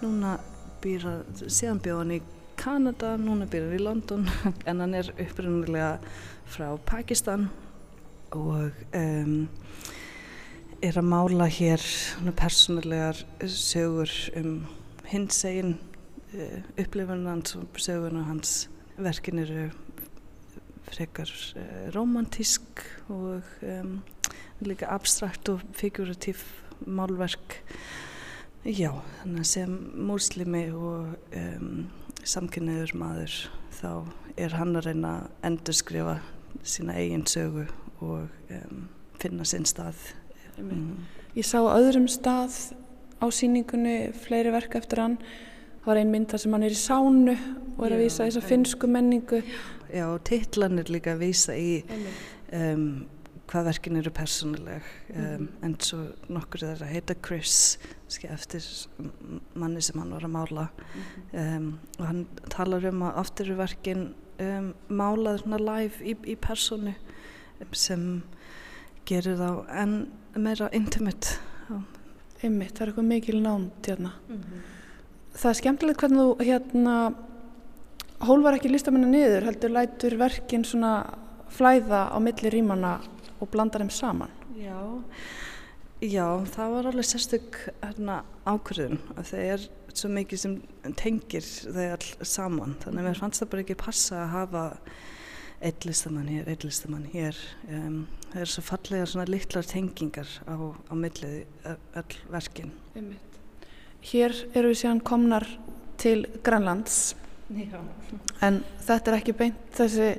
núna 0.00 0.32
býr 0.82 1.04
hann, 1.06 1.36
síðan 1.46 1.78
bjóð 1.84 2.00
hann 2.00 2.14
í 2.16 2.18
Kanada, 2.58 3.12
núna 3.22 3.46
býr 3.46 3.68
hann 3.68 3.76
í 3.76 3.84
London, 3.84 4.24
en 4.68 4.82
hann 4.82 4.96
er 4.98 5.12
upprunnulega 5.14 5.92
frá 6.50 6.72
Pakistan 6.90 7.46
og 8.34 8.74
um, 8.98 9.46
er 10.82 10.98
að 10.98 11.06
mála 11.06 11.46
hér 11.54 11.86
persónulegar 12.42 13.22
sögur 13.46 14.10
um 14.42 14.66
hins 15.06 15.38
egin 15.46 15.76
uh, 16.34 16.60
upplifunans 16.74 17.54
og 17.62 17.78
söguna 17.78 18.26
hans. 18.26 18.66
Verkin 18.98 19.38
eru 19.46 19.70
frekar 20.90 21.30
uh, 21.30 21.88
romantísk 21.94 22.82
og 23.06 23.46
um, 23.62 24.00
líka 24.64 24.90
abstrakt 24.94 25.48
og 25.52 25.62
figuratív 25.78 26.42
málverk. 26.86 27.60
Já, 28.66 28.90
þannig 29.20 29.44
að 29.44 29.50
sem 29.52 29.74
múslimi 30.08 30.64
og 30.74 31.14
um, 31.38 31.86
samkynniður 32.26 32.94
maður 32.98 33.36
þá 33.78 33.90
er 34.38 34.56
hann 34.58 34.76
að 34.78 34.90
reyna 34.90 35.12
að 35.14 35.46
endurskrifa 35.48 36.16
sína 36.66 36.96
eigin 36.98 37.26
sögu 37.30 37.66
og 38.04 38.26
um, 38.54 38.88
finna 39.22 39.46
sinn 39.48 39.66
stað. 39.68 39.98
Mm. 40.58 41.06
Ég 41.38 41.46
sá 41.46 41.60
öðrum 41.62 42.08
stað 42.10 42.58
á 43.22 43.26
síningunni 43.34 44.10
fleiri 44.26 44.52
verk 44.54 44.76
eftir 44.78 45.02
hann. 45.02 45.18
Það 45.82 45.90
var 45.90 46.00
ein 46.02 46.12
mynd 46.12 46.30
þar 46.32 46.42
sem 46.42 46.54
hann 46.56 46.66
er 46.66 46.74
í 46.74 46.78
sánu 46.78 47.36
og 47.76 47.84
er 47.86 47.94
að 47.94 48.02
vísa 48.04 48.26
þess 48.26 48.40
að 48.40 48.48
finsku 48.50 48.90
menningu. 48.90 49.42
Já, 49.88 50.04
og 50.10 50.20
titlanir 50.28 50.90
líka 50.92 51.14
að 51.14 51.22
vísa 51.24 51.54
í 51.56 51.78
um, 52.52 53.06
hvað 53.48 53.68
verkin 53.70 53.98
eru 54.00 54.12
persónuleg 54.14 54.86
um, 55.14 55.24
mm. 55.24 55.48
en 55.66 55.76
svo 55.82 56.00
nokkur 56.28 56.64
að 56.68 56.84
heita 56.90 57.16
Chris 57.24 57.78
eftir 58.28 58.64
manni 59.58 59.82
sem 59.84 59.98
hann 60.00 60.14
var 60.14 60.26
að 60.28 60.34
mála 60.34 60.66
mm. 60.70 61.04
um, 61.42 61.68
og 61.98 62.06
hann 62.06 62.24
talar 62.52 62.88
um 62.90 63.04
að 63.08 63.20
oft 63.24 63.44
eru 63.44 63.58
verkin 63.58 64.08
um, 64.42 64.72
málað 64.88 65.46
live 65.56 66.04
í, 66.04 66.16
í 66.28 66.36
persónu 66.40 66.94
sem 67.72 68.08
gerir 69.08 69.38
þá 69.40 69.50
enn 69.82 70.00
meira 70.38 70.70
intimate 70.76 71.38
Einmitt, 72.38 72.76
það 72.76 72.84
er 72.84 72.90
eitthvað 72.92 73.06
mikil 73.08 73.38
námt 73.42 73.88
hérna 73.88 74.12
mm 74.28 74.36
-hmm. 74.36 74.66
Það 75.38 75.48
er 75.50 75.56
skemmtilegt 75.58 76.00
hvernig 76.00 76.20
þú 76.20 76.44
hérna 76.46 76.94
hólvar 78.26 78.56
ekki 78.56 78.70
listamennu 78.70 79.08
niður 79.10 79.46
heldur 79.48 79.70
lætur 79.70 80.16
verkin 80.18 80.64
svona 80.64 80.92
flæða 81.54 82.10
á 82.14 82.18
milli 82.22 82.50
rýmana 82.50 82.98
og 83.38 83.50
blanda 83.52 83.80
þeim 83.80 83.92
saman? 83.94 84.32
Já, 84.58 84.78
já 86.02 86.26
það 86.54 86.74
var 86.76 86.90
alveg 86.90 87.08
sérstök 87.08 87.60
hérna, 87.82 88.22
ákvörðun 88.48 89.00
að 89.16 89.30
það 89.32 89.52
er 89.54 89.68
svo 89.98 90.10
mikið 90.14 90.42
sem 90.42 90.56
tengir 90.98 91.46
þau 91.46 91.84
all 91.84 92.26
saman. 92.26 92.74
Þannig 92.82 93.02
að 93.02 93.08
mér 93.08 93.22
fannst 93.22 93.42
það 93.42 93.52
bara 93.54 93.64
ekki 93.64 93.78
passa 93.80 94.18
að 94.22 94.34
hafa 94.34 94.64
eitt 95.58 95.86
listamann 95.88 96.28
hér, 96.30 96.50
eitt 96.50 96.66
listamann 96.66 97.08
hér. 97.12 97.38
Um, 97.66 98.02
það 98.30 98.44
er 98.44 98.52
svo 98.52 98.64
fallega 98.66 99.08
svona 99.10 99.26
litlar 99.30 99.66
tengingar 99.66 100.30
á, 100.46 100.54
á 100.54 100.94
millið 100.94 101.40
öll 101.98 102.20
verkin. 102.30 102.74
Hér 104.08 104.36
eru 104.54 104.70
við 104.70 104.82
síðan 104.84 105.02
komnar 105.02 105.46
til 105.98 106.22
Grænlands. 106.46 107.16
Já. 107.48 107.80
En 108.44 108.60
þetta 108.84 109.10
er 109.10 109.18
ekki 109.18 109.34
beint 109.34 109.74
þessi 109.74 110.12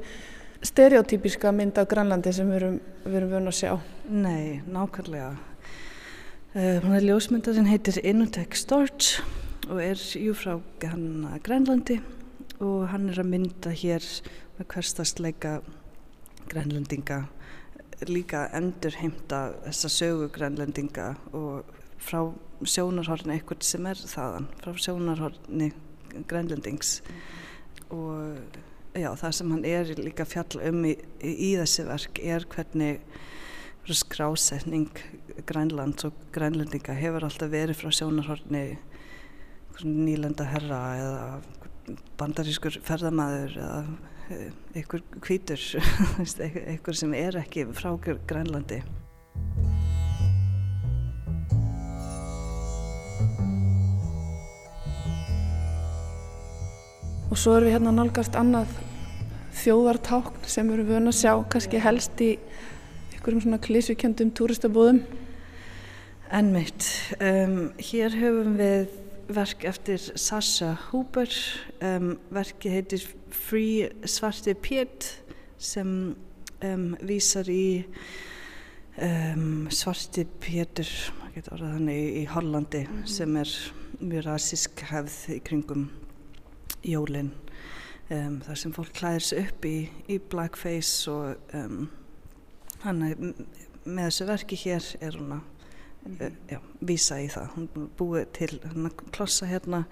stereotypíska 0.64 1.51
mynd 1.55 1.78
af 1.78 1.88
Grænlandi 1.91 2.34
sem 2.36 2.49
við 2.49 2.62
erum, 2.62 2.80
við 3.05 3.18
erum 3.22 3.34
vöna 3.34 3.53
að 3.53 3.60
sjá. 3.60 3.74
Nei, 4.10 4.62
nákvæmlega. 4.68 5.32
Uh, 6.55 6.78
hún 6.84 6.95
er 6.97 7.05
ljósmynda 7.05 7.53
sem 7.53 7.68
heitir 7.70 7.99
Inutech 8.03 8.57
Storch 8.57 9.20
og 9.70 9.82
er 9.84 9.99
jú 10.18 10.34
frá 10.34 10.55
hann 10.82 11.28
að 11.30 11.43
Grænlandi 11.45 11.99
og 12.60 12.89
hann 12.91 13.10
er 13.12 13.22
að 13.22 13.30
mynda 13.30 13.72
hér 13.72 14.03
með 14.57 14.68
hverstastleika 14.74 15.60
grænlendinga 16.49 17.22
líka 18.07 18.47
endur 18.55 18.95
heimta 18.99 19.41
þessa 19.66 19.91
sögu 19.91 20.30
grænlendinga 20.36 21.14
og 21.36 21.70
frá 21.99 22.24
sjónarhorni 22.64 23.36
eitthvað 23.36 23.64
sem 23.68 23.88
er 23.88 23.99
þaðan, 23.99 24.47
frá 24.60 24.74
sjónarhorni 24.76 25.70
grænlendings 26.28 26.99
og 27.93 28.57
já, 28.97 29.09
það 29.19 29.35
sem 29.37 29.51
hann 29.53 29.65
er 29.67 29.91
líka 29.99 30.25
fjall 30.27 30.61
um 30.69 30.85
í, 30.87 30.95
í, 31.21 31.33
í 31.49 31.51
þessi 31.59 31.85
verk 31.89 32.21
er 32.23 32.47
hvernig 32.49 33.03
skrásetning 33.89 34.91
Grænlands 35.49 36.05
og 36.05 36.13
grænlendinga 36.35 36.93
hefur 36.93 37.25
alltaf 37.25 37.49
verið 37.49 37.79
frá 37.79 37.89
sjónarhorni 37.95 38.63
nýlenda 39.81 40.45
herra 40.45 40.79
eða 40.99 41.97
bandarískur 42.19 42.77
ferðamæður 42.85 43.55
eða 43.63 43.79
eh, 44.35 44.49
einhver 44.75 45.03
kvítur 45.25 45.63
einhver 46.45 46.99
sem 46.99 47.15
er 47.17 47.39
ekki 47.41 47.65
frá 47.73 47.95
Grænlandi 48.29 48.83
og 57.30 57.38
svo 57.38 57.55
erum 57.55 57.69
við 57.69 57.75
hérna 57.75 57.91
nálgast 57.93 58.38
annað 58.38 58.71
þjóðartákn 59.59 60.47
sem 60.49 60.69
við 60.69 60.80
erum 60.80 60.89
vöna 60.89 61.11
að 61.13 61.19
sjá 61.19 61.34
kannski 61.53 61.82
helst 61.84 62.23
í 62.25 62.30
einhverjum 63.13 63.43
svona 63.43 63.59
klísukjöndum 63.61 64.32
túristabúðum. 64.38 65.03
Ennmeitt 66.34 66.88
um, 67.21 67.69
hér 67.77 68.15
höfum 68.17 68.57
við 68.57 68.95
verk 69.30 69.65
eftir 69.69 70.01
Sasha 70.17 70.71
Huber. 70.89 71.30
Um, 71.86 72.15
verki 72.34 72.73
heitir 72.73 73.05
Free 73.30 73.91
Svarti 74.09 74.55
Pét 74.57 75.11
sem 75.61 75.93
um, 76.65 76.89
vísar 77.05 77.49
í 77.51 77.86
Svarti 79.71 80.25
Pétur 80.43 80.89
í, 81.39 82.01
í 82.19 82.25
Hollandi 82.27 82.82
mm 82.84 82.97
-hmm. 82.97 83.07
sem 83.07 83.38
er 83.38 83.49
mjög 84.01 84.25
rasísk 84.25 84.82
hefð 84.89 85.36
í 85.38 85.39
kringum 85.39 85.88
jólinn 86.84 87.32
um, 88.09 88.41
þar 88.45 88.57
sem 88.57 88.73
fólk 88.73 88.93
klæðir 88.93 89.25
sig 89.25 89.47
upp 89.47 89.65
í, 89.65 89.77
í 90.07 90.19
blackface 90.32 91.11
og 91.11 91.55
um, 91.57 91.88
Þannig 92.80 93.23
með 93.84 94.05
þessu 94.05 94.25
verki 94.30 94.57
hér 94.61 94.86
er 95.03 95.15
hún 95.19 95.34
að 95.36 95.41
mm 95.41 96.13
-hmm. 96.15 96.36
já, 96.47 96.59
vísa 96.80 97.19
í 97.19 97.27
það. 97.27 97.47
Hún 97.55 97.89
búið 97.97 98.25
til 98.34 98.59
hérna, 98.63 98.89
klossa 99.11 99.45
hérna 99.45 99.84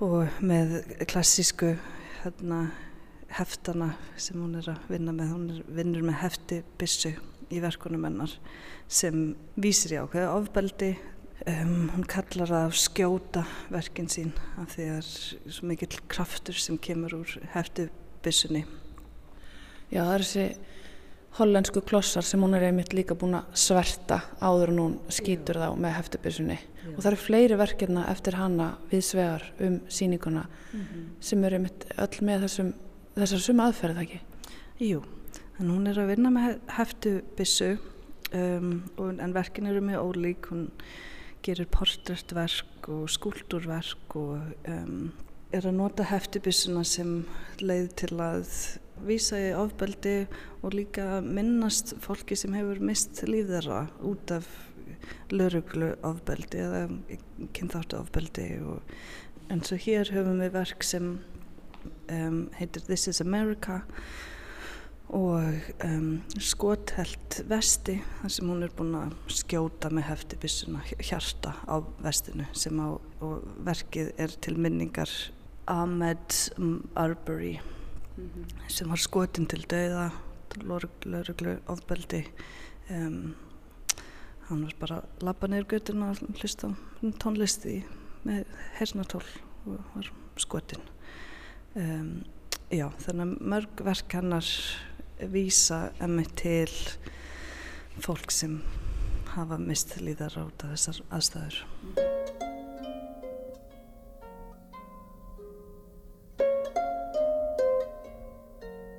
og 0.00 0.28
með 0.40 0.82
klassísku 1.06 1.76
hérna, 2.24 2.72
heftana 3.28 3.94
sem 4.16 4.40
hún 4.40 4.56
er 4.56 4.68
að 4.68 4.78
vinna 4.88 5.12
með. 5.12 5.30
Hún 5.30 5.50
er, 5.50 5.62
vinnur 5.68 6.02
með 6.02 6.20
hefti 6.22 6.62
bissu 6.78 7.14
í 7.50 7.60
verkunum 7.60 8.04
hennar 8.04 8.38
sem 8.88 9.36
vísir 9.54 9.92
í 9.92 10.02
ákveðu 10.02 10.34
ofbeldi. 10.34 10.96
Um, 11.46 11.90
hún 11.94 12.02
kallar 12.10 12.50
að 12.50 12.72
skjóta 12.74 13.44
verkin 13.70 14.08
sín 14.10 14.32
af 14.58 14.72
því 14.72 14.86
að 14.90 14.96
það 14.96 14.96
er 14.96 15.52
svo 15.54 15.68
mikill 15.70 16.00
kraftur 16.10 16.58
sem 16.58 16.78
kemur 16.82 17.14
úr 17.20 17.36
hefti 17.52 17.86
bissunni. 18.24 18.64
Já, 19.92 20.00
það 20.02 20.14
er 20.16 20.24
þessi 20.24 20.46
hollensku 21.36 21.82
klossar 21.86 22.24
sem 22.26 22.42
hún 22.42 22.56
er 22.56 22.66
einmitt 22.66 22.94
líka 22.96 23.14
búin 23.18 23.36
að 23.38 23.54
sverta 23.60 24.20
áður 24.40 24.72
en 24.72 24.80
hún 24.82 24.98
skýtur 25.12 25.60
þá 25.60 25.68
með 25.78 25.96
heftubissunni 25.98 26.58
og 26.94 27.00
það 27.00 27.10
eru 27.10 27.20
fleiri 27.20 27.58
verkefna 27.60 28.06
eftir 28.10 28.38
hana 28.40 28.68
við 28.90 29.02
svegar 29.06 29.44
um 29.62 29.80
síninguna 29.88 30.46
mm 30.46 30.80
-hmm. 30.80 31.08
sem 31.20 31.44
eru 31.44 31.56
einmitt 31.56 31.86
öll 31.96 32.22
með 32.22 32.46
þessum, 32.46 32.72
þessar 33.14 33.40
suma 33.40 33.66
aðferð 33.66 34.00
ekki? 34.02 34.20
Jú, 34.80 35.02
en 35.60 35.70
hún 35.70 35.86
er 35.86 35.98
að 35.98 36.08
vinna 36.14 36.30
með 36.30 36.58
heftubissu 36.68 37.78
um, 38.32 38.82
en 38.98 39.34
verkin 39.34 39.66
eru 39.66 39.80
mjög 39.80 40.02
ólík 40.02 40.50
hún 40.50 40.70
gerir 41.46 41.68
portrættverk 41.70 42.88
og 42.90 43.06
skúldurverk 43.10 44.16
og 44.18 44.40
um, 44.72 45.12
er 45.54 45.68
að 45.68 45.78
nota 45.78 46.06
heftubissuna 46.10 46.82
sem 46.86 47.20
leið 47.62 47.90
til 48.02 48.16
að 48.22 48.50
vísa 49.06 49.38
í 49.38 49.52
ofbeldi 49.56 50.16
og 50.64 50.74
líka 50.74 51.20
minnast 51.24 51.94
fólki 52.02 52.36
sem 52.38 52.56
hefur 52.56 52.80
mist 52.82 53.20
þeirra 53.20 53.86
út 54.06 54.32
af 54.34 54.48
lauruglu 55.30 55.92
ofbeldi 56.06 56.62
eða 56.64 56.82
kynþáttu 57.54 58.00
ofbeldi 58.00 58.48
og 58.64 58.96
eins 59.52 59.72
og 59.74 59.84
hér 59.86 60.10
höfum 60.14 60.40
við 60.42 60.54
verk 60.56 60.86
sem 60.86 61.12
um, 62.10 62.40
heitir 62.58 62.86
This 62.88 63.06
is 63.08 63.20
America 63.22 63.82
og 65.14 65.42
um, 65.86 66.08
skothelt 66.42 67.38
vesti 67.46 68.00
þar 68.20 68.32
sem 68.34 68.50
hún 68.50 68.64
er 68.66 68.72
búin 68.74 68.96
að 68.98 69.14
skjóta 69.30 69.90
með 69.94 70.08
hefti 70.08 70.38
bissuna 70.42 70.82
hjarta 70.98 71.54
á 71.62 71.78
vestinu 72.02 72.48
sem 72.58 72.80
á 72.82 72.98
verkið 73.66 74.12
er 74.18 74.34
til 74.42 74.56
minningar 74.58 75.10
Ahmed 75.66 76.34
Arbery 76.94 77.58
mm 78.16 78.30
-hmm. 78.30 78.68
sem 78.68 78.88
var 78.88 78.98
skotin 78.98 79.46
til 79.46 79.66
dauða 79.70 80.10
lauruglu 80.64 81.58
ofbeldi 81.66 82.26
um, 82.90 83.34
hann 84.48 84.62
var 84.62 84.74
bara 84.80 84.96
að 84.96 85.22
lappa 85.22 85.46
neyru 85.46 85.66
götuna 85.66 86.10
og 86.10 86.16
hlusta 86.40 86.74
tónlisti 87.22 87.84
með 88.24 88.44
hernatól 88.78 89.24
og 89.66 89.78
var 89.94 90.12
skotin 90.36 90.82
um, 91.74 92.24
já 92.70 92.90
þannig 92.98 93.22
að 93.22 93.40
mörg 93.40 93.84
verk 93.84 94.12
hannar 94.12 94.46
vísa 95.20 95.90
emmi 96.02 96.24
til 96.36 96.72
fólk 98.04 98.30
sem 98.34 98.60
hafa 99.36 99.58
mist 99.60 99.96
líðar 100.00 100.36
át 100.40 100.64
af 100.66 100.74
þessar 100.76 101.02
aðstæður 101.10 101.62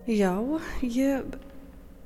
Já, 0.08 0.32
ég 0.88 1.26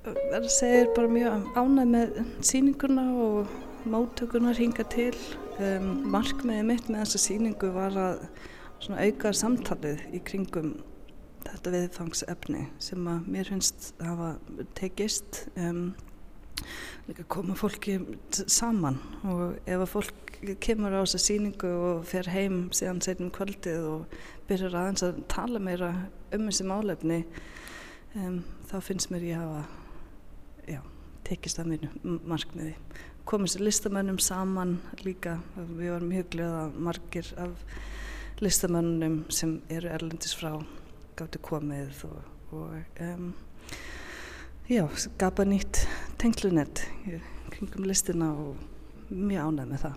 verður 0.01 0.37
að 0.39 0.53
segja 0.55 0.85
bara 0.95 1.09
mjög 1.13 1.51
ánæg 1.53 1.91
með 1.91 2.15
síninguna 2.41 3.03
og 3.13 3.51
móttökunar 3.85 4.57
hinga 4.57 4.87
til. 4.89 5.13
Um, 5.61 5.99
markmiðið 6.09 6.65
mitt 6.65 6.89
með 6.89 7.03
þessa 7.03 7.21
síningu 7.21 7.69
var 7.75 7.99
að 8.01 8.23
auka 8.89 9.29
samtalið 9.37 10.01
í 10.17 10.21
kringum 10.25 10.71
þetta 11.45 11.73
viðfangsefni 11.75 12.63
sem 12.81 13.11
að 13.11 13.27
mér 13.33 13.51
finnst 13.51 13.91
hafa 14.01 14.35
tekist. 14.77 15.45
Um, 15.55 15.91
líka 17.07 17.25
koma 17.31 17.55
fólki 17.57 17.97
saman 18.31 18.99
og 19.27 19.57
ef 19.65 19.81
að 19.81 19.89
fólk 19.89 20.35
kemur 20.61 20.93
á 20.93 21.01
þessa 21.01 21.21
síningu 21.21 21.71
og 21.71 22.03
fer 22.09 22.29
heim 22.31 22.63
síðan 22.75 23.01
setjum 23.03 23.31
kvöldið 23.33 23.87
og 23.89 24.15
byrjar 24.49 24.77
aðeins 24.77 25.05
að 25.05 25.21
tala 25.31 25.61
meira 25.63 25.91
um 26.33 26.47
þessi 26.47 26.67
málefni 26.69 27.21
um, 28.15 28.41
þá 28.69 28.75
finnst 28.85 29.11
mér 29.13 29.27
ég 29.31 29.41
hafa 29.41 29.63
já, 30.69 30.81
tekist 31.27 31.61
að 31.61 31.73
mínu 31.73 32.19
markmiði 32.29 32.75
komið 33.29 33.55
sér 33.55 33.65
listamönnum 33.67 34.19
saman 34.21 34.77
líka 35.05 35.37
við 35.55 35.93
varum 35.93 36.13
mjög 36.13 36.29
glöða 36.35 36.61
margir 36.89 37.33
af 37.41 37.65
listamönnum 38.41 39.23
sem 39.33 39.59
eru 39.69 39.91
erlendis 39.93 40.33
frá 40.37 40.55
gáttu 41.21 41.41
komið 41.45 42.03
og, 42.09 42.19
og 42.57 43.01
um, 43.05 43.33
já, 44.69 44.83
skapa 44.97 45.45
nýtt 45.45 45.83
tenglunett 46.21 46.85
kringum 47.53 47.85
listina 47.85 48.31
og 48.33 48.57
mjög 49.11 49.51
ánæg 49.51 49.67
með 49.69 49.79
það 49.85 49.95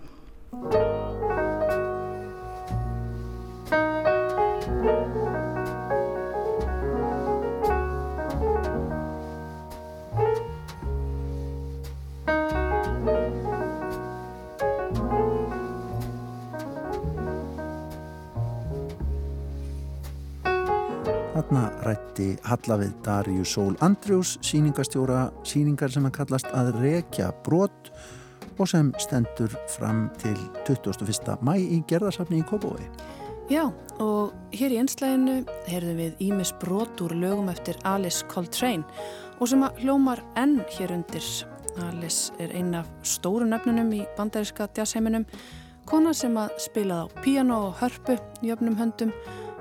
Þarna 21.45 21.67
rætti 21.85 22.25
Hallavið 22.41 22.93
Darju 23.05 23.43
Sól 23.45 23.75
Andrjús 23.85 24.31
síningastjóra 24.41 25.27
síningar 25.45 25.91
sem 25.93 26.07
að 26.07 26.15
kallast 26.15 26.47
að 26.57 26.71
rekja 26.79 27.27
brot 27.45 27.91
og 28.57 28.65
sem 28.71 28.89
stendur 28.97 29.53
fram 29.69 30.07
til 30.17 30.33
21. 30.65 31.35
mæ 31.45 31.53
í 31.61 31.77
gerðarsafni 31.85 32.39
í 32.41 32.47
Kópavói. 32.49 32.89
Já, 33.53 33.69
og 34.01 34.33
hér 34.57 34.73
í 34.73 34.81
einslæginu 34.81 35.37
heyrðum 35.69 36.01
við 36.01 36.25
Ímis 36.31 36.55
brot 36.65 37.05
úr 37.05 37.13
lögum 37.13 37.53
eftir 37.53 37.77
Alice 37.85 38.25
Coltrane 38.25 38.81
og 39.37 39.53
sem 39.53 39.61
að 39.69 39.85
hljómar 39.85 40.25
enn 40.41 40.63
hér 40.79 40.97
undir. 40.97 41.29
Alice 41.91 42.33
er 42.41 42.57
einn 42.57 42.73
af 42.73 42.89
stóru 43.05 43.45
nöfnunum 43.45 43.93
í 43.93 44.01
bandaríska 44.17 44.71
jazzheiminum, 44.73 45.29
kona 45.85 46.17
sem 46.17 46.41
að 46.41 46.57
spilaði 46.71 47.05
á 47.05 47.13
piano 47.21 47.65
og 47.69 47.81
hörpu 47.83 48.17
í 48.41 48.55
öfnum 48.55 48.81
höndum 48.81 49.13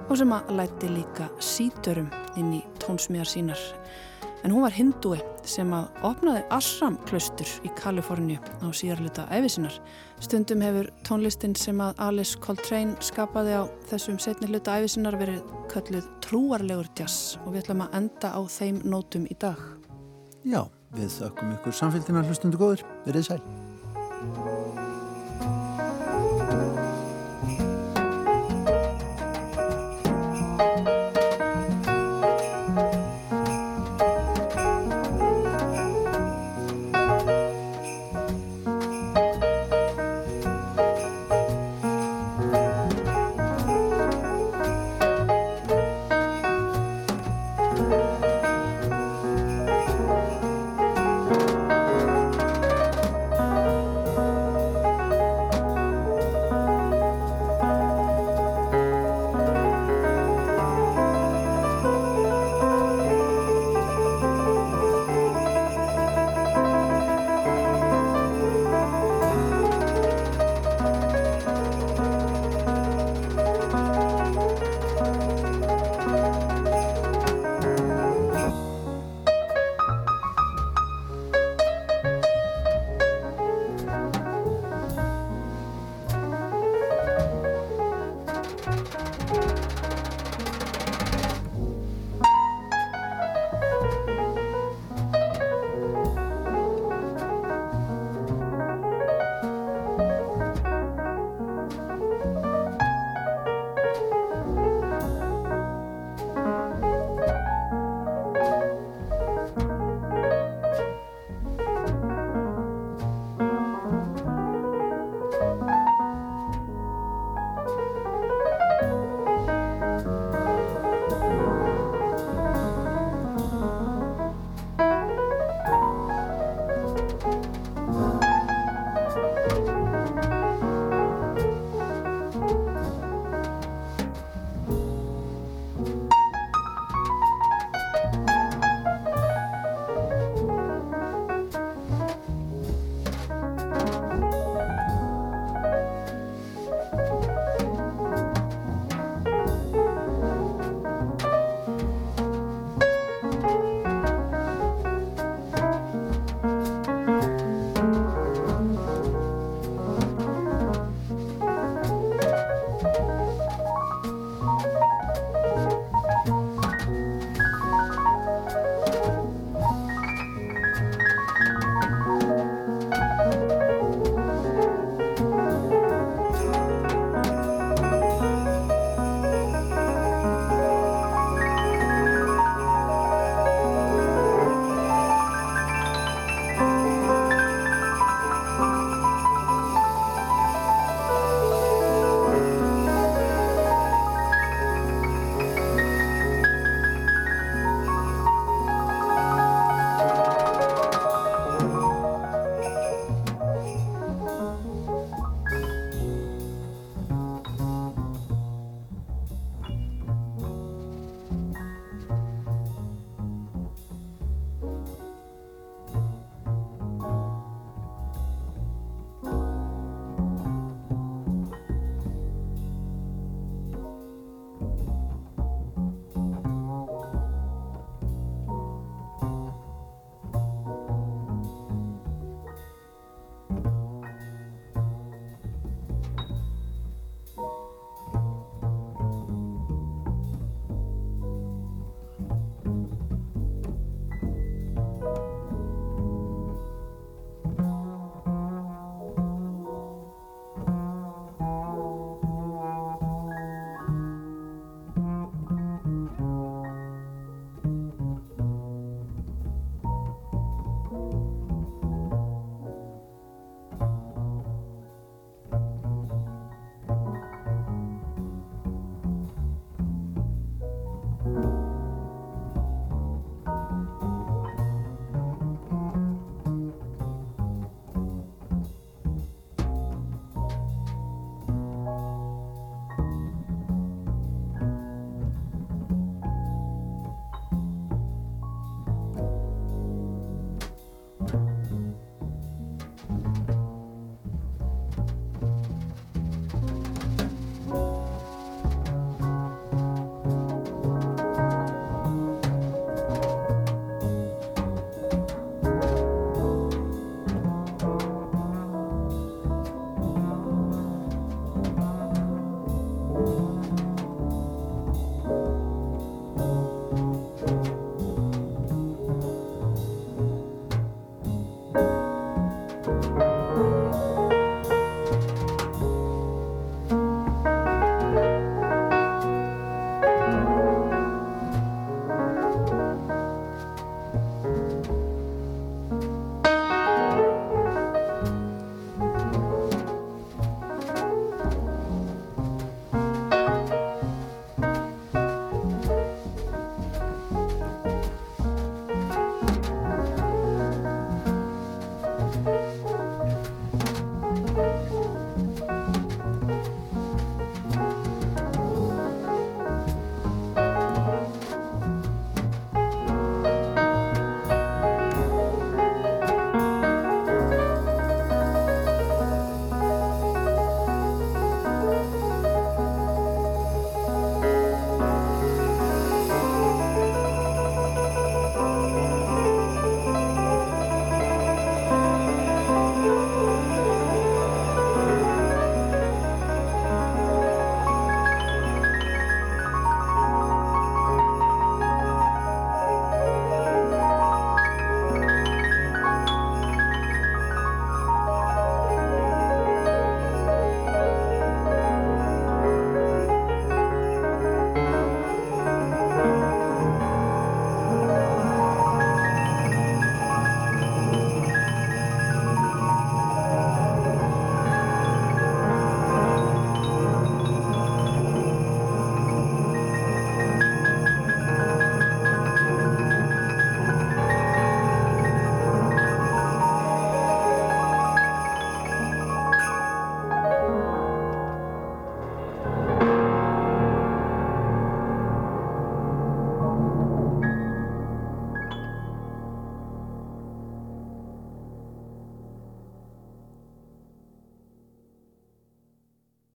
og 0.09 0.19
sem 0.21 0.35
að 0.35 0.53
læti 0.59 0.91
líka 0.93 1.31
sítörum 1.43 2.11
inn 2.41 2.53
í 2.59 2.65
tónsmíðar 2.83 3.31
sínar. 3.31 3.63
En 4.45 4.53
hún 4.53 4.61
var 4.67 4.75
hindúi 4.77 5.23
sem 5.49 5.71
að 5.73 6.03
opnaði 6.05 6.43
Ashram 6.53 6.99
klaustur 7.09 7.49
í 7.65 7.71
Kaliforníu 7.79 8.37
á 8.61 8.69
síðarluta 8.77 9.25
æfisinnar. 9.33 9.79
Stundum 10.21 10.61
hefur 10.65 10.91
tónlistin 11.09 11.57
sem 11.57 11.81
að 11.81 11.97
Alice 12.05 12.37
Coltrane 12.45 12.93
skapaði 13.01 13.57
á 13.57 13.65
þessum 13.89 14.21
setni 14.21 14.53
hluta 14.53 14.77
æfisinnar 14.77 15.17
verið 15.17 15.41
kölluð 15.73 16.13
trúarlegur 16.29 16.93
jazz 16.93 17.39
og 17.47 17.55
við 17.55 17.65
ætlum 17.65 17.87
að 17.87 18.01
enda 18.03 18.37
á 18.37 18.41
þeim 18.45 18.85
nótum 18.85 19.25
í 19.33 19.41
dag. 19.41 19.61
Já, 20.45 20.67
við 20.93 21.13
þökkum 21.23 21.57
ykkur 21.57 21.81
samfélgina 21.81 22.29
hlustundu 22.29 22.61
góður. 22.61 22.85
Verðið 23.09 23.31
sæl. 23.33 23.64